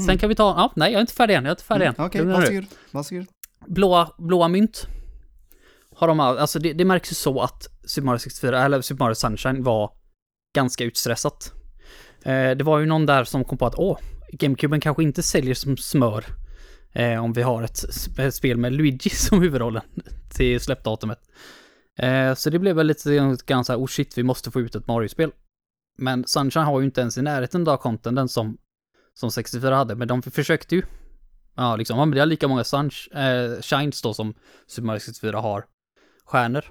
sen 0.06 0.18
kan 0.18 0.30
vi 0.30 0.36
ta, 0.36 0.44
ja, 0.58 0.74
nej 0.76 0.92
jag 0.92 0.98
är 0.98 1.02
inte 1.02 1.14
färdig 1.14 1.34
än, 1.36 1.44
jag 1.44 1.50
är 1.50 1.54
inte 1.56 1.64
färdig 1.64 1.86
än. 1.86 1.94
Mm, 1.96 2.06
Okej, 2.08 2.22
Lugna 2.22 2.34
dig. 2.40 2.44
varsågod. 2.46 2.66
Varsågod. 2.92 3.26
blåa, 3.68 4.10
blåa 4.18 4.48
mynt 4.48 4.88
har 5.96 6.08
de, 6.08 6.20
all- 6.20 6.38
alltså 6.38 6.60
det, 6.60 6.74
det 6.74 6.86
märks 6.86 7.12
ju 7.12 7.16
så 7.16 7.42
att 7.42 7.68
Super 7.86 8.06
Mario 8.06 8.20
64, 8.20 8.64
eller 8.66 8.82
Super 8.82 9.04
Mario 9.06 9.16
Sunshine 9.16 9.64
var 9.64 9.92
ganska 10.56 10.84
utstressat. 10.84 11.54
Eh, 12.24 12.52
det 12.52 12.64
var 12.64 12.80
ju 12.80 12.86
någon 12.86 13.06
där 13.06 13.24
som 13.24 13.44
kom 13.44 13.58
på 13.58 13.66
att 13.66 13.76
åh, 13.78 13.98
GameCuben 14.32 14.80
kanske 14.82 15.04
inte 15.04 15.24
säljer 15.24 15.54
som 15.56 15.78
smör 15.78 16.26
eh, 16.94 17.24
om 17.24 17.34
vi 17.34 17.42
har 17.42 17.64
ett, 17.64 17.80
ett 18.20 18.36
spel 18.36 18.58
med 18.58 18.74
Luigi 18.74 19.10
som 19.16 19.42
huvudrollen 19.42 19.84
till 20.30 20.60
släppdatumet. 20.60 21.20
Eh, 22.00 22.34
så 22.34 22.50
det 22.50 22.60
blev 22.60 22.76
väl 22.76 22.88
lite 22.88 23.36
grann 23.46 23.66
så 23.66 23.74
här, 23.74 23.80
oh 23.80 23.88
shit, 23.88 24.18
vi 24.18 24.24
måste 24.24 24.52
få 24.52 24.62
ut 24.62 24.76
ett 24.76 24.88
Mario-spel. 24.88 25.32
Men 26.00 26.24
Sunshine 26.28 26.66
har 26.66 26.80
ju 26.80 26.86
inte 26.86 27.02
ens 27.02 27.18
i 27.18 27.22
närheten 27.22 27.68
av 27.68 27.78
contenten 27.78 28.30
som, 28.30 28.58
som 29.20 29.32
64 29.32 29.76
hade, 29.76 29.96
men 29.96 30.08
de 30.08 30.22
försökte 30.22 30.76
ju 30.76 30.84
Ja, 31.56 31.76
liksom, 31.76 31.98
men 31.98 32.12
det 32.12 32.22
är 32.22 32.26
lika 32.26 32.48
många 32.48 32.64
sunsh, 32.64 33.18
eh, 33.18 33.62
shines 33.62 34.02
då 34.02 34.14
som 34.14 34.34
Super 34.68 34.86
Mario 34.86 35.00
64 35.00 35.40
har 35.40 35.66
stjärnor. 36.26 36.66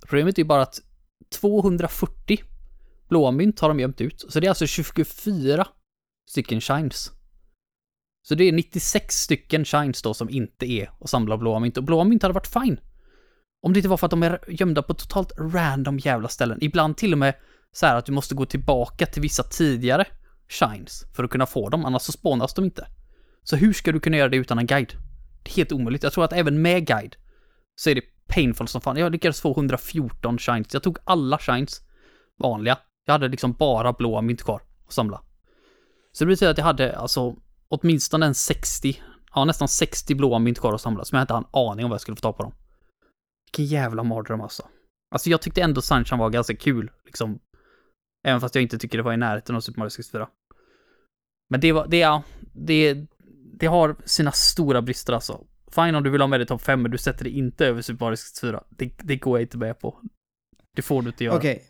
Problemet 0.00 0.38
är 0.38 0.42
ju 0.42 0.46
bara 0.46 0.62
att 0.62 0.80
240 1.40 2.40
blåa 3.08 3.30
mynt 3.30 3.60
har 3.60 3.68
de 3.68 3.80
gömt 3.80 4.00
ut. 4.00 4.24
Så 4.28 4.40
det 4.40 4.46
är 4.46 4.48
alltså 4.48 4.66
24 4.66 5.66
stycken 6.30 6.60
shines. 6.60 7.10
Så 8.22 8.34
det 8.34 8.44
är 8.44 8.52
96 8.52 9.14
stycken 9.14 9.64
shines 9.64 10.02
då 10.02 10.14
som 10.14 10.30
inte 10.30 10.66
är 10.66 10.90
och 10.98 11.10
samlar 11.10 11.36
blåa 11.36 11.60
mynt. 11.60 11.76
Och 11.76 11.84
blåa 11.84 12.04
mynt 12.04 12.22
hade 12.22 12.34
varit 12.34 12.46
fine. 12.52 12.80
Om 13.62 13.72
det 13.72 13.78
inte 13.78 13.88
var 13.88 13.96
för 13.96 14.06
att 14.06 14.10
de 14.10 14.22
är 14.22 14.44
gömda 14.48 14.82
på 14.82 14.94
totalt 14.94 15.32
random 15.38 15.98
jävla 15.98 16.28
ställen. 16.28 16.58
Ibland 16.60 16.96
till 16.96 17.12
och 17.12 17.18
med 17.18 17.34
så 17.72 17.86
här 17.86 17.96
att 17.96 18.06
du 18.06 18.12
måste 18.12 18.34
gå 18.34 18.46
tillbaka 18.46 19.06
till 19.06 19.22
vissa 19.22 19.42
tidigare 19.42 20.06
shines 20.50 21.04
för 21.14 21.24
att 21.24 21.30
kunna 21.30 21.46
få 21.46 21.68
dem, 21.68 21.84
annars 21.84 22.02
så 22.02 22.12
spånas 22.12 22.54
de 22.54 22.64
inte. 22.64 22.86
Så 23.42 23.56
hur 23.56 23.72
ska 23.72 23.92
du 23.92 24.00
kunna 24.00 24.16
göra 24.16 24.28
det 24.28 24.36
utan 24.36 24.58
en 24.58 24.66
guide? 24.66 24.92
Det 25.42 25.50
är 25.50 25.56
helt 25.56 25.72
omöjligt. 25.72 26.02
Jag 26.02 26.12
tror 26.12 26.24
att 26.24 26.32
även 26.32 26.62
med 26.62 26.86
guide 26.86 27.16
så 27.74 27.90
är 27.90 27.94
det 27.94 28.02
painful 28.26 28.68
som 28.68 28.80
fan. 28.80 28.96
Jag 28.96 29.12
lyckades 29.12 29.40
få 29.40 29.50
114 29.50 30.38
shines. 30.38 30.74
Jag 30.74 30.82
tog 30.82 30.98
alla 31.04 31.38
shines 31.38 31.80
vanliga. 32.38 32.78
Jag 33.06 33.12
hade 33.12 33.28
liksom 33.28 33.52
bara 33.52 33.92
blåa 33.92 34.20
mynt 34.20 34.42
kvar 34.42 34.62
att 34.86 34.92
samla. 34.92 35.22
Så 36.12 36.24
det 36.24 36.28
betyder 36.28 36.50
att 36.50 36.58
jag 36.58 36.64
hade 36.64 36.98
alltså 36.98 37.36
åtminstone 37.68 38.26
en 38.26 38.34
60, 38.34 39.02
ja 39.34 39.44
nästan 39.44 39.68
60 39.68 40.14
blåa 40.14 40.38
mynt 40.38 40.58
kvar 40.58 40.74
att 40.74 40.80
samla 40.80 41.04
som 41.04 41.16
jag 41.16 41.22
inte 41.22 41.34
hade 41.34 41.46
en 41.46 41.70
aning 41.70 41.84
om 41.84 41.90
vad 41.90 41.94
jag 41.94 42.00
skulle 42.00 42.16
få 42.16 42.20
ta 42.20 42.32
på 42.32 42.42
dem. 42.42 42.52
Vilken 43.46 43.64
jävla 43.78 44.02
mardröm 44.02 44.40
alltså. 44.40 44.62
Alltså 45.14 45.30
jag 45.30 45.42
tyckte 45.42 45.62
ändå 45.62 45.82
Sunshine 45.82 46.18
var 46.18 46.30
ganska 46.30 46.56
kul, 46.56 46.90
liksom. 47.04 47.38
Även 48.24 48.40
fast 48.40 48.54
jag 48.54 48.62
inte 48.62 48.78
tycker 48.78 48.98
det 48.98 49.04
var 49.04 49.12
i 49.12 49.16
närheten 49.16 49.56
av 49.56 49.60
Super 49.60 49.78
Mario 49.78 49.90
64. 49.90 50.28
Men 51.50 51.60
det 51.60 51.72
var, 51.72 51.86
det, 51.86 51.98
ja, 51.98 52.22
det, 52.52 53.06
det 53.54 53.66
har 53.66 53.96
sina 54.04 54.32
stora 54.32 54.82
brister 54.82 55.12
alltså. 55.12 55.44
Fine 55.70 55.94
om 55.94 56.02
du 56.02 56.10
vill 56.10 56.20
ha 56.20 56.28
med 56.28 56.40
det 56.40 56.44
i 56.44 56.46
topp 56.46 56.62
5, 56.62 56.82
men 56.82 56.90
du 56.90 56.98
sätter 56.98 57.24
det 57.24 57.30
inte 57.30 57.66
över 57.66 57.82
Super 57.82 58.04
Mario 58.04 58.16
64. 58.16 58.64
Det, 58.68 58.92
det 58.98 59.16
går 59.16 59.38
jag 59.38 59.44
inte 59.44 59.58
med 59.58 59.80
på. 59.80 60.00
Det 60.76 60.82
får 60.82 61.02
du 61.02 61.08
inte 61.08 61.24
göra. 61.24 61.36
Okej. 61.36 61.62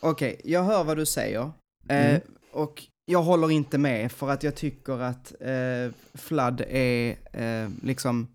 Okej, 0.00 0.40
jag 0.44 0.62
hör 0.62 0.84
vad 0.84 0.96
du 0.96 1.06
säger. 1.06 1.50
Mm. 1.88 2.14
Eh, 2.14 2.20
och 2.52 2.82
jag 3.04 3.22
håller 3.22 3.50
inte 3.50 3.78
med 3.78 4.12
för 4.12 4.28
att 4.28 4.42
jag 4.42 4.54
tycker 4.54 5.00
att 5.00 5.34
eh, 5.40 5.92
Flood 6.14 6.60
är 6.60 7.16
eh, 7.32 7.70
liksom 7.82 8.28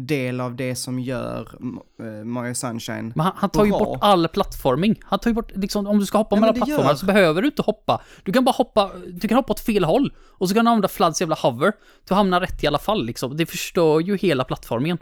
del 0.00 0.40
av 0.40 0.56
det 0.56 0.74
som 0.74 0.98
gör 0.98 1.58
eh, 2.00 2.24
Mario 2.24 2.54
Sunshine. 2.54 3.12
Men 3.16 3.20
han, 3.26 3.32
han 3.36 3.50
tar 3.50 3.64
ju 3.64 3.70
Bra. 3.70 3.78
bort 3.78 3.98
all 4.00 4.28
plattforming. 4.28 5.00
Han 5.04 5.18
tar 5.18 5.30
ju 5.30 5.34
bort, 5.34 5.52
liksom, 5.56 5.86
om 5.86 5.98
du 5.98 6.06
ska 6.06 6.18
hoppa 6.18 6.36
Ja, 6.36 6.40
mellan 6.40 6.54
plattformar 6.54 6.88
gör- 6.90 6.94
så 6.94 7.06
behöver 7.06 7.42
du 7.42 7.48
inte 7.48 7.62
hoppa. 7.62 8.02
Du 8.24 8.32
kan 8.32 8.44
bara 8.44 8.52
hoppa, 8.52 8.90
du 9.12 9.28
kan 9.28 9.36
hoppa 9.36 9.52
åt 9.52 9.60
fel 9.60 9.84
håll. 9.84 10.12
Och 10.18 10.48
så 10.48 10.54
kan 10.54 10.64
du 10.64 10.70
använda 10.70 10.88
Floods 10.88 11.20
jävla 11.20 11.36
hover. 11.42 11.72
Du 12.08 12.14
hamnar 12.14 12.40
rätt 12.40 12.64
i 12.64 12.66
alla 12.66 12.78
fall 12.78 13.06
liksom. 13.06 13.36
Det 13.36 13.46
förstör 13.46 14.00
ju 14.00 14.16
hela 14.16 14.44
plattformingen. 14.44 14.98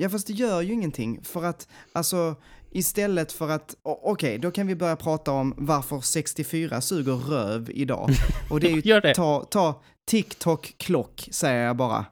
Ja, 0.00 0.08
fast 0.08 0.26
det 0.26 0.32
gör 0.32 0.60
ju 0.60 0.72
ingenting 0.72 1.20
för 1.24 1.44
att, 1.44 1.68
alltså, 1.92 2.34
istället 2.70 3.32
för 3.32 3.48
att, 3.48 3.74
okej, 3.82 4.38
då 4.38 4.50
kan 4.50 4.66
vi 4.66 4.76
börja 4.76 4.96
prata 4.96 5.32
om 5.32 5.54
varför 5.56 6.00
64 6.00 6.80
suger 6.80 7.12
röv 7.14 7.70
idag. 7.70 8.10
Och 8.50 8.60
det 8.60 8.70
är 8.72 8.86
ju, 8.86 9.00
det. 9.00 9.14
ta, 9.14 9.44
ta 9.50 9.82
TikTok-klock, 10.10 11.28
säger 11.32 11.66
jag 11.66 11.76
bara. 11.76 12.04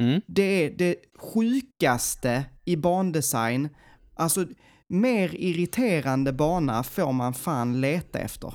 Mm. 0.00 0.20
Det 0.26 0.42
är 0.42 0.70
det 0.70 0.96
sjukaste 1.18 2.44
i 2.64 2.76
bandesign. 2.76 3.68
Alltså, 4.14 4.46
mer 4.88 5.34
irriterande 5.34 6.32
bana 6.32 6.82
får 6.82 7.12
man 7.12 7.34
fan 7.34 7.80
leta 7.80 8.18
efter. 8.18 8.54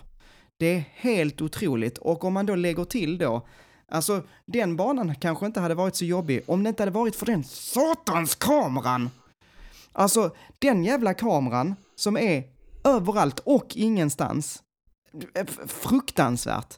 Det 0.59 0.65
är 0.65 0.83
helt 0.95 1.41
otroligt. 1.41 1.97
Och 1.97 2.23
om 2.23 2.33
man 2.33 2.45
då 2.45 2.55
lägger 2.55 2.83
till 2.83 3.17
då, 3.17 3.47
alltså 3.91 4.23
den 4.45 4.75
banan 4.75 5.15
kanske 5.15 5.45
inte 5.45 5.59
hade 5.59 5.75
varit 5.75 5.95
så 5.95 6.05
jobbig 6.05 6.41
om 6.47 6.63
det 6.63 6.69
inte 6.69 6.83
hade 6.83 6.91
varit 6.91 7.15
för 7.15 7.25
den 7.25 7.43
satans 7.43 8.35
kameran. 8.35 9.09
Alltså, 9.91 10.35
den 10.59 10.83
jävla 10.83 11.13
kameran 11.13 11.75
som 11.95 12.17
är 12.17 12.43
överallt 12.83 13.39
och 13.39 13.65
ingenstans. 13.75 14.63
Fruktansvärt. 15.67 16.77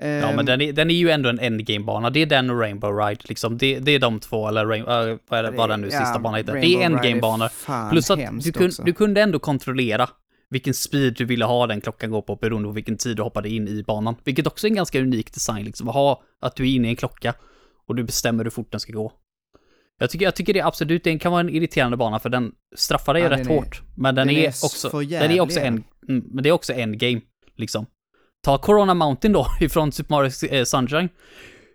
Ja, 0.00 0.06
Ehm, 0.06 0.36
men 0.36 0.46
den 0.46 0.60
är, 0.60 0.72
den 0.72 0.90
är 0.90 0.94
ju 0.94 1.10
ändå 1.10 1.28
en 1.28 1.40
endgame-bana. 1.40 2.10
Det 2.10 2.22
är 2.22 2.26
den 2.26 2.50
och 2.50 2.60
Rainbow 2.60 2.96
Ride, 2.96 3.20
liksom. 3.24 3.58
Det, 3.58 3.78
det 3.78 3.92
är 3.92 3.98
de 3.98 4.20
två, 4.20 4.48
eller 4.48 4.66
Rain, 4.66 4.82
äh, 4.82 5.18
vad, 5.28 5.44
är 5.44 5.52
vad 5.52 5.68
den 5.70 5.80
nu 5.80 5.90
sista 5.90 6.18
banan 6.18 6.38
heter. 6.38 6.52
Det 6.52 6.58
är 6.58 6.62
Rainbow 6.62 6.82
endgame-banor. 6.84 7.90
Plus 7.90 8.10
att 8.10 8.44
du, 8.44 8.52
kun, 8.52 8.70
du 8.84 8.92
kunde 8.92 9.20
ändå 9.22 9.38
kontrollera 9.38 10.08
vilken 10.50 10.74
speed 10.74 11.14
du 11.16 11.24
ville 11.24 11.44
ha 11.44 11.66
den 11.66 11.80
klockan 11.80 12.10
gå 12.10 12.22
på 12.22 12.36
beroende 12.36 12.68
på 12.68 12.72
vilken 12.72 12.96
tid 12.96 13.16
du 13.16 13.22
hoppade 13.22 13.48
in 13.48 13.68
i 13.68 13.82
banan. 13.86 14.16
Vilket 14.24 14.46
också 14.46 14.66
är 14.66 14.70
en 14.70 14.74
ganska 14.76 15.00
unik 15.00 15.34
design, 15.34 15.64
liksom. 15.64 15.88
Att 15.88 15.94
ha 15.94 16.22
att 16.40 16.56
du 16.56 16.62
är 16.70 16.74
inne 16.74 16.86
i 16.88 16.90
en 16.90 16.96
klocka 16.96 17.34
och 17.86 17.94
du 17.96 18.04
bestämmer 18.04 18.44
hur 18.44 18.50
fort 18.50 18.70
den 18.70 18.80
ska 18.80 18.92
gå. 18.92 19.12
Jag 19.98 20.10
tycker, 20.10 20.24
jag 20.24 20.36
tycker 20.36 20.54
det 20.54 20.60
absolut, 20.60 21.04
det 21.04 21.18
kan 21.18 21.32
vara 21.32 21.40
en 21.40 21.48
irriterande 21.48 21.96
bana 21.96 22.18
för 22.18 22.28
den 22.28 22.52
straffar 22.76 23.14
dig 23.14 23.22
Ja, 23.22 23.30
rätt 23.30 23.38
den 23.38 23.50
är- 23.50 23.56
hårt. 23.56 23.82
Men 23.96 24.14
den, 24.14 24.26
den 24.26 24.36
är, 24.36 24.42
är 24.42 24.48
också, 24.48 25.00
den 25.00 25.30
är 25.30 25.40
också 25.40 25.60
en, 25.60 25.84
mm, 26.08 26.24
men 26.30 26.42
det 26.42 26.48
är 26.48 26.52
också 26.52 26.72
endgame, 26.72 27.20
liksom. 27.56 27.86
Ta 28.44 28.58
Corona 28.58 28.94
Mountain 28.94 29.32
då, 29.32 29.46
ifrån 29.60 29.92
Super 29.92 30.14
Mario 30.14 30.30
eh, 30.54 30.64
Sunshine. 30.64 31.08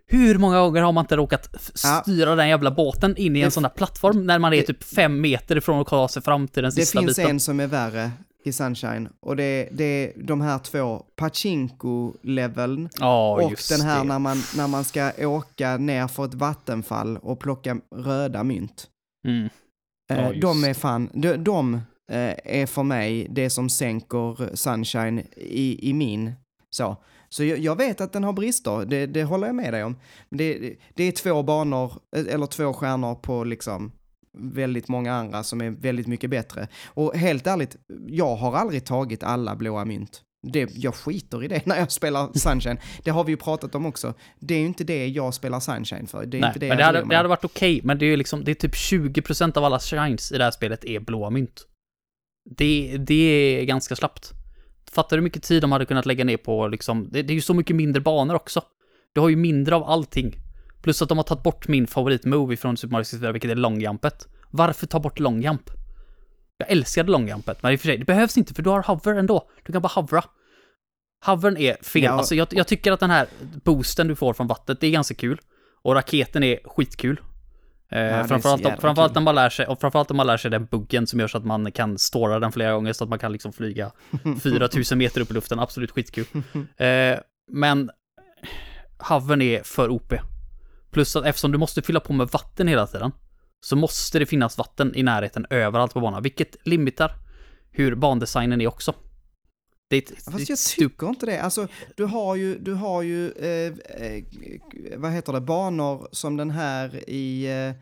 Hur 0.10 0.38
många 0.38 0.60
gånger 0.60 0.82
har 0.82 0.92
man 0.92 1.04
inte 1.04 1.16
råkat 1.16 1.50
f- 1.56 1.72
Ja. 1.84 2.02
styra 2.02 2.36
den 2.36 2.50
jävla 2.50 2.72
båten 2.72 3.18
in 3.18 3.36
i 3.36 3.40
en 3.40 3.46
Det- 3.46 3.52
sån 3.52 3.64
där 3.64 3.70
plattform 3.70 4.26
när 4.26 4.40
man 4.40 4.54
är 4.54 4.58
det- 4.58 4.64
typ 4.64 4.84
fem 4.84 5.22
meter 5.22 5.56
ifrån 5.56 5.82
att 5.82 5.88
ta 5.88 6.08
sig 6.08 6.22
fram 6.22 6.48
till 6.48 6.64
den 6.64 6.72
Det 6.76 6.82
sista 6.82 7.00
finns 7.00 7.16
biten? 7.18 7.32
en 7.32 7.40
som 7.40 7.60
är 7.60 7.68
värre 7.68 8.12
i 8.46 8.52
Sunshine 8.54 9.10
och 9.22 9.36
det 9.36 9.44
är, 9.44 9.70
det 9.72 9.84
är 9.84 10.14
de 10.24 10.42
här 10.42 10.60
två 10.60 11.04
Pachinko-leveln 11.16 12.90
Ja, 13.00 13.34
och 13.44 13.54
den 13.70 13.82
här 13.82 14.00
det. 14.02 14.08
när 14.08 14.20
man, 14.20 14.38
när 14.58 14.68
man 14.68 14.84
ska 14.84 15.12
åka 15.20 15.78
ner 15.78 16.08
för 16.08 16.26
ett 16.26 16.34
vattenfall 16.34 17.18
och 17.18 17.40
plocka 17.40 17.78
röda 17.96 18.44
mynt. 18.44 18.88
Mm. 19.28 19.50
Just 20.30 20.42
de 20.42 20.64
är 20.64 20.68
det. 20.68 20.74
fan, 20.74 21.10
de, 21.14 21.38
de 21.38 21.74
eh, 22.12 22.34
är 22.44 22.66
för 22.66 22.84
mig 22.84 23.28
det 23.30 23.50
som 23.50 23.70
sänker 23.70 24.56
Sunshine 24.56 25.20
i, 25.38 25.90
i 25.90 25.94
min 25.94 26.34
så. 26.70 26.98
Så 27.30 27.44
jag, 27.44 27.60
jag 27.60 27.76
vet 27.76 28.02
att 28.02 28.14
den 28.14 28.24
har 28.24 28.34
brister, 28.34 28.86
det, 28.86 29.06
det 29.06 29.24
håller 29.24 29.48
jag 29.48 29.56
med 29.56 29.74
dig 29.74 29.84
om. 29.84 30.00
Det, 30.30 30.76
det 30.94 31.04
är 31.04 31.12
två 31.12 31.44
banor, 31.44 31.94
eh, 32.16 32.34
eller 32.34 32.46
två 32.46 32.74
stjärnor 32.74 33.16
på 33.16 33.44
liksom 33.44 33.92
väldigt 34.38 34.88
många 34.88 35.14
andra 35.14 35.44
som 35.44 35.62
är 35.62 35.70
väldigt 35.70 36.08
mycket 36.08 36.30
bättre. 36.30 36.68
Och 36.86 37.16
helt 37.16 37.48
ärligt, 37.48 37.76
jag 38.08 38.36
har 38.36 38.54
aldrig 38.54 38.86
tagit 38.86 39.24
alla 39.24 39.56
blåa 39.56 39.86
mynt. 39.86 40.22
Det, 40.48 40.70
jag 40.76 40.96
skiter 40.96 41.44
i 41.44 41.48
det 41.48 41.62
när 41.66 41.78
jag 41.78 41.92
spelar 41.92 42.34
Sunshine. 42.34 42.78
Det 43.04 43.12
har 43.12 43.24
vi 43.24 43.32
ju 43.32 43.38
pratat 43.38 43.76
om 43.76 43.86
också. 43.86 44.14
Det 44.40 44.56
är 44.56 44.60
ju 44.60 44.66
inte 44.66 44.84
det 44.84 45.08
jag 45.08 45.34
spelar 45.34 45.60
Sunshine 45.60 46.08
för. 46.08 46.26
Det 46.26 46.38
är 46.38 46.42
Nej, 46.42 46.48
inte 46.48 46.60
det 46.60 46.68
men 46.68 46.78
det 46.78 46.84
hade, 46.84 47.06
det 47.10 47.16
hade 47.16 47.30
varit 47.30 47.46
okej, 47.46 47.82
men 47.84 47.98
det 47.98 48.06
är 48.06 48.08
ju 48.08 48.16
liksom, 48.16 48.44
det 48.44 48.52
är 48.52 48.56
typ 48.56 48.74
20% 48.74 49.58
av 49.58 49.64
alla 49.64 49.80
shines 49.80 50.32
i 50.32 50.38
det 50.38 50.44
här 50.44 50.52
spelet 50.52 50.86
är 50.86 51.00
blåa 51.00 51.30
mynt. 51.30 51.68
Det, 52.50 52.98
det 52.98 53.60
är 53.60 53.66
ganska 53.66 53.96
slappt. 53.96 54.34
Fattar 54.92 55.18
du 55.18 55.20
hur 55.20 55.24
mycket 55.24 55.44
tid 55.44 55.62
de 55.62 55.72
hade 55.72 55.86
kunnat 55.86 56.06
lägga 56.06 56.24
ner 56.24 56.38
på 56.38 56.68
liksom, 56.68 57.10
det, 57.12 57.22
det 57.22 57.34
är 57.34 57.36
ju 57.36 57.42
så 57.42 57.54
mycket 57.54 57.76
mindre 57.76 58.02
banor 58.02 58.36
också. 58.36 58.62
Du 59.14 59.22
har 59.22 59.30
ju 59.30 59.36
mindre 59.36 59.76
av 59.76 59.84
allting. 59.84 60.36
Plus 60.82 61.02
att 61.02 61.10
de 61.10 61.18
har 61.18 61.24
tagit 61.24 61.44
bort 61.44 61.68
min 61.68 61.88
favoritmovie 61.88 62.58
från 62.58 62.78
Super 62.78 62.92
Mario 62.92 63.04
64, 63.04 63.32
vilket 63.32 63.52
är 63.52 63.56
longjumpet. 63.56 64.28
Varför 64.52 64.88
ta 64.88 65.00
bort 65.00 65.20
longjump? 65.20 65.70
Jag 66.58 66.72
älskade 66.72 67.12
longjumpet, 67.12 67.64
men 67.64 67.74
i 67.74 67.76
och 67.76 67.80
för 67.80 67.88
sig, 67.88 67.98
det 67.98 68.06
behövs 68.06 68.38
inte 68.38 68.54
för 68.54 68.64
du 68.64 68.70
har 68.70 68.84
hover 68.84 69.16
ändå. 69.16 69.50
Du 69.66 69.74
kan 69.74 69.82
bara 69.82 69.88
hovra. 69.88 70.24
Hovern 71.26 71.58
är 71.58 71.84
fel. 71.84 72.04
Ja. 72.04 72.12
Alltså 72.12 72.36
jag, 72.36 72.48
jag 72.52 72.68
tycker 72.68 72.92
att 72.92 73.00
den 73.00 73.10
här 73.10 73.28
boosten 73.64 74.08
du 74.08 74.16
får 74.16 74.34
från 74.34 74.48
vattnet, 74.48 74.80
det 74.80 74.88
är 74.88 74.92
ganska 74.92 75.16
kul. 75.16 75.40
Och 75.82 75.94
raketen 75.94 76.44
är 76.44 76.60
skitkul. 76.66 77.22
Eh, 77.90 78.28
framförallt, 78.28 78.62
jävla 78.62 78.82
framförallt 78.82 79.16
när 79.16 79.22
man 79.22 79.36
lär 79.36 79.50
sig, 79.50 79.68
och 79.68 79.82
framförallt 79.82 80.10
när 80.10 80.16
man 80.16 80.28
lär 80.28 80.38
sig 80.38 80.52
den 80.52 80.66
buggen 80.66 81.08
som 81.08 81.20
gör 81.20 81.28
så 81.28 81.38
att 81.38 81.46
man 81.46 81.72
kan 81.72 81.98
stora 81.98 82.40
den 82.40 82.52
flera 82.52 82.74
gånger 82.74 82.94
så 82.94 83.04
att 83.04 83.10
man 83.10 83.20
kan 83.20 83.32
liksom 83.32 83.54
flyga 83.54 83.92
4000 84.44 84.98
meter 84.98 85.22
upp 85.22 85.32
i 85.32 85.34
luften. 85.34 85.60
Absolut 85.60 85.92
skitkul. 85.92 86.26
Eh, 86.78 87.20
men 87.52 87.90
hovern 88.98 89.42
är 89.42 89.64
för 89.64 89.90
OP. 89.90 90.14
Plus 90.92 91.16
att 91.16 91.26
eftersom 91.26 91.52
du 91.52 91.58
måste 91.58 91.82
fylla 91.82 92.00
på 92.00 92.14
med 92.14 92.28
vatten 92.28 92.68
hela 92.68 92.88
tiden 92.88 93.12
så 93.62 93.76
måste 93.76 94.20
det 94.20 94.26
finnas 94.26 94.58
vatten 94.58 94.96
i 94.96 95.04
närheten 95.04 95.46
överallt 95.50 95.94
på 95.94 96.00
banan, 96.00 96.24
vilket 96.24 96.56
limitar 96.68 97.12
hur 97.72 97.96
bandesignen 97.96 98.62
är 98.62 98.68
också. 98.68 98.94
Det 99.90 100.08
det 100.10 100.32
Fast 100.32 100.50
jag 100.50 100.60
tycker 100.60 101.08
inte 101.08 101.26
det. 101.26 101.42
Alltså, 101.42 101.68
du 101.96 102.06
har 102.06 102.36
ju, 102.36 102.60
du 102.60 102.74
har 102.74 103.02
ju 103.02 103.32
eh, 103.32 103.74
eh, 104.04 104.24
vad 104.98 105.12
heter 105.12 105.34
det, 105.34 105.42
banor 105.42 106.08
som 106.12 106.38
den 106.38 106.52
här 106.52 107.10
i, 107.10 107.46
eh, 107.46 107.74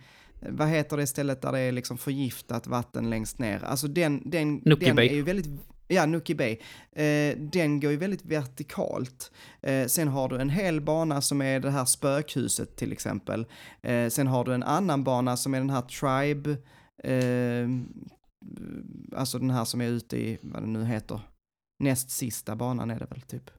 vad 0.50 0.68
heter 0.68 0.98
det 0.98 1.08
stället 1.08 1.42
där 1.42 1.52
det 1.52 1.60
är 1.60 1.72
liksom 1.72 1.98
förgiftat 1.98 2.68
vatten 2.68 3.10
längst 3.10 3.40
ner. 3.40 3.64
Alltså 3.64 3.88
den, 3.88 4.22
den, 4.26 4.62
den 4.64 4.96
Bay. 4.96 5.08
är 5.08 5.14
ju 5.14 5.22
väldigt, 5.22 5.48
ja, 5.88 6.06
Nookie 6.06 6.36
Bay. 6.36 6.58
Eh, 6.92 7.38
den 7.38 7.80
går 7.80 7.92
ju 7.92 7.98
väldigt 7.98 8.26
vertikalt. 8.26 9.32
Eh, 9.62 9.88
sen 9.88 10.08
har 10.08 10.30
du 10.30 10.38
en 10.38 10.50
hel 10.50 10.82
bana 10.82 11.22
som 11.22 11.42
är 11.42 11.60
det 11.60 11.72
här 11.72 11.86
spökhuset 11.86 12.76
till 12.76 12.92
exempel. 12.92 13.46
Sen 14.10 14.28
har 14.28 14.46
du 14.46 14.54
en 14.54 14.64
annan 14.64 15.04
bana 15.04 15.38
som 15.38 15.54
är 15.54 15.58
den 15.58 15.70
här 15.70 15.82
Tribe, 15.82 16.58
alltså 19.16 19.40
den 19.40 19.50
här 19.50 19.66
som 19.66 19.82
är 19.82 19.88
ute 19.88 20.18
i, 20.18 20.38
vad 20.42 20.64
det 20.64 20.68
nu 20.68 20.86
heter, 20.86 21.20
näst 21.80 22.10
sista 22.10 22.56
banan 22.56 22.92
är 22.92 23.00
det 23.00 23.06
väl 23.06 23.22
typ. 23.22 23.50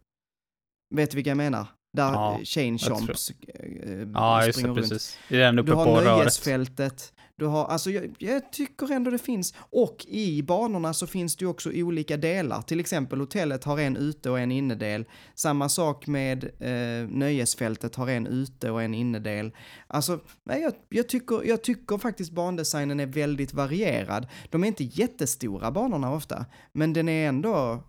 Vet 0.94 1.10
du 1.10 1.14
vilka 1.14 1.30
jag 1.30 1.36
menar? 1.36 1.66
Där 1.96 2.12
Ja, 2.12 2.40
Chain 2.44 2.78
tror- 2.78 2.96
Chomps 2.96 3.30
eh, 3.30 4.08
Ja, 4.14 4.46
just 4.46 4.62
det, 4.62 4.68
runt. 4.68 4.78
precis. 4.78 5.18
Det 5.28 5.36
är 5.36 5.40
den 5.40 5.58
uppe 5.58 5.70
Du 5.70 5.74
har 5.74 5.84
på 5.84 5.90
röret. 5.96 6.18
nöjesfältet, 6.18 7.12
du 7.36 7.46
har, 7.46 7.64
alltså 7.66 7.90
jag, 7.90 8.14
jag 8.18 8.52
tycker 8.52 8.92
ändå 8.92 9.10
det 9.10 9.18
finns, 9.18 9.54
och 9.58 10.04
i 10.08 10.42
banorna 10.42 10.94
så 10.94 11.06
finns 11.06 11.36
det 11.36 11.44
ju 11.44 11.48
också 11.48 11.70
olika 11.74 12.16
delar, 12.16 12.62
till 12.62 12.80
exempel 12.80 13.20
hotellet 13.20 13.64
har 13.64 13.78
en 13.78 13.96
ute 13.96 14.30
och 14.30 14.40
en 14.40 14.52
innedel, 14.52 15.04
samma 15.34 15.68
sak 15.68 16.06
med 16.06 16.44
eh, 16.44 17.08
nöjesfältet 17.08 17.94
har 17.94 18.08
en 18.08 18.26
ute 18.26 18.70
och 18.70 18.82
en 18.82 18.94
innedel. 18.94 19.52
Alltså, 19.86 20.20
nej, 20.44 20.62
jag, 20.62 20.72
jag, 20.88 21.08
tycker, 21.08 21.44
jag 21.48 21.62
tycker 21.62 21.98
faktiskt 21.98 22.32
bandesignen 22.32 23.00
är 23.00 23.06
väldigt 23.06 23.52
varierad. 23.54 24.26
De 24.50 24.64
är 24.64 24.68
inte 24.68 24.84
jättestora 24.84 25.70
banorna 25.70 26.12
ofta, 26.12 26.46
men 26.72 26.92
den 26.92 27.08
är 27.08 27.28
ändå, 27.28 27.82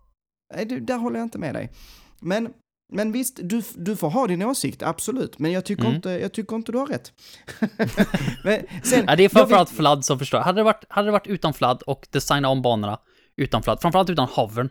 nej, 0.56 0.66
det- 0.66 0.80
där 0.80 0.98
håller 0.98 1.20
jag 1.20 1.26
inte 1.26 1.38
med 1.38 1.56
dig. 1.56 1.72
Men 2.20 2.54
men 2.94 3.12
visst, 3.12 3.40
du, 3.44 3.62
du 3.76 3.96
får 3.96 4.10
ha 4.10 4.28
din 4.28 4.42
åsikt, 4.44 4.84
absolut. 4.84 5.40
Men 5.40 5.52
jag 5.52 5.66
tycker, 5.66 5.84
Mm. 5.84 5.96
inte, 5.96 6.10
jag 6.10 6.34
tycker 6.34 6.56
inte 6.56 6.72
du 6.72 6.78
har 6.78 6.88
rätt. 6.88 7.12
sen, 8.84 9.06
Ja, 9.08 9.16
det 9.16 9.24
är 9.24 9.30
framförallt 9.30 9.70
vet- 9.72 9.78
fladd 9.78 10.06
som 10.06 10.20
förstör. 10.20 10.42
Hade 10.42 10.60
det, 10.60 10.64
varit, 10.64 10.84
hade 10.90 11.08
det 11.08 11.12
varit 11.12 11.28
utan 11.28 11.54
fladd 11.54 11.82
och 11.82 12.08
designa 12.12 12.50
om 12.50 12.62
banorna 12.62 13.00
utan 13.36 13.64
fladd, 13.64 13.82
framförallt 13.82 14.10
utan 14.10 14.28
hovern. 14.28 14.70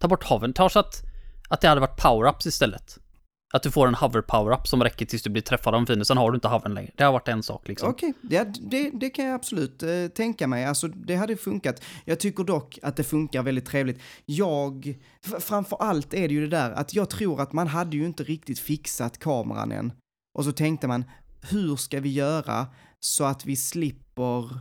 Ta 0.00 0.08
bort 0.08 0.24
hovern, 0.24 0.52
ta 0.52 0.68
så 0.68 0.78
att, 0.78 1.02
att 1.48 1.60
det 1.60 1.68
hade 1.68 1.80
varit 1.80 2.00
power-ups 2.00 2.46
istället. 2.48 2.98
Att 3.52 3.62
du 3.62 3.70
får 3.70 3.88
en 3.88 3.94
hover 3.94 4.20
power-up 4.20 4.68
som 4.68 4.82
räcker 4.82 5.06
tills 5.06 5.22
du 5.22 5.30
blir 5.30 5.42
träffad 5.42 5.74
av 5.74 5.80
en 5.80 5.86
fiende, 5.86 6.04
sen 6.04 6.16
har 6.16 6.30
du 6.30 6.34
inte 6.34 6.48
hovern 6.48 6.74
längre. 6.74 6.90
Det 6.96 7.04
har 7.04 7.12
varit 7.12 7.28
en 7.28 7.42
sak 7.42 7.68
liksom. 7.68 7.90
Okej, 7.90 8.12
ja, 8.30 8.44
det, 8.44 8.90
det 8.90 9.10
kan 9.10 9.24
jag 9.24 9.34
absolut 9.34 9.82
eh, 9.82 10.06
tänka 10.14 10.46
mig. 10.46 10.64
Alltså, 10.64 10.88
det 10.88 11.16
hade 11.16 11.36
funkat. 11.36 11.82
Jag 12.04 12.20
tycker 12.20 12.44
dock 12.44 12.78
att 12.82 12.96
det 12.96 13.04
funkar 13.04 13.42
väldigt 13.42 13.66
trevligt. 13.66 14.02
Jag, 14.26 14.98
framför 15.40 15.76
allt 15.76 16.14
är 16.14 16.28
det 16.28 16.34
ju 16.34 16.40
det 16.40 16.56
där 16.56 16.70
att 16.70 16.94
jag 16.94 17.10
tror 17.10 17.40
att 17.40 17.52
man 17.52 17.66
hade 17.66 17.96
ju 17.96 18.06
inte 18.06 18.22
riktigt 18.22 18.58
fixat 18.58 19.18
kameran 19.18 19.72
än. 19.72 19.92
Och 20.38 20.44
så 20.44 20.52
tänkte 20.52 20.88
man, 20.88 21.04
hur 21.50 21.76
ska 21.76 22.00
vi 22.00 22.12
göra 22.12 22.66
så 23.00 23.24
att 23.24 23.46
vi 23.46 23.56
slipper 23.56 24.60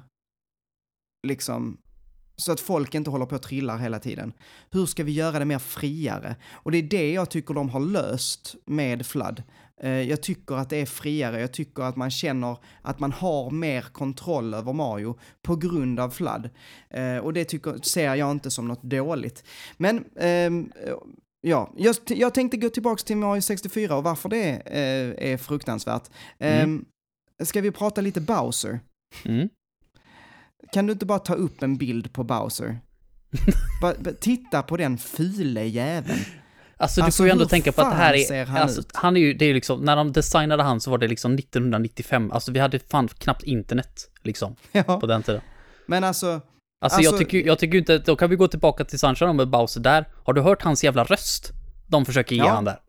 liksom 1.28 1.78
så 2.40 2.52
att 2.52 2.60
folk 2.60 2.96
inte 2.96 3.10
håller 3.10 3.26
på 3.26 3.36
att 3.36 3.42
trilla 3.44 3.78
hela 3.78 4.00
tiden. 4.00 4.34
Hur 4.72 4.86
ska 4.86 5.04
vi 5.04 5.12
göra 5.12 5.40
det 5.40 5.46
mer 5.46 5.60
friare? 5.60 6.36
Och 6.52 6.72
det 6.72 6.78
är 6.78 6.84
det 6.84 7.12
jag 7.12 7.30
tycker 7.30 7.54
de 7.54 7.70
har 7.70 7.80
löst 7.80 8.56
med 8.66 9.06
Flood. 9.06 9.44
Eh, 9.82 9.90
Jag 10.02 10.22
tycker 10.22 10.56
att 10.56 10.70
det 10.70 10.78
är 10.78 10.86
friare, 10.86 11.42
jag 11.42 11.52
tycker 11.54 11.84
att 11.84 11.96
man 11.96 12.12
känner 12.12 12.58
att 12.82 13.00
man 13.00 13.12
har 13.12 13.52
mer 13.52 13.82
kontroll 13.82 14.54
över 14.54 14.74
Mario 14.74 15.20
på 15.42 15.56
grund 15.56 16.00
av 16.00 16.10
Flood. 16.10 16.50
Eh, 16.90 17.18
Och 17.18 17.34
det 17.34 17.46
tycker, 17.46 17.78
ser 17.84 18.16
jag 18.16 18.32
inte 18.32 18.52
som 18.52 18.68
något 18.68 18.84
dåligt. 18.84 19.44
Men, 19.78 20.06
ehm, 20.20 20.72
ja, 21.42 21.74
jag, 21.76 21.96
jag 22.08 22.34
tänkte 22.34 22.58
gå 22.58 22.70
tillbaka 22.70 23.04
till 23.04 23.18
Mario 23.18 23.42
64 23.42 23.96
och 23.98 24.04
varför 24.04 24.30
det 24.30 24.50
eh, 24.66 25.32
är 25.32 25.38
fruktansvärt. 25.38 26.10
Ehm, 26.40 26.86
Ska 27.44 27.62
vi 27.62 27.72
prata 27.72 28.02
lite 28.02 28.22
Bowser? 28.22 28.80
Mm. 29.26 29.50
Kan 30.72 30.86
du 30.88 30.94
inte 30.94 31.06
bara 31.06 31.20
ta 31.20 31.34
upp 31.34 31.64
en 31.64 31.78
bild 31.78 32.14
på 32.14 32.24
Bowser? 32.24 32.80
bara, 33.82 33.94
bara 34.00 34.14
titta 34.14 34.62
på 34.64 34.78
den 34.78 34.98
fule 34.98 35.64
jäveln. 35.66 36.20
Alltså 36.78 37.02
du 37.02 37.06
Alltså, 37.06 37.18
får 37.18 37.26
ju 37.26 37.32
ändå 37.32 37.46
tänka 37.46 37.72
på 37.72 37.82
att 37.82 37.92
det 37.92 37.98
här 37.98 38.32
är, 38.32 38.46
han 38.46 38.62
alltså, 38.62 38.80
ut? 38.80 38.90
han 38.94 39.18
är 39.18 39.22
ju, 39.22 39.34
det 39.34 39.46
är 39.46 39.48
ju 39.48 39.54
liksom, 39.54 39.82
när 39.82 39.96
de 39.96 40.12
designade 40.12 40.64
han 40.64 40.80
så 40.82 40.92
var 40.92 40.98
det 40.98 41.08
liksom 41.08 41.34
1995, 41.36 42.32
alltså 42.32 42.52
vi 42.52 42.60
hade 42.60 42.80
fan 42.80 43.08
knappt 43.08 43.44
internet, 43.44 44.12
liksom, 44.24 44.56
Ja, 44.72 44.84
på 44.84 45.06
den 45.08 45.24
tiden. 45.24 45.42
men 45.86 46.04
alltså, 46.04 46.42
Alltså, 46.82 47.02
jag 47.02 47.08
Alltså- 47.12 47.18
tycker 47.26 47.48
jag 47.48 47.60
tycker 47.60 47.78
inte, 47.78 47.98
då 47.98 48.16
kan 48.16 48.30
vi 48.30 48.36
gå 48.36 48.48
tillbaka 48.48 48.86
till 48.86 49.00
Sunshine 49.00 49.36
med 49.36 49.50
Bowser 49.50 49.82
där. 49.82 50.06
Har 50.26 50.34
du 50.34 50.42
hört 50.42 50.62
hans 50.62 50.84
jävla 50.84 51.04
röst? 51.04 51.52
De 51.88 52.06
försöker 52.06 52.36
ge 52.36 52.42
Ja. 52.42 52.50
han 52.50 52.64
där. 52.66 52.80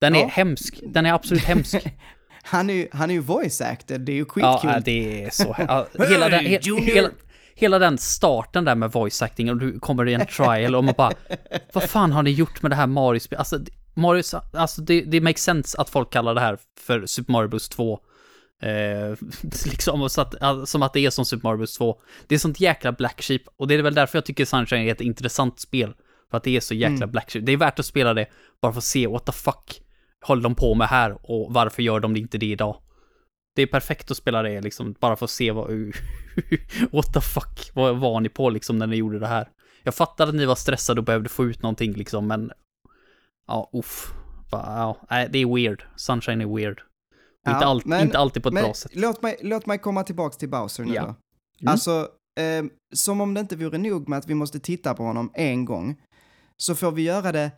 Den 0.00 0.14
är 0.14 0.20
Ja. 0.20 0.26
hemsk, 0.28 0.80
den 0.82 1.06
är 1.06 1.12
absolut 1.12 1.42
hemsk. 1.44 1.74
han 2.48 2.70
är 2.70 2.74
ju, 2.74 2.88
han 2.92 3.10
är 3.10 3.14
ju 3.14 3.20
voice 3.20 3.60
acted, 3.60 4.00
det 4.00 4.12
är 4.12 4.16
ju 4.16 4.26
ja, 4.36 4.58
skitkul. 4.60 4.70
äh, 4.70 4.82
det 4.84 5.24
är 5.24 5.30
så, 5.30 5.56
ja, 5.58 5.86
hela, 6.08 6.28
den, 6.28 6.46
he, 6.46 6.60
hela, 6.82 7.10
hela 7.54 7.78
den 7.78 7.98
starten 7.98 8.64
där 8.64 8.74
med 8.74 8.92
voice 8.92 9.22
acting 9.22 9.50
och 9.50 9.56
du 9.56 9.78
kommer 9.80 10.08
i 10.08 10.14
en 10.14 10.26
trial 10.26 10.74
och 10.74 10.84
man 10.84 10.94
bara, 10.96 11.12
vad 11.72 11.82
fan 11.84 12.12
har 12.12 12.22
ni 12.22 12.30
gjort 12.30 12.62
med 12.62 12.70
det 12.70 12.76
här 12.76 12.86
Mario-spelet? 12.86 13.38
Alltså, 13.38 13.58
det- 13.58 13.70
Mario, 13.94 14.22
alltså 14.52 14.80
det, 14.82 15.00
det 15.00 15.20
makes 15.20 15.42
sense 15.42 15.78
att 15.80 15.90
folk 15.90 16.12
kallar 16.12 16.34
det 16.34 16.40
här 16.40 16.58
för 16.80 17.06
Super 17.06 17.32
Mario 17.32 17.48
Bros 17.48 17.68
2. 17.68 17.98
Eh, 18.62 19.16
liksom 19.64 20.10
så 20.10 20.20
att, 20.20 20.34
som 20.68 20.82
att 20.82 20.92
det 20.92 21.00
är 21.06 21.10
som 21.10 21.24
Super 21.24 21.42
Mario 21.48 21.56
Bros 21.58 21.74
2. 21.78 22.00
Det 22.26 22.34
är 22.34 22.38
sånt 22.38 22.60
jäkla 22.60 22.92
black 22.92 23.22
sheep 23.22 23.42
och 23.56 23.68
det 23.68 23.74
är 23.74 23.82
väl 23.82 23.94
därför 23.94 24.18
jag 24.18 24.24
tycker 24.24 24.44
Sunshine 24.44 24.88
är 24.88 24.92
ett 24.92 25.00
intressant 25.00 25.60
spel. 25.60 25.92
För 26.30 26.36
att 26.36 26.44
det 26.44 26.56
är 26.56 26.60
så 26.60 26.74
jäkla 26.74 26.96
Mm. 26.96 27.10
black 27.10 27.30
sheep. 27.30 27.46
Det 27.46 27.52
är 27.52 27.56
värt 27.56 27.78
att 27.78 27.86
spela 27.86 28.14
det 28.14 28.26
bara 28.62 28.72
för 28.72 28.78
att 28.78 28.84
se 28.84 29.06
what 29.06 29.26
the 29.26 29.32
fuck 29.32 29.80
håller 30.26 30.42
de 30.42 30.54
på 30.54 30.74
med 30.74 30.88
här 30.88 31.18
och 31.30 31.52
varför 31.54 31.82
gör 31.82 32.00
de 32.00 32.16
inte 32.16 32.38
det 32.38 32.46
idag? 32.46 32.76
Det 33.56 33.62
är 33.62 33.66
perfekt 33.66 34.10
att 34.10 34.16
spela 34.16 34.42
det 34.42 34.60
liksom, 34.60 34.94
bara 35.00 35.16
för 35.16 35.24
att 35.24 35.30
se 35.30 35.50
vad, 35.50 35.70
what 36.92 37.12
the 37.14 37.20
fuck, 37.20 37.70
vad 37.74 37.98
var 37.98 38.20
ni 38.20 38.28
på 38.28 38.50
liksom 38.50 38.78
när 38.78 38.86
ni 38.86 38.96
gjorde 38.96 39.18
det 39.18 39.26
här? 39.26 39.48
Jag 39.82 39.94
fattar 39.94 40.26
att 40.28 40.34
ni 40.34 40.46
var 40.46 40.54
stressade 40.54 41.00
och 41.00 41.04
behövde 41.04 41.28
få 41.28 41.44
ut 41.44 41.62
någonting 41.62 41.92
liksom, 41.92 42.26
men 42.26 42.50
ja, 43.46 43.70
uff. 43.72 44.12
Ja, 44.50 44.96
det 45.10 45.38
är 45.38 45.54
weird. 45.54 45.82
Sunshine 45.96 46.40
är 46.40 46.56
weird. 46.56 46.80
Ja, 47.44 47.52
inte, 47.54 47.66
allt, 47.66 47.84
men- 47.84 48.00
inte 48.02 48.18
alltid 48.18 48.42
på 48.42 48.48
ett 48.48 48.52
Men 48.54 48.62
bra 48.64 48.74
sätt. 48.74 48.90
låt 48.94 49.22
mig, 49.22 49.36
låt 49.42 49.66
mig 49.66 49.78
komma 49.78 50.02
tillbaka 50.02 50.36
till 50.36 50.48
Bowser 50.48 50.84
nu 50.84 50.94
Ja. 50.94 51.02
då. 51.02 51.08
Mm. 51.08 51.72
Alltså, 51.72 52.08
eh, 52.40 52.64
som 52.94 53.20
om 53.20 53.34
det 53.34 53.40
inte 53.40 53.56
vore 53.56 53.78
nog 53.78 54.08
med 54.08 54.18
att 54.18 54.26
vi 54.26 54.34
måste 54.34 54.60
titta 54.60 54.94
på 54.94 55.02
honom 55.02 55.30
en 55.34 55.64
gång, 55.64 56.00
så 56.56 56.74
får 56.74 56.92
vi 56.92 57.02
göra 57.02 57.32
det 57.32 57.50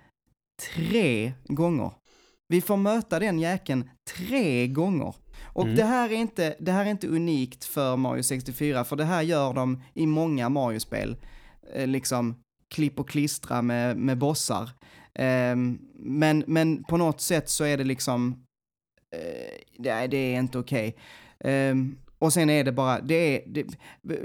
tre 0.75 1.33
gånger. 1.45 1.93
Vi 2.51 2.61
får 2.61 2.77
möta 2.77 3.19
den 3.19 3.39
jäkeln 3.39 3.91
tre 4.17 4.67
gånger. 4.67 5.15
Och 5.53 5.65
Mm. 5.65 5.77
det, 5.77 5.85
här 5.85 6.09
är 6.13 6.17
inte, 6.17 6.57
det 6.61 6.73
här 6.73 6.87
är 6.87 6.91
inte 6.91 7.07
unikt 7.09 7.65
för 7.65 7.97
Mario 7.97 8.23
64, 8.23 8.85
för 8.85 8.97
det 8.97 9.05
här 9.05 9.23
gör 9.23 9.53
de 9.55 9.83
i 9.95 10.07
många 10.07 10.49
Mario-spel. 10.49 11.17
Eh, 11.75 11.87
liksom 11.87 12.35
klipp 12.75 13.01
och 13.01 13.09
klistra 13.09 13.63
med, 13.63 13.97
med 13.97 14.19
bossar. 14.19 14.71
Ehm, 15.15 15.79
men, 15.95 16.45
men 16.47 16.85
på 16.85 16.97
något 16.97 17.21
sätt 17.21 17.49
så 17.49 17.65
är 17.65 17.77
det 17.79 17.85
liksom, 17.85 18.45
eh, 19.17 19.61
nej 19.79 20.09
det 20.09 20.17
är 20.17 20.39
inte 20.39 20.59
okej. 20.59 20.97
Ehm, 21.45 21.97
och 22.19 22.33
sen 22.33 22.51
är 22.51 22.65
det 22.65 22.73
bara, 22.73 23.01
det 23.01 23.15
är, 23.15 23.43
det, 23.47 23.67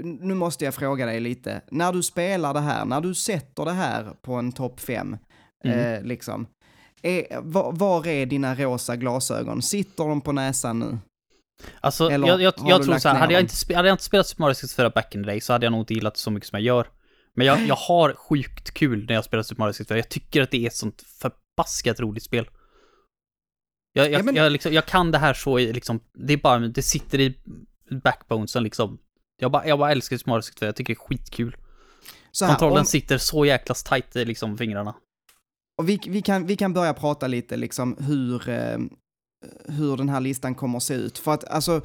nu 0.02 0.34
måste 0.34 0.64
jag 0.64 0.74
fråga 0.74 1.06
dig 1.06 1.20
lite, 1.20 1.60
när 1.70 1.92
du 1.92 2.02
spelar 2.02 2.54
det 2.54 2.60
här, 2.60 2.84
när 2.84 3.00
du 3.00 3.14
sätter 3.14 3.64
det 3.64 3.72
här 3.72 4.14
på 4.22 4.34
en 4.34 4.52
topp 4.52 4.80
fem, 4.80 5.16
Mm. 5.64 5.78
eh, 5.78 6.02
liksom, 6.02 6.46
är, 7.06 7.40
var, 7.40 7.72
var 7.72 8.06
är 8.06 8.26
dina 8.26 8.54
rosa 8.54 8.96
glasögon? 8.96 9.62
Sitter 9.62 10.04
de 10.04 10.20
på 10.20 10.32
näsan 10.32 10.78
nu? 10.78 10.98
Alltså, 11.80 12.10
Eller 12.10 12.28
jag, 12.28 12.42
jag, 12.42 12.54
jag 12.66 12.82
tror 12.84 12.98
så 12.98 13.08
här, 13.08 13.16
hade 13.16 13.32
jag, 13.32 13.42
inte, 13.42 13.74
hade 13.76 13.88
jag 13.88 13.94
inte 13.94 14.04
spelat 14.04 14.26
Super 14.26 14.42
Mario 14.42 14.54
64 14.54 14.90
back 14.90 15.14
in 15.14 15.22
the 15.22 15.26
day 15.30 15.40
så 15.40 15.52
hade 15.52 15.66
jag 15.66 15.70
nog 15.70 15.80
inte 15.80 15.94
gillat 15.94 16.14
det 16.14 16.20
så 16.20 16.30
mycket 16.30 16.48
som 16.48 16.58
jag 16.58 16.64
gör. 16.66 16.88
Men 17.34 17.46
jag, 17.46 17.66
jag 17.66 17.74
har 17.74 18.12
sjukt 18.14 18.70
kul 18.70 19.06
när 19.06 19.14
jag 19.14 19.24
spelar 19.24 19.42
Super 19.42 19.62
Mario 19.62 19.72
64. 19.72 19.98
Jag 19.98 20.08
tycker 20.08 20.42
att 20.42 20.50
det 20.50 20.62
är 20.62 20.66
ett 20.66 20.76
sånt 20.76 21.02
förbaskat 21.02 22.00
roligt 22.00 22.22
spel. 22.22 22.48
Jag, 23.92 24.06
jag, 24.10 24.20
Ja, 24.20 24.22
men- 24.22 24.36
jag, 24.36 24.52
liksom, 24.52 24.72
jag 24.72 24.86
kan 24.86 25.10
det 25.10 25.18
här 25.18 25.34
så 25.34 25.58
liksom, 25.58 26.00
det 26.14 26.32
är 26.32 26.36
bara, 26.36 26.58
det 26.58 26.82
sitter 26.82 27.20
i 27.20 27.34
backbonesen 28.04 28.62
liksom. 28.62 28.98
Jag 29.38 29.50
bara, 29.50 29.66
jag 29.66 29.78
bara 29.78 29.90
älskar 29.92 30.16
Super 30.16 30.30
Mario 30.30 30.42
64, 30.42 30.66
jag 30.68 30.76
tycker 30.76 30.94
det 30.94 30.98
är 30.98 31.06
skitkul. 31.06 31.56
Så 32.32 32.44
här, 32.44 32.52
Kontrollen 32.52 32.78
om, 32.78 32.84
sitter 32.84 33.18
så 33.18 33.44
jäkla 33.44 33.74
tight 33.74 34.16
i 34.16 34.24
liksom 34.24 34.58
fingrarna 34.58 34.94
och 35.76 35.88
vi, 35.88 36.00
vi, 36.06 36.22
kan, 36.22 36.46
vi 36.46 36.56
kan 36.56 36.72
börja 36.72 36.94
prata 36.94 37.26
lite 37.26 37.56
liksom 37.56 37.96
hur, 38.00 38.48
eh, 38.48 38.78
hur 39.64 39.96
den 39.96 40.08
här 40.08 40.20
listan 40.20 40.54
kommer 40.54 40.76
att 40.76 40.82
se 40.82 40.94
ut. 40.94 41.18
För 41.18 41.34
att 41.34 41.44
alltså, 41.44 41.80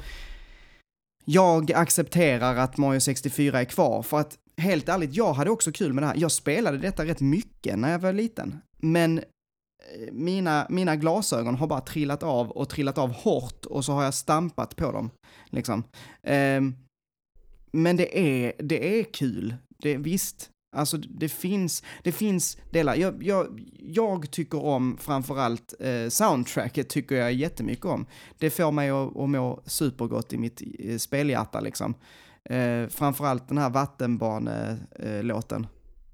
jag 1.24 1.72
accepterar 1.72 2.56
att 2.56 2.76
Mario 2.76 3.00
64 3.00 3.60
är 3.60 3.64
kvar. 3.64 4.02
För 4.02 4.20
att 4.20 4.38
helt 4.56 4.88
ärligt, 4.88 5.14
jag 5.14 5.32
hade 5.32 5.50
också 5.50 5.72
kul 5.72 5.92
med 5.92 6.02
det 6.02 6.06
här. 6.06 6.16
Jag 6.16 6.32
spelade 6.32 6.78
detta 6.78 7.04
rätt 7.04 7.20
mycket 7.20 7.78
när 7.78 7.92
jag 7.92 7.98
var 7.98 8.12
liten. 8.12 8.58
Men 8.76 9.18
eh, 9.18 10.12
mina, 10.12 10.66
mina 10.70 10.96
glasögon 10.96 11.54
har 11.54 11.66
bara 11.66 11.80
trillat 11.80 12.22
av 12.22 12.50
och 12.50 12.68
trillat 12.68 12.98
av 12.98 13.12
hårt 13.12 13.66
och 13.66 13.84
så 13.84 13.92
har 13.92 14.04
jag 14.04 14.14
stampat 14.14 14.76
på 14.76 14.92
dem. 14.92 15.10
Liksom. 15.46 15.84
Eh, 16.22 16.60
men 17.72 17.96
det 17.96 18.18
är, 18.18 18.52
det 18.58 19.00
är 19.00 19.04
kul. 19.04 19.54
Det, 19.78 19.96
visst, 19.96 20.50
alltså 20.72 20.96
det 20.96 21.28
finns, 21.28 21.82
det 22.02 22.12
finns 22.12 22.56
delar. 22.70 22.94
Jag, 22.96 23.22
jag, 23.22 23.60
jag 23.78 24.30
tycker 24.30 24.64
om 24.64 24.96
framförallt 25.00 25.74
eh, 25.80 26.08
soundtracket, 26.08 26.88
tycker 26.88 27.14
jag 27.16 27.32
jättemycket 27.32 27.84
om. 27.84 28.06
Det 28.38 28.50
får 28.50 28.72
mig 28.72 28.90
att, 28.90 29.16
att 29.16 29.28
må 29.30 29.62
supergott 29.66 30.32
i 30.32 30.38
mitt 30.38 30.62
eh, 30.78 30.96
spelhjärta 30.98 31.60
liksom. 31.60 31.94
Eh, 32.44 32.86
framförallt 32.88 33.48
den 33.48 33.58
här 33.58 33.70
vattenbanelåten. 33.70 35.66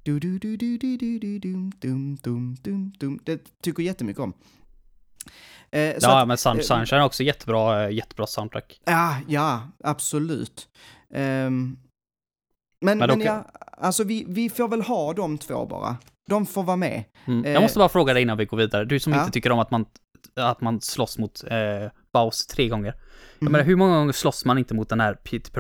Du, 0.02 0.18
du, 0.20 0.38
du, 0.38 0.56
du, 0.56 0.78
du, 0.78 0.96
du, 0.96 1.18
du, 1.18 1.38
dum, 1.38 1.70
dum, 1.80 2.16
dum, 2.22 2.54
dum, 2.62 2.92
dum. 2.98 3.18
Det 3.24 3.40
tycker 3.62 3.82
jag 3.82 3.86
jättemycket 3.86 4.20
om. 4.22 4.32
Eh, 5.70 5.80
Ja, 6.00 6.20
att- 6.22 6.28
men 6.28 6.38
Sun, 6.38 6.56
eh, 6.58 6.62
Sunshine 6.62 6.98
är 7.00 7.04
också 7.04 7.22
jättebra, 7.22 7.84
eh, 7.84 7.90
jättebra 7.94 8.26
soundtrack. 8.26 8.80
Ja, 8.84 9.16
ja, 9.28 9.68
absolut. 9.84 10.68
Ehm, 11.14 11.76
men, 12.80 12.98
Men 12.98 13.08
men, 13.08 13.20
ja, 13.20 13.46
alltså 13.78 14.04
vi, 14.04 14.24
vi 14.28 14.50
får 14.50 14.68
väl 14.68 14.82
ha 14.82 15.12
de 15.12 15.38
två 15.38 15.66
bara. 15.66 15.96
De 16.30 16.46
får 16.46 16.62
vara 16.62 16.76
med. 16.76 17.04
Mm. 17.26 17.44
Eh, 17.44 17.52
Jag 17.52 17.62
måste 17.62 17.78
bara 17.78 17.88
fråga 17.88 18.14
dig 18.14 18.22
innan 18.22 18.36
vi 18.38 18.44
går 18.44 18.56
vidare. 18.56 18.84
Du 18.84 19.00
som 19.00 19.12
ja. 19.12 19.20
inte 19.20 19.32
tycker 19.32 19.52
om 19.52 19.58
att 19.58 19.70
man, 19.70 19.84
att 20.36 20.60
man 20.60 20.80
slåss 20.80 21.18
mot 21.18 21.44
eh, 21.50 21.90
Bowser 22.12 22.54
tre 22.54 22.68
gånger. 22.68 22.94
Jag 23.38 23.42
Mhm. 23.46 23.52
menar, 23.52 23.64
hur 23.64 23.76
många 23.76 23.96
gånger 23.98 24.12
slåss 24.12 24.44
man 24.44 24.58
inte 24.58 24.74
mot 24.74 24.88
den 24.88 25.00
här 25.00 25.14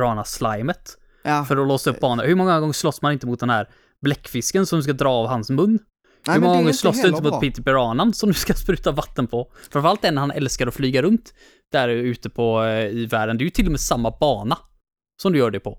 Piranha-slimet? 0.08 0.96
Ja, 1.24 1.44
För 1.44 1.56
att 1.56 1.68
låsa 1.68 1.90
upp 1.90 2.00
banan. 2.00 2.26
Hur 2.26 2.34
många 2.34 2.60
gånger 2.60 2.72
slåss 2.72 3.02
man 3.02 3.12
inte 3.12 3.26
mot 3.26 3.40
den 3.40 3.50
här 3.50 3.68
bläckfisken 4.02 4.66
som 4.66 4.82
ska 4.82 4.92
dra 4.92 5.10
av 5.10 5.26
hans 5.26 5.50
mun? 5.50 5.78
nej, 6.26 6.34
hur 6.34 6.42
många 6.42 6.56
gånger 6.56 6.72
slåss 6.72 7.02
du 7.02 7.08
inte 7.08 7.22
mot. 7.22 7.40
Peter 7.40 7.62
Piranan 7.62 8.12
som 8.12 8.28
du 8.28 8.34
ska 8.34 8.54
spruta 8.64 8.92
vatten 8.92 9.26
på? 9.26 9.52
Framförallt 9.70 10.02
den 10.02 10.16
han 10.18 10.30
älskar 10.30 10.66
att 10.66 10.74
flyga 10.74 11.02
runt 11.02 11.34
där 11.72 11.88
ute 11.88 12.30
på, 12.30 12.62
eh, 12.64 12.86
i 12.86 13.06
världen. 13.06 13.38
Det 13.38 13.42
är 13.42 13.44
ju 13.44 13.50
till 13.50 13.66
och 13.66 13.72
med 13.72 13.80
samma 13.80 14.10
bana 14.20 14.58
som 15.22 15.32
du 15.32 15.38
gör 15.38 15.50
det 15.50 15.60
på. 15.60 15.78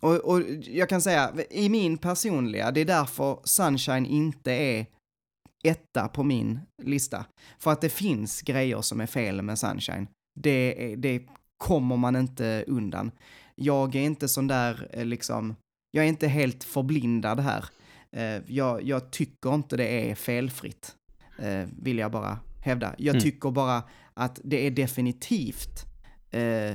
Och, 0.00 0.14
och 0.14 0.42
jag 0.62 0.88
kan 0.88 1.02
säga, 1.02 1.32
i 1.50 1.68
min 1.68 1.98
personliga, 1.98 2.70
det 2.70 2.80
är 2.80 2.84
därför 2.84 3.38
Sunshine 3.44 4.06
inte 4.06 4.52
är 4.52 4.86
etta 5.64 6.08
på 6.08 6.22
min 6.22 6.60
lista. 6.82 7.24
För 7.58 7.72
att 7.72 7.80
det 7.80 7.88
finns 7.88 8.42
grejer 8.42 8.82
som 8.82 9.00
är 9.00 9.06
fel 9.06 9.42
med 9.42 9.58
Sunshine. 9.58 10.08
Det, 10.40 10.94
det 10.98 11.22
kommer 11.56 11.96
man 11.96 12.16
inte 12.16 12.64
undan. 12.66 13.10
Jag 13.54 13.94
är 13.94 14.00
inte 14.02 14.28
sån 14.28 14.46
där, 14.46 14.88
eh, 14.92 15.04
liksom, 15.04 15.56
jag 15.90 16.04
är 16.04 16.08
inte 16.08 16.28
helt 16.28 16.64
förblindad 16.64 17.40
här. 17.40 17.64
Eh, 18.12 18.42
Jag, 18.46 18.82
jag 18.82 19.10
tycker 19.10 19.54
inte 19.54 19.76
det 19.76 20.10
är 20.10 20.14
felfritt, 20.14 20.96
eh, 21.38 21.64
vill 21.82 21.98
jag 21.98 22.10
bara 22.12 22.38
hävda. 22.62 22.94
Jag 22.98 23.14
Mm. 23.14 23.22
tycker 23.22 23.50
bara 23.50 23.82
att 24.14 24.40
det 24.44 24.66
är 24.66 24.70
definitivt 24.70 25.84
eh, 26.30 26.74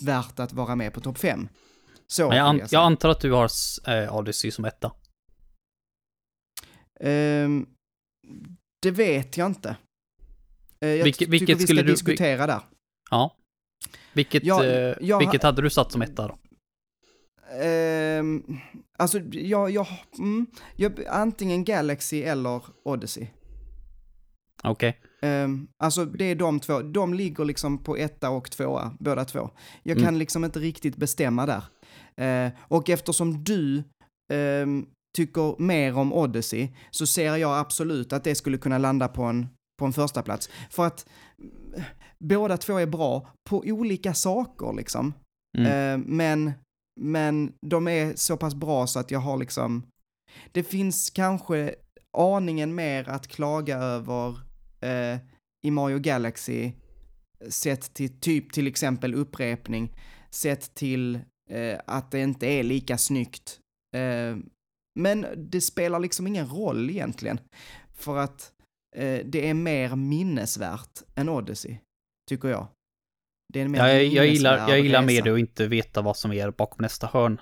värt 0.00 0.38
att 0.40 0.52
vara 0.52 0.76
med 0.76 0.92
på 0.92 1.00
topp 1.00 1.18
fem. 1.18 1.48
Så 2.12 2.28
Men 2.28 2.36
jag, 2.38 2.46
an, 2.46 2.58
jag 2.58 2.68
jag 2.72 2.82
antar 2.84 3.08
att 3.08 3.20
du 3.20 3.32
har 3.32 3.48
eh, 3.88 4.16
Odyssey 4.16 4.50
som 4.50 4.64
etta. 4.64 4.92
Ehm, 7.00 7.66
det 8.82 8.90
vet 8.90 9.36
jag 9.36 9.46
inte. 9.46 9.76
Eh, 10.80 10.88
jag 10.88 11.04
Vilket- 11.04 11.18
tycker 11.18 11.30
vilket 11.30 11.48
vi 11.48 11.54
ska 11.60 11.66
skulle 11.66 11.82
du- 11.82 11.90
diskutera 11.92 12.46
där. 12.46 12.60
Ja. 13.10 13.36
Vilket, 14.12 14.44
Ja, 14.44 14.64
eh, 14.64 14.94
jag- 15.00 15.18
vilket 15.18 15.42
hade 15.42 15.62
du 15.62 15.70
satt 15.70 15.92
som 15.92 16.02
etta 16.02 16.28
då? 16.28 16.38
Ehm, 17.64 18.42
alltså, 18.98 19.18
jag, 19.32 19.70
jag, 19.70 19.86
mm, 20.18 20.46
jag, 20.76 21.04
antingen 21.06 21.64
Galaxy 21.64 22.22
eller 22.22 22.62
Odyssey. 22.84 23.26
Okej. 24.64 25.00
Um, 25.22 25.68
alltså 25.78 26.04
det 26.04 26.24
är 26.24 26.34
de 26.34 26.60
två, 26.60 26.82
de 26.82 27.14
ligger 27.14 27.44
liksom 27.44 27.78
på 27.84 27.96
etta 27.96 28.30
och 28.30 28.50
tvåa, 28.50 28.96
båda 29.00 29.24
två. 29.24 29.50
Jag 29.82 29.96
Mm. 29.96 30.04
kan 30.04 30.18
liksom 30.18 30.44
inte 30.44 30.58
riktigt 30.58 30.96
bestämma 30.96 31.46
där. 31.46 31.62
Eh, 32.16 32.52
och 32.58 32.90
eftersom 32.90 33.44
du 33.44 33.82
ehm, 34.32 34.86
tycker 35.16 35.62
mer 35.62 35.96
om 35.96 36.12
Odyssey 36.12 36.68
så 36.90 37.06
ser 37.06 37.36
jag 37.36 37.58
absolut 37.58 38.12
att 38.12 38.24
det 38.24 38.34
skulle 38.34 38.58
kunna 38.58 38.78
landa 38.78 39.08
på 39.08 39.22
en, 39.22 39.48
på 39.78 39.84
en 39.84 39.92
första 39.92 40.22
plats. 40.22 40.50
För 40.70 40.86
att 40.86 41.06
mm, 41.38 41.84
båda 42.18 42.56
två 42.56 42.76
är 42.76 42.86
bra 42.86 43.28
på 43.50 43.62
olika 43.66 44.14
saker 44.14 44.72
liksom. 44.72 45.14
Mm. 45.58 45.66
Eh, 46.00 46.06
men, 46.06 46.52
men 47.00 47.52
de 47.66 47.88
är 47.88 48.12
så 48.16 48.36
pass 48.36 48.54
bra 48.54 48.86
så 48.86 48.98
att 48.98 49.10
jag 49.10 49.20
har 49.20 49.36
liksom, 49.36 49.86
det 50.52 50.62
finns 50.62 51.10
kanske 51.10 51.74
aningen 52.18 52.74
mer 52.74 53.08
att 53.08 53.28
klaga 53.28 53.76
över 53.76 54.40
eh, 54.80 55.18
i 55.66 55.70
Mario 55.70 55.98
Galaxy 55.98 56.72
sett 57.48 57.94
till 57.94 58.20
typ 58.20 58.52
till 58.52 58.66
exempel 58.66 59.14
upprepning, 59.14 59.92
sett 60.30 60.74
till 60.74 61.18
eh, 61.52 61.78
att 61.86 62.10
det 62.10 62.20
inte 62.20 62.46
är 62.46 62.62
lika 62.62 62.98
snyggt. 62.98 63.58
Eh, 63.96 64.36
men 65.00 65.26
det 65.36 65.60
spelar 65.60 66.00
liksom 66.00 66.26
ingen 66.26 66.46
roll 66.46 66.90
egentligen, 66.90 67.40
för 67.94 68.16
att 68.16 68.52
eh, 68.96 69.20
det 69.24 69.48
är 69.48 69.54
mer 69.54 69.96
minnesvärt 69.96 71.02
än 71.14 71.28
Odyssey, 71.28 71.76
tycker 72.28 72.48
jag. 72.48 72.68
Det 73.52 73.60
är 73.60 73.64
en 73.64 73.70
mer 73.70 73.78
Ja, 73.78 73.88
jag, 73.88 74.04
jag, 74.04 74.26
gillar, 74.26 74.68
jag 74.68 74.80
gillar 74.80 75.00
med 75.02 75.10
resa. 75.10 75.24
det 75.24 75.32
och 75.32 75.38
inte 75.38 75.66
veta 75.66 76.02
vad 76.02 76.16
som 76.16 76.32
är 76.32 76.50
bakom 76.50 76.82
nästa 76.82 77.06
hörn. 77.06 77.40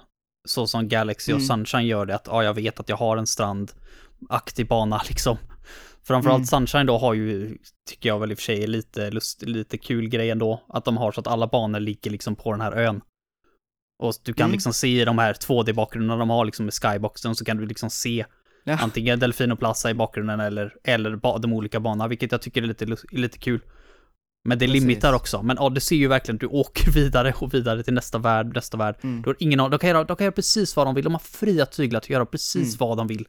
Så 0.49 0.67
som 0.67 0.89
Galaxy 0.89 1.33
och 1.33 1.39
Mm. 1.39 1.47
Sunshine 1.47 1.87
gör 1.87 2.07
det, 2.07 2.15
att 2.15 2.27
ja, 2.27 2.45
jag 2.45 2.55
vet 2.55 2.81
att 2.81 2.89
jag 2.89 2.97
har 2.97 3.17
en 3.17 3.27
strandaktig 3.27 4.69
bana 4.69 5.03
liksom. 5.09 5.37
Framförallt 6.03 6.39
Mm. 6.39 6.47
Sunshine 6.47 6.87
då 6.87 6.99
har 6.99 7.15
ju, 7.15 7.59
tycker 7.91 8.09
jag 8.09 8.19
väl 8.19 8.31
i 8.31 8.35
och 8.35 8.39
för 8.39 8.43
sig 8.43 8.67
lite, 8.67 9.11
lust, 9.11 9.43
lite 9.43 9.79
kul 9.79 10.09
grej 10.09 10.31
ändå, 10.31 10.65
att 10.69 10.85
de 10.85 10.97
har 10.97 11.13
så 11.13 11.21
att 11.21 11.27
alla 11.27 11.47
banor 11.47 11.81
ligger 11.81 12.11
liksom 12.11 12.37
på 12.37 12.53
den 12.53 12.61
här 12.61 12.73
ön. 12.73 13.01
Och 14.03 14.15
du 14.23 14.33
kan 14.33 14.45
Mm. 14.45 14.53
liksom 14.53 14.73
se 14.73 15.01
i 15.01 15.05
de 15.05 15.19
här 15.19 15.33
2D-bakgrunderna 15.33 16.17
de 16.17 16.31
har 16.31 16.45
liksom 16.45 16.65
med 16.65 16.75
skyboxen 16.75 17.35
så 17.35 17.45
kan 17.45 17.57
du 17.57 17.67
liksom 17.67 17.91
se 17.91 18.25
Ja. 18.65 18.79
antingen 18.81 19.19
Delfino 19.19 19.57
Plaza 19.57 19.91
i 19.91 19.95
bakgrunden 19.95 20.41
eller, 20.41 20.75
eller 20.85 21.39
de 21.41 21.53
olika 21.53 21.81
banorna, 21.81 22.09
vilket 22.09 22.33
jag 22.33 22.43
tycker 22.43 22.63
är 22.63 22.67
lite, 22.67 22.87
lite 23.11 23.39
kul. 23.39 23.61
Men 24.45 24.59
det 24.59 24.67
Precis. 24.67 24.83
limitar 24.83 25.13
också. 25.13 25.43
Men 25.43 25.57
ja, 25.61 25.69
det 25.69 25.81
ser 25.81 25.97
ju 25.97 26.09
verkligen 26.09 26.37
att 26.37 26.41
du 26.41 26.47
åker 26.47 26.91
vidare 26.95 27.35
och 27.41 27.55
vidare 27.55 27.83
till 27.83 27.95
nästa 27.95 28.19
värld, 28.19 28.55
nästa 28.55 28.77
värld. 28.77 28.95
Mm. 29.03 29.23
Då 29.23 29.31
har 29.31 29.37
ingen 29.39 29.61
aning- 29.61 29.71
de 29.71 29.79
kan, 29.79 29.91
göra, 29.91 30.05
de 30.05 30.17
kan 30.17 30.25
göra 30.25 30.33
precis 30.33 30.77
vad 30.77 30.87
de 30.87 30.95
vill. 30.95 31.05
De 31.05 31.13
har 31.15 31.21
fria 31.21 31.67
tyglar 31.67 31.99
att 31.99 32.11
göra 32.11 32.27
precis 32.27 32.75
Mm. 32.75 32.89
vad 32.89 32.97
de 32.99 33.07
vill. 33.07 33.27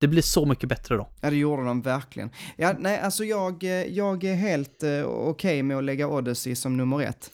Det 0.00 0.08
blir 0.08 0.22
så 0.22 0.46
mycket 0.46 0.68
bättre 0.68 0.96
då. 0.96 1.08
Ja, 1.22 1.30
det 1.30 1.36
gjorde 1.36 1.64
de 1.64 1.82
verkligen. 1.82 2.30
Ja, 2.56 2.74
nej, 2.78 2.98
alltså 3.00 3.24
jag, 3.24 3.62
jag 3.88 4.24
är 4.24 4.34
helt 4.34 4.82
eh, 4.82 5.04
okej 5.04 5.62
med 5.62 5.76
att 5.76 5.84
lägga 5.84 6.08
Odyssey 6.08 6.54
som 6.56 6.76
nummer 6.76 7.00
ett. 7.02 7.30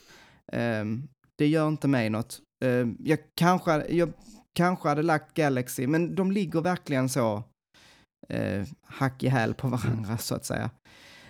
Ehm, 0.53 1.03
det 1.37 1.47
gör 1.47 1.67
inte 1.67 1.87
mig 1.87 2.09
något. 2.09 2.39
Ehm, 2.61 2.97
jag, 2.99 3.19
kanske, 3.35 3.85
jag 3.89 4.13
kanske 4.53 4.89
hade 4.89 5.01
lagt 5.03 5.33
Galaxy, 5.33 5.87
men 5.87 6.15
de 6.15 6.31
ligger 6.31 6.61
verkligen 6.61 7.09
så 7.09 7.43
uh, 8.33 8.63
hack 8.83 9.23
i 9.23 9.27
häl 9.27 9.53
på 9.53 9.67
varandra, 9.67 10.17
så 10.17 10.35
att 10.35 10.45
säga. 10.45 10.69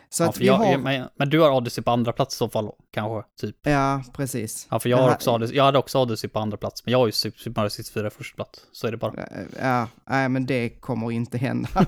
Så 0.10 0.24
Ja, 0.24 0.30
att 0.30 0.38
vi 0.38 0.46
jag, 0.46 0.54
har... 0.54 0.78
men, 0.78 1.08
men 1.16 1.30
du 1.30 1.40
har 1.40 1.52
Odyssey 1.52 1.84
på 1.84 1.92
andra 1.92 2.14
plats 2.14 2.36
i 2.36 2.38
så 2.38 2.50
fall, 2.50 2.72
kanske, 2.92 3.30
typ. 3.42 3.56
Ja, 3.64 4.04
precis. 4.14 4.68
Ja, 4.72 4.80
för 4.80 4.90
jag, 4.90 4.98
har 4.98 5.08
här- 5.08 5.16
också 5.16 5.32
Odyssey, 5.36 5.58
jag 5.58 5.64
hade 5.64 5.78
också 5.80 6.00
Odyssey 6.02 6.30
på 6.30 6.40
andra 6.40 6.58
plats, 6.58 6.86
men 6.86 6.92
jag 6.92 7.00
har 7.00 7.06
ju 7.06 7.12
Super 7.12 7.52
Mario 7.56 7.70
64 7.70 8.08
i 8.08 8.10
första 8.10 8.36
plats. 8.36 8.66
Så 8.72 8.88
är 8.88 8.92
det 8.92 8.98
bara. 8.98 9.24
Eh, 9.24 9.46
Ja, 9.62 9.88
nej 10.10 10.30
men 10.30 10.46
det 10.46 10.70
kommer 10.70 11.12
inte 11.12 11.38
hända. 11.38 11.70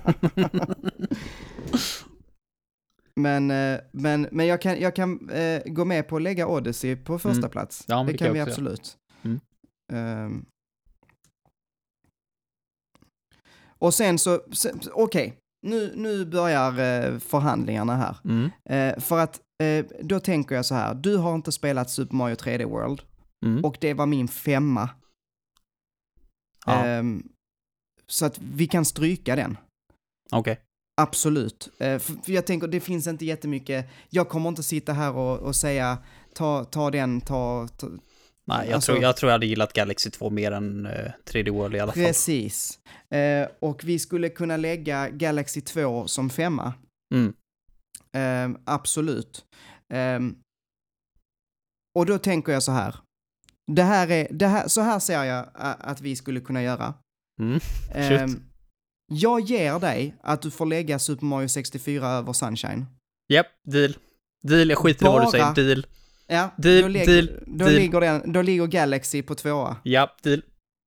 men, 3.16 3.52
eh, 3.52 3.80
men, 3.92 4.28
men 4.32 4.48
jag 4.48 4.62
kan, 4.62 4.80
jag 4.80 4.96
kan 4.96 5.30
eh, 5.30 5.62
gå 5.66 5.86
med 5.86 6.08
på 6.08 6.16
att 6.16 6.22
lägga 6.22 6.48
Odyssey 6.48 6.96
på 6.96 7.20
första 7.20 7.38
Mm. 7.40 7.50
plats. 7.50 7.84
Ja, 7.88 8.04
det 8.08 8.18
kan 8.18 8.34
vi 8.34 8.40
absolut. 8.40 8.98
Ehm. 9.94 10.46
och 13.80 13.94
sen 13.94 14.20
så, 14.20 14.42
okej, 14.94 15.38
nu, 15.68 15.94
nu 15.96 16.26
börjar 16.26 16.70
eh, 16.80 17.20
förhandlingarna 17.20 17.96
här. 17.96 18.18
Mm. 18.26 18.50
Eh, 18.70 19.00
för 19.04 19.20
att 19.20 19.42
eh, 19.64 19.86
då 20.02 20.20
tänker 20.20 20.56
jag 20.56 20.66
så 20.66 20.76
här, 20.76 20.94
du 20.96 21.18
har 21.18 21.36
inte 21.36 21.52
spelat 21.52 21.90
Super 21.90 22.16
Mario 22.16 22.36
3D 22.36 22.66
World 22.66 23.02
Mm. 23.46 23.66
och 23.66 23.78
det 23.82 23.94
var 23.94 24.06
min 24.06 24.28
femma. 24.28 24.90
Ja, 26.66 26.86
Ehm, 26.86 27.28
så 28.08 28.26
att 28.26 28.40
vi 28.40 28.68
kan 28.68 28.86
stryka 28.86 29.36
den. 29.36 29.58
okej. 30.32 30.60
Absolut. 31.02 31.70
Eh, 31.80 32.00
för 32.00 32.14
för 32.24 32.32
jag 32.32 32.46
tänker, 32.48 32.68
det 32.68 32.80
finns 32.80 33.08
inte 33.08 33.26
jättemycket, 33.26 33.90
jag 34.10 34.30
kommer 34.30 34.50
inte 34.50 34.64
sitta 34.64 34.94
här 34.94 35.14
och, 35.16 35.40
och 35.40 35.56
säga 35.56 35.98
ta, 36.34 36.64
ta 36.66 36.92
den, 36.92 37.22
ta, 37.22 37.68
ta 37.68 37.88
Nej, 38.48 38.68
jag, 38.68 38.76
Alltså- 38.76 38.92
tror, 38.92 39.04
jag 39.04 39.18
tror 39.18 39.30
jag 39.30 39.34
hade 39.34 39.46
gillat 39.46 39.74
Galaxy 39.74 40.10
2 40.10 40.30
mer 40.30 40.52
än 40.52 40.86
uh, 40.86 40.92
3D 41.26 41.50
World 41.52 41.76
i 41.76 41.80
alla 41.80 41.92
fall. 41.92 42.04
precis. 42.04 42.80
Eh, 43.10 43.48
och 43.60 43.84
vi 43.84 44.00
skulle 44.00 44.30
kunna 44.30 44.58
lägga 44.58 45.10
Galaxy 45.10 45.62
2 45.62 46.08
som 46.08 46.30
femma. 46.30 46.74
Mm. 47.16 47.34
Eh, 48.16 48.60
absolut. 48.66 49.46
Ehm, 49.94 50.36
och 52.00 52.06
då 52.06 52.18
tänker 52.18 52.52
jag 52.54 52.64
så 52.64 52.72
här. 52.72 52.96
Det 53.72 53.84
här 53.84 54.12
är, 54.12 54.28
det 54.32 54.48
här, 54.48 54.68
så 54.68 54.82
här 54.82 55.00
ser 55.00 55.24
jag 55.24 55.40
ä, 55.46 55.50
att 55.80 56.02
vi 56.02 56.16
skulle 56.16 56.40
kunna 56.40 56.64
göra. 56.64 56.94
Mm. 57.42 57.60
Ehm, 57.94 58.44
jag 59.12 59.40
ger 59.42 59.80
dig 59.80 60.16
att 60.22 60.42
du 60.42 60.52
får 60.52 60.66
lägga 60.66 61.00
Super 61.00 61.26
Mario 61.26 61.48
64 61.48 62.08
över 62.10 62.34
Sunshine. 62.34 62.86
Japp, 63.34 63.48
deal. 63.68 63.96
Deal, 64.44 64.70
jag 64.70 64.78
skiter 64.78 65.06
i 65.06 65.10
vad 65.10 65.22
du 65.22 65.24
Bara- 65.24 65.32
säger. 65.56 65.68
Deal. 65.68 65.86
Ja, 66.34 66.50
Deal, 66.58 66.82
då, 66.82 66.88
lägg- 66.88 67.06
deal, 67.08 67.30
då, 67.46 67.66
deal. 67.66 67.76
Ligger 67.76 68.02
den, 68.02 68.32
då 68.34 68.42
ligger 68.42 68.68
Galaxy 68.68 69.22
på 69.22 69.36
tvåa. 69.36 69.76
Japp, 69.84 70.24
deal. 70.24 70.42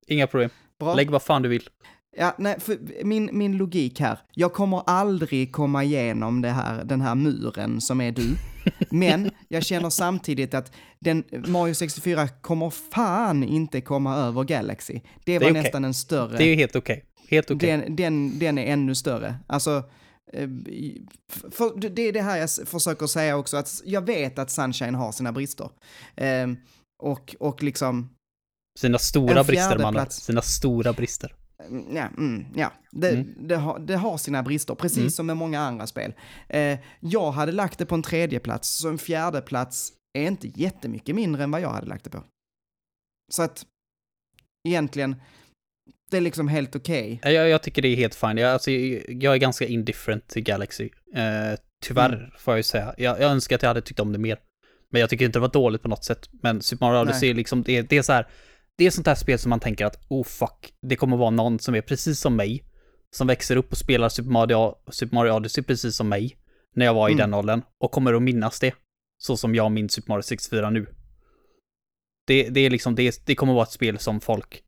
Inga 0.06 0.26
problem. 0.26 0.50
Bra. 0.80 0.94
Lägg 0.94 1.10
vad 1.10 1.22
fan 1.22 1.42
du 1.42 1.48
vill. 1.48 1.68
Ja, 2.18 2.34
nej, 2.38 2.56
min, 3.04 3.30
min 3.32 3.56
logik 3.56 4.00
här. 4.00 4.18
Jag 4.34 4.52
kommer 4.52 4.82
aldrig 4.86 5.52
komma 5.52 5.84
igenom 5.84 6.42
det 6.42 6.48
här, 6.48 6.84
den 6.84 7.00
här 7.00 7.14
muren 7.14 7.80
som 7.80 8.00
är 8.00 8.12
du. 8.12 8.36
Men 8.90 9.30
jag 9.48 9.64
känner 9.64 9.90
samtidigt 9.90 10.54
att 10.54 10.72
den, 10.98 11.24
Mario 11.46 11.74
64 11.74 12.28
kommer 12.28 12.70
fan 12.70 13.44
inte 13.44 13.80
komma 13.80 14.16
över 14.16 14.44
Galaxy. 14.44 15.00
Det 15.24 15.38
var 15.38 15.50
okej. 15.50 15.62
nästan 15.62 15.84
en 15.84 15.94
större. 15.94 16.38
Det 16.38 16.44
är 16.44 16.54
helt 16.56 16.76
okej. 16.76 17.04
Helt 17.28 17.50
okej. 17.50 17.70
den, 17.70 17.96
den, 17.96 18.38
den 18.38 18.58
är 18.58 18.72
ännu 18.72 18.94
större. 18.94 19.34
Alltså, 19.46 19.82
för, 21.28 21.50
för 21.50 21.88
det 21.90 22.02
är 22.02 22.12
det 22.12 22.22
här 22.22 22.36
jag 22.38 22.50
försöker 22.68 23.06
säga 23.06 23.36
också, 23.36 23.56
att 23.56 23.82
jag 23.84 24.06
vet 24.06 24.38
att 24.38 24.50
Sunshine 24.50 24.94
har 24.94 25.12
sina 25.12 25.32
brister. 25.32 25.70
Eh, 26.16 26.46
och, 27.02 27.36
och 27.40 27.62
liksom, 27.62 28.08
Sina 28.78 28.98
stora 28.98 29.44
brister, 29.44 29.78
mannen. 29.78 30.10
Sina 30.10 30.42
stora 30.42 30.92
brister. 30.92 31.34
Mm, 31.68 31.96
Ja, 31.96 32.08
mm, 32.18 32.46
ja. 32.54 32.72
Det, 32.92 33.10
Mm. 33.10 33.48
det, 33.48 33.56
har, 33.56 33.78
det 33.78 33.96
har 33.96 34.18
sina 34.18 34.42
brister, 34.42 34.74
precis 34.74 34.98
Mm. 34.98 35.10
som 35.10 35.26
med 35.26 35.36
många 35.36 35.60
andra 35.60 35.86
spel. 35.86 36.14
Jag 37.00 37.32
hade 37.32 37.52
lagt 37.52 37.78
det 37.78 37.86
på 37.86 37.94
en 37.94 38.02
tredje 38.02 38.40
plats, 38.40 38.68
så 38.68 38.88
en 38.88 38.98
fjärde 38.98 39.40
plats 39.40 39.92
är 40.18 40.26
inte 40.26 40.48
jättemycket 40.48 41.14
mindre 41.14 41.44
än 41.44 41.50
vad 41.50 41.60
jag 41.60 41.70
hade 41.70 41.86
lagt 41.86 42.04
det 42.04 42.10
på. 42.10 42.24
Så 43.32 43.42
att, 43.42 43.66
egentligen, 44.68 45.16
det 46.10 46.16
är 46.16 46.20
liksom 46.20 46.48
helt 46.48 46.76
okej. 46.76 47.20
Ja, 47.22 47.30
Jag, 47.30 47.48
jag 47.48 47.62
tycker 47.62 47.82
det 47.82 47.88
är 47.88 47.96
helt 47.96 48.14
fine. 48.14 48.36
Jag, 48.38 48.52
alltså, 48.52 48.70
jag 48.70 49.34
är 49.34 49.38
ganska 49.38 49.66
indifferent 49.66 50.28
till 50.28 50.42
Galaxy. 50.42 50.84
Eh, 51.14 51.58
tyvärr, 51.82 52.14
Mm. 52.14 52.30
får 52.38 52.52
jag 52.52 52.58
ju 52.58 52.62
säga. 52.62 52.94
Jag, 52.98 53.20
jag 53.20 53.30
önskar 53.30 53.56
att 53.56 53.62
jag 53.62 53.68
hade 53.70 53.80
tyckt 53.82 54.00
om 54.00 54.12
det 54.12 54.18
mer. 54.18 54.38
Men 54.90 55.00
jag 55.00 55.10
tycker 55.10 55.24
inte 55.24 55.38
det 55.38 55.40
var 55.40 55.48
dåligt 55.52 55.82
på 55.82 55.88
något 55.88 56.04
sätt. 56.04 56.28
Men 56.42 56.62
Super 56.62 56.86
Mario 56.86 57.00
Odyssey, 57.02 57.34
liksom, 57.34 57.62
det, 57.62 57.76
är- 57.76 57.82
det 57.82 57.96
är 57.98 58.02
så 58.02 58.12
här, 58.12 58.26
det 58.76 58.86
är 58.86 58.90
sånt 58.90 59.06
här 59.06 59.14
spel 59.14 59.38
som 59.38 59.50
man 59.50 59.60
tänker 59.60 59.86
att, 59.86 60.06
oh 60.08 60.24
fuck, 60.24 60.72
det 60.82 60.96
kommer 60.96 61.16
vara 61.16 61.30
någon 61.30 61.58
som 61.58 61.74
är 61.74 61.80
precis 61.80 62.20
som 62.20 62.36
mig, 62.36 62.64
som 63.16 63.26
växer 63.26 63.56
upp 63.56 63.72
och 63.72 63.78
spelar 63.78 64.08
Super 64.08 64.30
Mario, 64.30 64.74
Super 64.90 65.14
Mario 65.14 65.32
Odyssey 65.32 65.64
precis 65.64 65.96
som 65.96 66.08
mig, 66.08 66.36
när 66.74 66.84
jag 66.86 66.94
var 66.94 67.08
i 67.08 67.12
Mm. 67.12 67.30
den 67.30 67.34
åldern, 67.38 67.62
och 67.80 67.90
kommer 67.90 68.14
att 68.14 68.22
minnas 68.22 68.60
det, 68.60 68.74
så 69.18 69.36
som 69.36 69.54
jag 69.54 69.72
minns 69.72 69.92
Super 69.92 70.08
Mario 70.12 70.22
64 70.22 70.70
nu. 70.70 70.86
Det, 72.26 72.48
det 72.48 72.60
är 72.60 72.70
liksom, 72.70 72.94
det, 72.94 73.26
det 73.26 73.34
kommer 73.34 73.52
vara 73.54 73.62
ett 73.62 73.70
spel 73.72 73.98
som 73.98 74.20
folk 74.20 74.62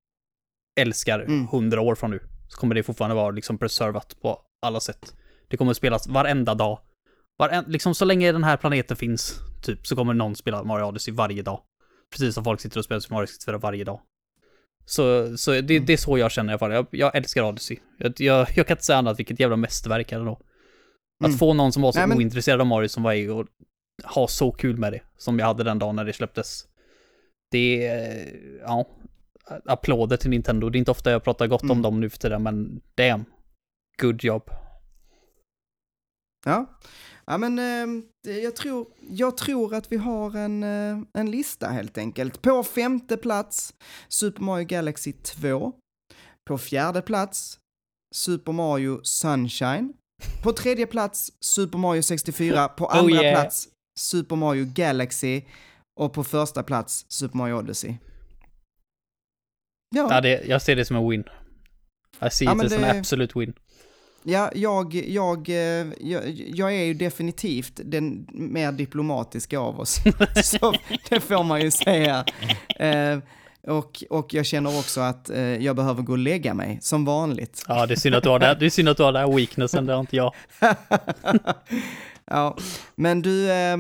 älskar 0.81 1.20
Mm. 1.20 1.47
hundra 1.47 1.81
år 1.81 1.95
från 1.95 2.11
nu. 2.11 2.20
Så 2.49 2.59
kommer 2.59 2.74
det 2.74 2.83
fortfarande 2.83 3.14
vara 3.16 3.31
liksom 3.31 3.59
preservat 3.59 4.16
på 4.22 4.41
alla 4.62 4.81
sätt. 4.81 5.14
Det 5.49 5.57
kommer 5.57 5.72
spelas 5.72 6.09
varenda 6.09 6.55
dag. 6.55 6.79
Varen, 7.39 7.64
liksom 7.68 7.95
så 7.95 8.05
länge 8.05 8.33
den 8.33 8.45
här 8.45 8.57
planeten 8.57 8.97
finns, 8.97 9.35
typ, 9.62 9.87
så 9.87 9.97
kommer 9.97 10.14
någon 10.14 10.37
spela 10.37 10.62
Mario 10.64 10.85
Odyssey 10.85 11.14
varje 11.14 11.43
dag. 11.43 11.61
Precis 12.12 12.35
som 12.35 12.45
folk 12.45 12.61
sitter 12.61 12.79
och 12.79 12.85
spelar 12.85 13.01
Super 13.01 13.14
Mario 13.14 13.26
64 13.26 13.59
varje 13.59 13.85
dag. 13.85 14.01
Så, 14.85 15.37
så 15.39 15.51
det, 15.51 15.59
Mm. 15.76 15.87
det 15.87 15.93
är 15.93 15.97
så 15.97 16.18
jag 16.18 16.31
känner 16.33 16.51
i 16.51 16.53
alla 16.53 16.59
fall. 16.59 16.72
Jag, 16.72 16.87
jag 16.91 17.16
älskar 17.16 17.43
Odyssey. 17.43 17.79
Jag, 17.99 18.12
jag, 18.20 18.49
jag 18.55 18.66
kan 18.66 18.74
inte 18.74 18.85
säga 18.85 18.99
annat 18.99 19.18
vilket 19.18 19.41
jävla 19.41 19.57
mästerverk 19.57 20.12
är 20.12 20.18
det 20.18 20.24
då. 20.24 20.41
Att 21.20 21.26
Mm. 21.26 21.39
få 21.39 21.55
någon 21.55 21.72
som 21.72 21.83
var 21.83 21.93
så 21.93 21.99
Nej, 21.99 22.09
men- 22.09 22.18
ointresserad 22.18 22.61
av 22.61 22.66
Mario 22.66 22.89
som 22.89 23.03
var 23.03 23.12
i 23.12 23.29
och 23.29 23.47
ha 24.05 24.29
så 24.29 24.53
kul 24.53 24.76
med 24.76 24.93
det, 24.93 25.01
som 25.16 25.39
jag 25.39 25.47
hade 25.47 25.64
den 25.64 25.79
dagen 25.79 25.97
när 25.97 26.05
det 26.05 26.12
släpptes. 26.12 26.64
Det 27.51 27.76
ja, 28.62 28.87
applåder 29.64 30.16
till 30.16 30.30
Nintendo. 30.30 30.68
Det 30.70 30.76
är 30.76 30.80
inte 30.80 30.90
ofta 30.90 31.11
jag 31.11 31.24
pratar 31.24 31.46
gott 31.46 31.62
om 31.62 31.70
Mm. 31.70 31.82
dem 31.82 32.01
nu 32.01 32.11
för 32.11 32.18
tiden, 32.18 32.42
men 32.42 32.80
damn. 32.94 33.24
Good 34.01 34.24
job. 34.24 34.51
Ja. 36.46 36.66
Ja, 37.26 37.38
men 37.38 37.59
eh, 37.59 38.32
jag, 38.42 38.57
tror, 38.57 38.86
jag 39.11 39.36
tror 39.36 39.74
att 39.74 39.92
vi 39.92 39.96
har 39.96 40.36
en, 40.36 40.62
eh, 40.62 40.99
en 41.14 41.30
lista 41.30 41.68
helt 41.68 41.99
enkelt. 41.99 42.42
På 42.42 42.62
femte 42.64 43.16
plats, 43.16 43.74
Super 44.09 44.42
Mario 44.42 44.66
Galaxy 44.66 45.12
2. 45.12 45.72
På 46.49 46.59
fjärde 46.59 47.03
plats, 47.03 47.59
Super 48.14 48.53
Mario 48.53 49.01
Sunshine. 49.03 49.92
På 50.42 50.53
tredje 50.53 50.86
plats, 50.86 51.32
Super 51.40 51.78
Mario 51.78 52.03
64. 52.03 52.68
På 52.68 52.86
andra 52.86 53.05
Oh, 53.18 53.22
yeah. 53.24 53.40
plats, 53.40 53.68
Super 53.99 54.36
Mario 54.36 54.64
Galaxy. 54.74 55.42
Och 56.01 56.12
på 56.12 56.24
första 56.24 56.62
plats, 56.62 57.07
Super 57.09 57.36
Mario 57.36 57.55
Odyssey. 57.55 57.94
Ja, 59.95 60.09
Ja, 60.11 60.20
det, 60.20 60.43
jag 60.47 60.62
ser 60.62 60.76
det 60.76 60.84
som 60.84 60.97
en 60.97 61.09
win. 61.11 61.24
I 62.26 62.30
see 62.30 62.45
Ja, 62.45 62.51
it 62.53 62.57
men 62.57 62.66
as 62.66 62.72
an 62.72 62.80
det- 62.82 62.91
absolute 62.99 63.39
win. 63.39 63.53
Ja, 64.24 64.51
jag, 64.55 64.95
jag, 64.95 65.49
eh, 65.49 65.86
jag, 66.01 66.30
jag 66.55 66.74
är 66.74 66.84
ju 66.84 66.95
definitivt 66.95 67.80
den 67.84 68.26
mer 68.32 68.72
diplomatiska 68.72 69.59
av 69.59 69.80
oss. 69.80 69.97
Så 70.45 70.74
det 71.09 71.20
får 71.20 71.45
man 71.45 71.61
ju 71.61 71.70
säga. 71.70 72.24
Eh, 72.78 73.18
och, 73.62 74.05
och 74.11 74.34
jag 74.34 74.47
känner 74.47 74.78
också 74.78 75.01
att 75.01 75.30
eh, 75.30 75.41
jag 75.41 75.76
behöver 75.76 76.03
gå 76.03 76.12
och 76.12 76.18
lägga 76.18 76.55
mig, 76.55 76.78
som 76.82 77.05
vanligt. 77.05 77.64
Ja, 77.68 77.86
det 77.86 77.95
är 77.95 77.97
synd 77.97 78.14
att 78.14 78.22
du 78.22 78.28
har 78.28 78.39
det, 78.39 78.57
det 78.61 78.66
är 78.66 78.70
synd 78.70 78.89
att 78.89 78.97
du 78.97 79.03
har 79.03 79.12
den 79.12 79.22
här 79.30 79.36
weaknessen, 79.36 79.86
det 79.86 79.93
har 79.93 80.01
inte 80.01 80.16
jag. 80.16 80.34
ja, 82.24 82.57
men 82.95 83.22
du, 83.22 83.51
eh, 83.51 83.76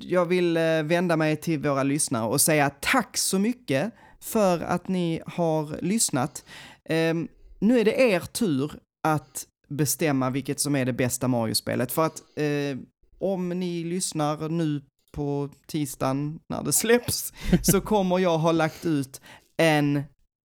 jag 0.00 0.26
vill 0.26 0.58
vända 0.84 1.16
mig 1.16 1.36
till 1.36 1.58
våra 1.58 1.82
lyssnare 1.82 2.26
och 2.28 2.40
säga 2.40 2.70
tack 2.80 3.16
så 3.16 3.38
mycket 3.38 3.92
för 4.22 4.60
att 4.60 4.88
ni 4.88 5.20
har 5.26 5.78
lyssnat. 5.82 6.44
Eh, 6.84 7.14
nu 7.58 7.80
är 7.80 7.84
det 7.84 8.00
er 8.00 8.20
tur 8.20 8.72
att 9.02 9.46
bestämma 9.68 10.30
vilket 10.30 10.60
som 10.60 10.76
är 10.76 10.84
det 10.84 10.92
bästa 10.92 11.28
Mario-spelet, 11.28 11.92
för 11.92 12.06
att 12.06 12.22
eh, 12.36 12.78
om 13.18 13.48
ni 13.48 13.84
lyssnar 13.84 14.48
nu 14.48 14.82
på 15.12 15.48
tisdagen 15.66 16.40
när 16.48 16.62
det 16.62 16.72
släpps, 16.72 17.32
så 17.62 17.80
kommer 17.80 18.18
jag 18.18 18.38
ha 18.38 18.52
lagt 18.52 18.84
ut 18.84 19.20
en 19.56 20.02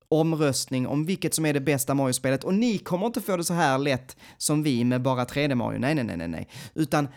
omröstning 0.10 0.88
om 0.88 1.06
vilket 1.06 1.34
som 1.34 1.46
är 1.46 1.54
det 1.54 1.62
bästa 1.62 1.94
Mario-spelet 1.94 2.44
och 2.44 2.54
ni 2.54 2.78
kommer 2.78 3.06
inte 3.06 3.22
få 3.22 3.38
det 3.38 3.44
så 3.44 3.54
här 3.54 3.78
lätt 3.78 4.18
som 4.38 4.64
vi 4.64 4.84
med 4.84 5.02
bara 5.02 5.26
3D 5.26 5.56
Mario. 5.56 5.80
Nej, 5.80 5.96
nej, 5.96 6.04
nej, 6.04 6.18
nej, 6.18 6.28
nej. 6.28 6.50
Utan 6.74 7.08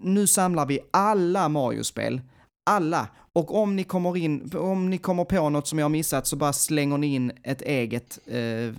nu 0.00 0.26
samlar 0.26 0.66
vi 0.66 0.80
alla 0.90 1.48
Mario-spel. 1.48 2.20
Alla. 2.68 3.08
Och 3.32 3.54
om 3.54 3.76
ni 3.76 3.84
kommer 3.84 4.16
in, 4.16 4.52
om 4.56 4.90
ni 4.90 4.98
kommer 4.98 5.24
på 5.24 5.48
något 5.48 5.66
som 5.66 5.78
jag 5.78 5.84
har 5.84 5.90
missat 5.90 6.26
så 6.26 6.36
bara 6.36 6.52
slänger 6.52 6.98
ni 6.98 7.06
in 7.06 7.32
ett 7.42 7.62
eget 7.62 8.18
eh, 8.26 8.38
eh 8.38 8.72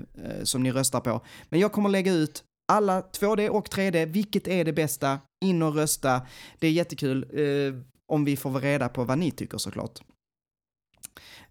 som 0.43 0.63
ni 0.63 0.71
röstar 0.71 0.99
på. 0.99 1.21
Men 1.49 1.59
jag 1.59 1.71
kommer 1.71 1.89
lägga 1.89 2.13
ut 2.13 2.43
alla 2.71 3.01
2D 3.01 3.49
och 3.49 3.67
3D, 3.67 4.05
vilket 4.05 4.47
är 4.47 4.65
det 4.65 4.73
bästa? 4.73 5.19
In 5.45 5.61
och 5.61 5.75
rösta. 5.75 6.21
Det 6.59 6.67
är 6.67 6.71
jättekul 6.71 7.23
eh, 7.33 7.81
om 8.07 8.25
vi 8.25 8.37
får 8.37 8.51
reda 8.51 8.89
på 8.89 9.03
vad 9.03 9.17
ni 9.17 9.31
tycker 9.31 9.57
såklart. 9.57 9.99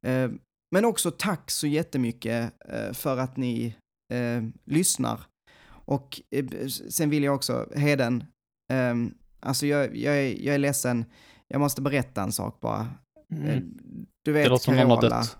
Eh, 0.01 0.30
men 0.70 0.84
också 0.84 1.11
tack 1.11 1.51
så 1.51 1.66
jättemycket 1.66 2.53
eh, 2.68 2.93
för 2.93 3.16
att 3.16 3.36
ni 3.36 3.74
eh, 4.14 4.43
lyssnar. 4.64 5.20
Och 5.68 6.20
eh, 6.30 6.47
sen 6.68 7.11
vill 7.11 7.22
jag 7.22 7.34
också, 7.34 7.68
Heden, 7.74 8.24
eh, 8.72 8.95
alltså 9.41 9.66
jag, 9.66 9.97
jag, 9.97 10.16
är, 10.16 10.45
jag 10.45 10.55
är 10.55 10.59
ledsen, 10.59 11.05
jag 11.49 11.61
måste 11.61 11.82
berätta 11.82 12.22
en 12.22 12.32
sak 12.32 12.61
bara. 12.61 12.80
Eh, 12.80 12.88
Mm. 13.30 13.74
Du 14.24 14.32
vet 14.32 14.44
Det 14.44 14.49
låter 14.49 14.64
som 14.64 14.76
någon 14.76 14.90
har 14.90 14.96
Carola. 15.01 15.16
dött. 15.18 15.36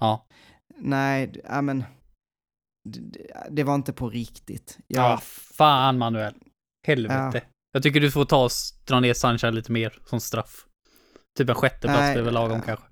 Ja. 0.00 0.26
Nej, 0.78 1.40
ja 1.44 1.62
men, 1.62 1.84
det, 3.50 3.64
var 3.64 3.74
inte 3.74 3.92
på 3.92 4.10
riktigt. 4.10 4.78
Jag, 4.86 5.04
Ja, 5.04 5.18
fan 5.56 5.98
Manuel. 5.98 6.34
Helvete. 6.86 7.42
Jag 7.72 7.82
tycker 7.82 8.00
du 8.00 8.10
får 8.10 8.24
ta 8.24 8.44
och 8.44 8.50
dra 8.86 9.00
ner 9.00 9.14
Sunshine 9.14 9.54
lite 9.54 9.72
mer 9.72 9.98
som 10.04 10.20
straff. 10.20 10.66
Typ 11.38 11.48
en 11.48 11.54
sjätte 11.54 11.80
plats 11.80 11.98
Nej, 12.00 12.14
blir 12.14 12.22
väl 12.24 12.34
lagom 12.34 12.58
ja. 12.58 12.62
kanske. 12.64 12.84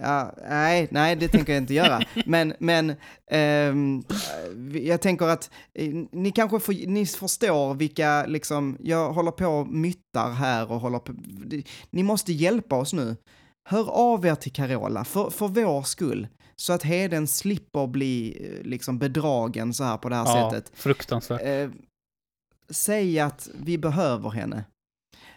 Ja, 0.00 0.34
nej, 0.48 0.88
nej, 0.90 1.16
det 1.16 1.28
tänker 1.28 1.52
jag 1.52 1.62
inte 1.62 1.74
göra. 1.74 2.00
Men, 2.26 2.54
men 2.58 2.94
ehm, 3.30 4.04
jag 4.72 5.00
tänker 5.00 5.26
att 5.26 5.50
eh, 5.74 5.94
ni 6.12 6.30
kanske 6.30 6.60
får, 6.60 6.86
ni 6.86 7.06
förstår 7.06 7.74
vilka, 7.74 8.26
liksom, 8.26 8.76
jag 8.80 9.12
håller 9.12 9.30
på 9.30 9.46
och 9.46 9.66
myttar 9.66 10.30
här 10.32 10.70
och 10.72 10.80
håller 10.80 10.98
på, 10.98 11.12
ni 11.90 12.02
måste 12.02 12.32
hjälpa 12.32 12.76
oss 12.76 12.92
nu. 12.92 13.16
Hör 13.68 13.90
av 13.90 14.26
er 14.26 14.34
till 14.34 14.52
Carola, 14.52 15.04
för, 15.04 15.30
för 15.30 15.48
vår 15.48 15.82
skull. 15.82 16.28
Så 16.56 16.72
att 16.72 16.82
Heden 16.82 17.26
slipper 17.26 17.86
bli 17.86 18.36
eh, 18.46 18.66
liksom 18.66 18.98
bedragen 18.98 19.74
så 19.74 19.84
här 19.84 19.96
på 19.96 20.08
det 20.08 20.16
här 20.16 20.26
Ja, 20.26 20.50
sättet. 20.50 20.72
fruktansvärt. 20.74 21.42
Eh, 21.44 21.70
säg 22.70 23.20
att 23.20 23.48
vi 23.54 23.78
behöver 23.78 24.30
henne. 24.30 24.64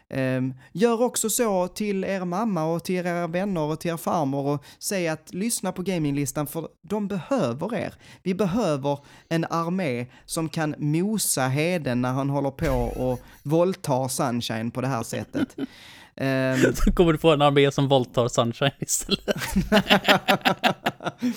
Ehm, 0.10 0.54
gör 0.74 1.02
också 1.02 1.30
så 1.30 1.68
till 1.68 2.04
er 2.04 2.26
mamma 2.26 2.66
och 2.66 2.84
till 2.84 2.96
era 2.96 3.28
vänner 3.28 3.62
och 3.62 3.80
till 3.80 3.92
er 3.92 3.98
farmor 3.98 4.48
och 4.48 4.64
säg 4.80 5.08
att 5.08 5.34
lyssna 5.34 5.72
på 5.72 5.82
gaminglistan 5.82 6.48
för 6.48 6.68
de 6.82 7.08
behöver 7.08 7.76
er. 7.76 7.94
Vi 8.24 8.34
behöver 8.34 9.00
en 9.30 9.46
armé 9.50 10.06
som 10.26 10.50
kan 10.50 10.76
mosa 10.78 11.48
Heden 11.48 12.02
när 12.02 12.12
han 12.12 12.30
håller 12.30 12.52
på 12.52 12.70
och 13.04 13.20
våldtar 13.44 14.08
Sunshine 14.08 14.72
på 14.72 14.82
det 14.82 14.88
här 14.88 15.04
sättet. 15.04 15.56
Ehm, 16.18 16.74
Så 16.76 16.92
kommer 16.92 17.12
du 17.12 17.18
få 17.18 17.34
en 17.34 17.42
armé 17.42 17.72
som 17.72 17.88
våldtar 17.88 18.28
Sunshine 18.28 18.72
istället. 18.80 19.36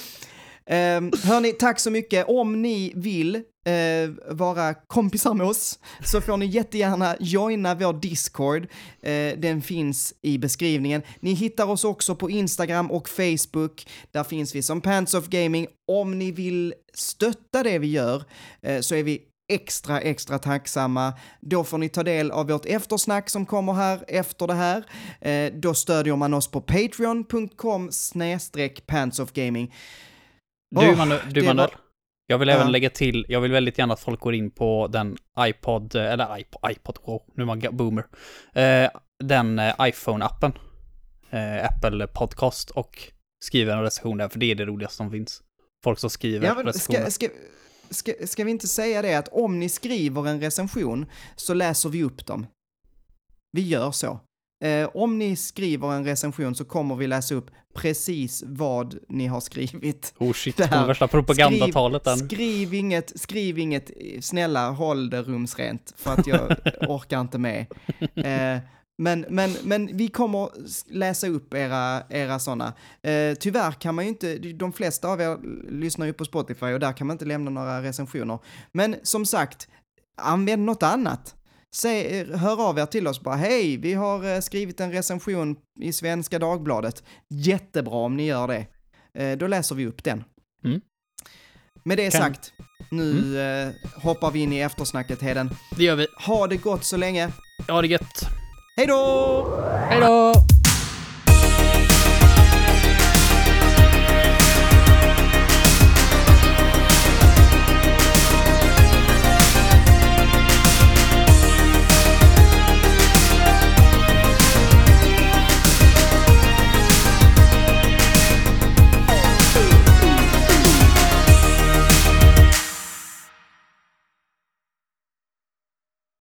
Eh, 0.69 1.01
hörni, 1.23 1.53
tack 1.53 1.81
så 1.81 1.91
mycket. 1.91 2.29
Om 2.29 2.62
ni 2.62 2.93
vill 2.97 3.35
eh, 3.37 4.11
vara 4.31 4.75
kompisar 4.75 5.35
med 5.35 5.47
oss 5.47 5.79
så 6.05 6.21
får 6.21 6.37
ni 6.37 6.47
jättegärna 6.47 7.16
joina 7.21 7.75
vår 7.75 7.93
Discord. 7.93 8.62
Eh, 9.03 9.39
den 9.39 9.62
finns 9.62 10.14
i 10.23 10.39
beskrivningen. 10.39 11.03
Ni 11.21 11.33
hittar 11.33 11.71
oss 11.71 11.85
också 11.85 12.14
på 12.14 12.31
Instagram 12.31 12.91
och 12.91 13.09
Facebook. 13.09 13.87
Där 14.12 14.25
finns 14.25 14.55
vi 14.55 14.62
som 14.62 14.81
Pants 14.81 15.14
of 15.14 15.29
Gaming. 15.29 15.66
Om 15.89 16.19
ni 16.19 16.33
vill 16.33 16.75
stötta 16.95 17.62
det 17.62 17.79
vi 17.79 17.87
gör 17.87 18.25
eh, 18.62 18.81
så 18.81 18.95
är 18.95 19.03
vi 19.03 19.23
extra, 19.49 20.01
extra 20.01 20.39
tacksamma. 20.39 21.12
Då 21.41 21.64
får 21.64 21.79
ni 21.79 21.89
ta 21.89 22.03
del 22.03 22.31
av 22.31 22.49
vårt 22.49 22.66
eftersnack 22.66 23.31
som 23.31 23.47
kommer 23.47 23.73
här 23.73 24.05
efter 24.09 24.47
det 24.47 24.55
här. 24.55 24.85
Eh, 25.21 25.53
då 25.53 25.75
stödjer 25.75 26.16
man 26.16 26.35
oss 26.35 26.51
på 26.51 26.61
patreon.com 26.61 27.93
snedstreck 27.93 28.87
pantsofgaming. 28.87 29.75
Du, 30.71 30.89
Åh, 30.91 30.97
Manu, 30.97 31.19
du 31.31 31.41
Manuel. 31.43 31.57
var- 31.57 31.71
Jag 32.27 32.39
vill 32.39 32.49
Ja. 32.49 32.55
även 32.55 32.73
lägga 32.73 32.91
till, 32.91 33.27
jag 33.29 33.41
vill 33.41 33.53
väldigt 33.53 33.79
gärna 33.79 33.95
att 33.95 34.01
folk 34.01 34.21
går 34.21 34.35
in 34.35 34.51
på 34.51 34.87
den 34.87 35.16
iPod, 35.41 35.95
eh, 35.95 36.12
eller 36.12 36.39
iPod, 36.39 36.71
iPod 36.71 36.99
wow, 37.07 37.23
nu 37.35 37.43
är 37.43 37.47
man 37.47 37.62
boomer. 37.73 38.05
Eh, 38.53 38.91
den 39.25 39.59
eh, 39.59 39.75
iPhone-appen, 39.79 40.53
eh, 41.31 41.64
Apple 41.64 42.07
Podcast 42.07 42.71
och 42.71 43.12
skriver 43.45 43.77
en 43.77 43.83
recension 43.83 44.19
där, 44.19 44.29
för 44.29 44.39
det 44.39 44.47
är 44.51 44.55
det 44.55 44.64
roligaste 44.64 44.97
som 44.97 45.11
finns. 45.11 45.43
Folk 45.85 45.99
som 45.99 46.11
skriver 46.11 46.47
Ja, 46.47 46.55
men 46.55 46.66
recensioner. 46.66 47.11
ska, 47.11 47.27
ska, 47.91 48.12
ska, 48.12 48.27
ska 48.27 48.45
vi 48.45 48.51
inte 48.51 48.69
säga 48.69 49.03
det 49.03 49.14
att 49.14 49.29
om 49.29 49.59
ni 49.61 49.69
skriver 49.69 50.29
en 50.29 50.41
recension 50.41 51.07
så 51.37 51.55
läser 51.55 51.89
vi 51.89 52.03
upp 52.05 52.27
dem? 52.27 52.47
Vi 53.53 53.62
gör 53.62 53.91
så. 53.91 54.21
Eh, 54.61 54.89
om 54.95 55.19
ni 55.19 55.37
skriver 55.37 55.93
en 55.93 56.05
recension 56.05 56.55
så 56.55 56.65
kommer 56.65 56.97
vi 56.97 57.07
läsa 57.07 57.35
upp 57.35 57.51
precis 57.75 58.45
vad 58.47 58.99
ni 59.09 59.27
har 59.27 59.41
skrivit. 59.41 60.15
Oh 60.19 60.33
shit, 60.33 60.57
det 60.57 60.85
värsta 60.87 61.09
propagandatalet 61.09 62.03
skriv, 62.03 62.27
skriv 62.27 62.75
inget, 62.75 63.21
skriv 63.21 63.59
inget, 63.59 63.91
snälla 64.21 64.71
håll 64.71 65.11
det 65.11 65.23
rumsrent 65.23 65.95
för 65.97 66.13
att 66.13 66.27
jag 66.27 66.51
orkar 66.89 67.21
inte 67.21 67.39
med. 67.39 67.67
Eh, 68.15 68.59
men, 69.03 69.25
men, 69.29 69.57
men 69.63 69.97
vi 69.97 70.09
kommer 70.09 70.49
läsa 70.95 71.29
upp 71.29 71.55
era, 71.55 72.03
era 72.11 72.39
sådana. 72.39 72.73
Eh, 73.03 73.35
tyvärr 73.35 73.73
kan 73.73 73.95
man 73.95 74.05
ju 74.05 74.09
inte, 74.09 74.39
de 74.39 74.73
flesta 74.73 75.09
av 75.09 75.21
er 75.21 75.39
lyssnar 75.71 76.07
ju 76.07 76.13
på 76.13 76.25
Spotify 76.25 76.67
och 76.67 76.81
där 76.81 76.93
kan 76.93 77.07
man 77.07 77.15
inte 77.15 77.25
lämna 77.25 77.51
några 77.51 77.83
recensioner. 77.83 78.39
Men 78.73 78.97
som 79.03 79.27
sagt, 79.27 79.69
använd 80.17 80.65
något 80.65 80.83
annat. 80.83 81.35
Säg, 81.75 82.25
hör 82.37 82.69
av 82.69 82.79
er 82.79 82.87
till 82.87 83.07
oss 83.07 83.21
bara, 83.21 83.37
hej, 83.37 83.77
vi 83.77 83.95
har 83.95 84.35
eh, 84.35 84.41
skrivit 84.41 84.81
en 84.81 84.93
recension 84.93 85.57
i 85.81 85.93
Svenska 85.93 86.39
Dagbladet. 86.39 87.03
Jättebra 87.31 87.95
om 87.97 88.16
ni 88.16 88.27
gör 88.27 88.49
det. 88.49 88.66
Eh, 89.23 89.39
då 89.39 89.47
läser 89.47 89.75
vi 89.75 89.87
upp 89.87 90.05
den. 90.05 90.25
Mm. 90.64 90.81
Med 91.85 91.97
det 91.99 92.11
Kan- 92.11 92.21
sagt, 92.21 92.53
nu 92.91 93.41
eh, 93.41 93.69
hoppar 94.03 94.31
vi 94.31 94.39
in 94.39 94.53
i 94.53 94.59
eftersnacket 94.61 95.23
Heden. 95.23 95.51
Det 95.77 95.85
gör 95.85 95.97
vi. 95.97 96.07
Ha 96.27 96.47
det 96.47 96.57
gott 96.57 96.85
så 96.85 96.97
länge. 96.97 97.33
Ja, 97.69 97.83
det 97.83 97.89
är 97.89 97.91
gött. 97.91 98.21
Hej 98.77 98.87
då! 98.87 99.64
Hej 99.91 100.01
då! 100.01 100.35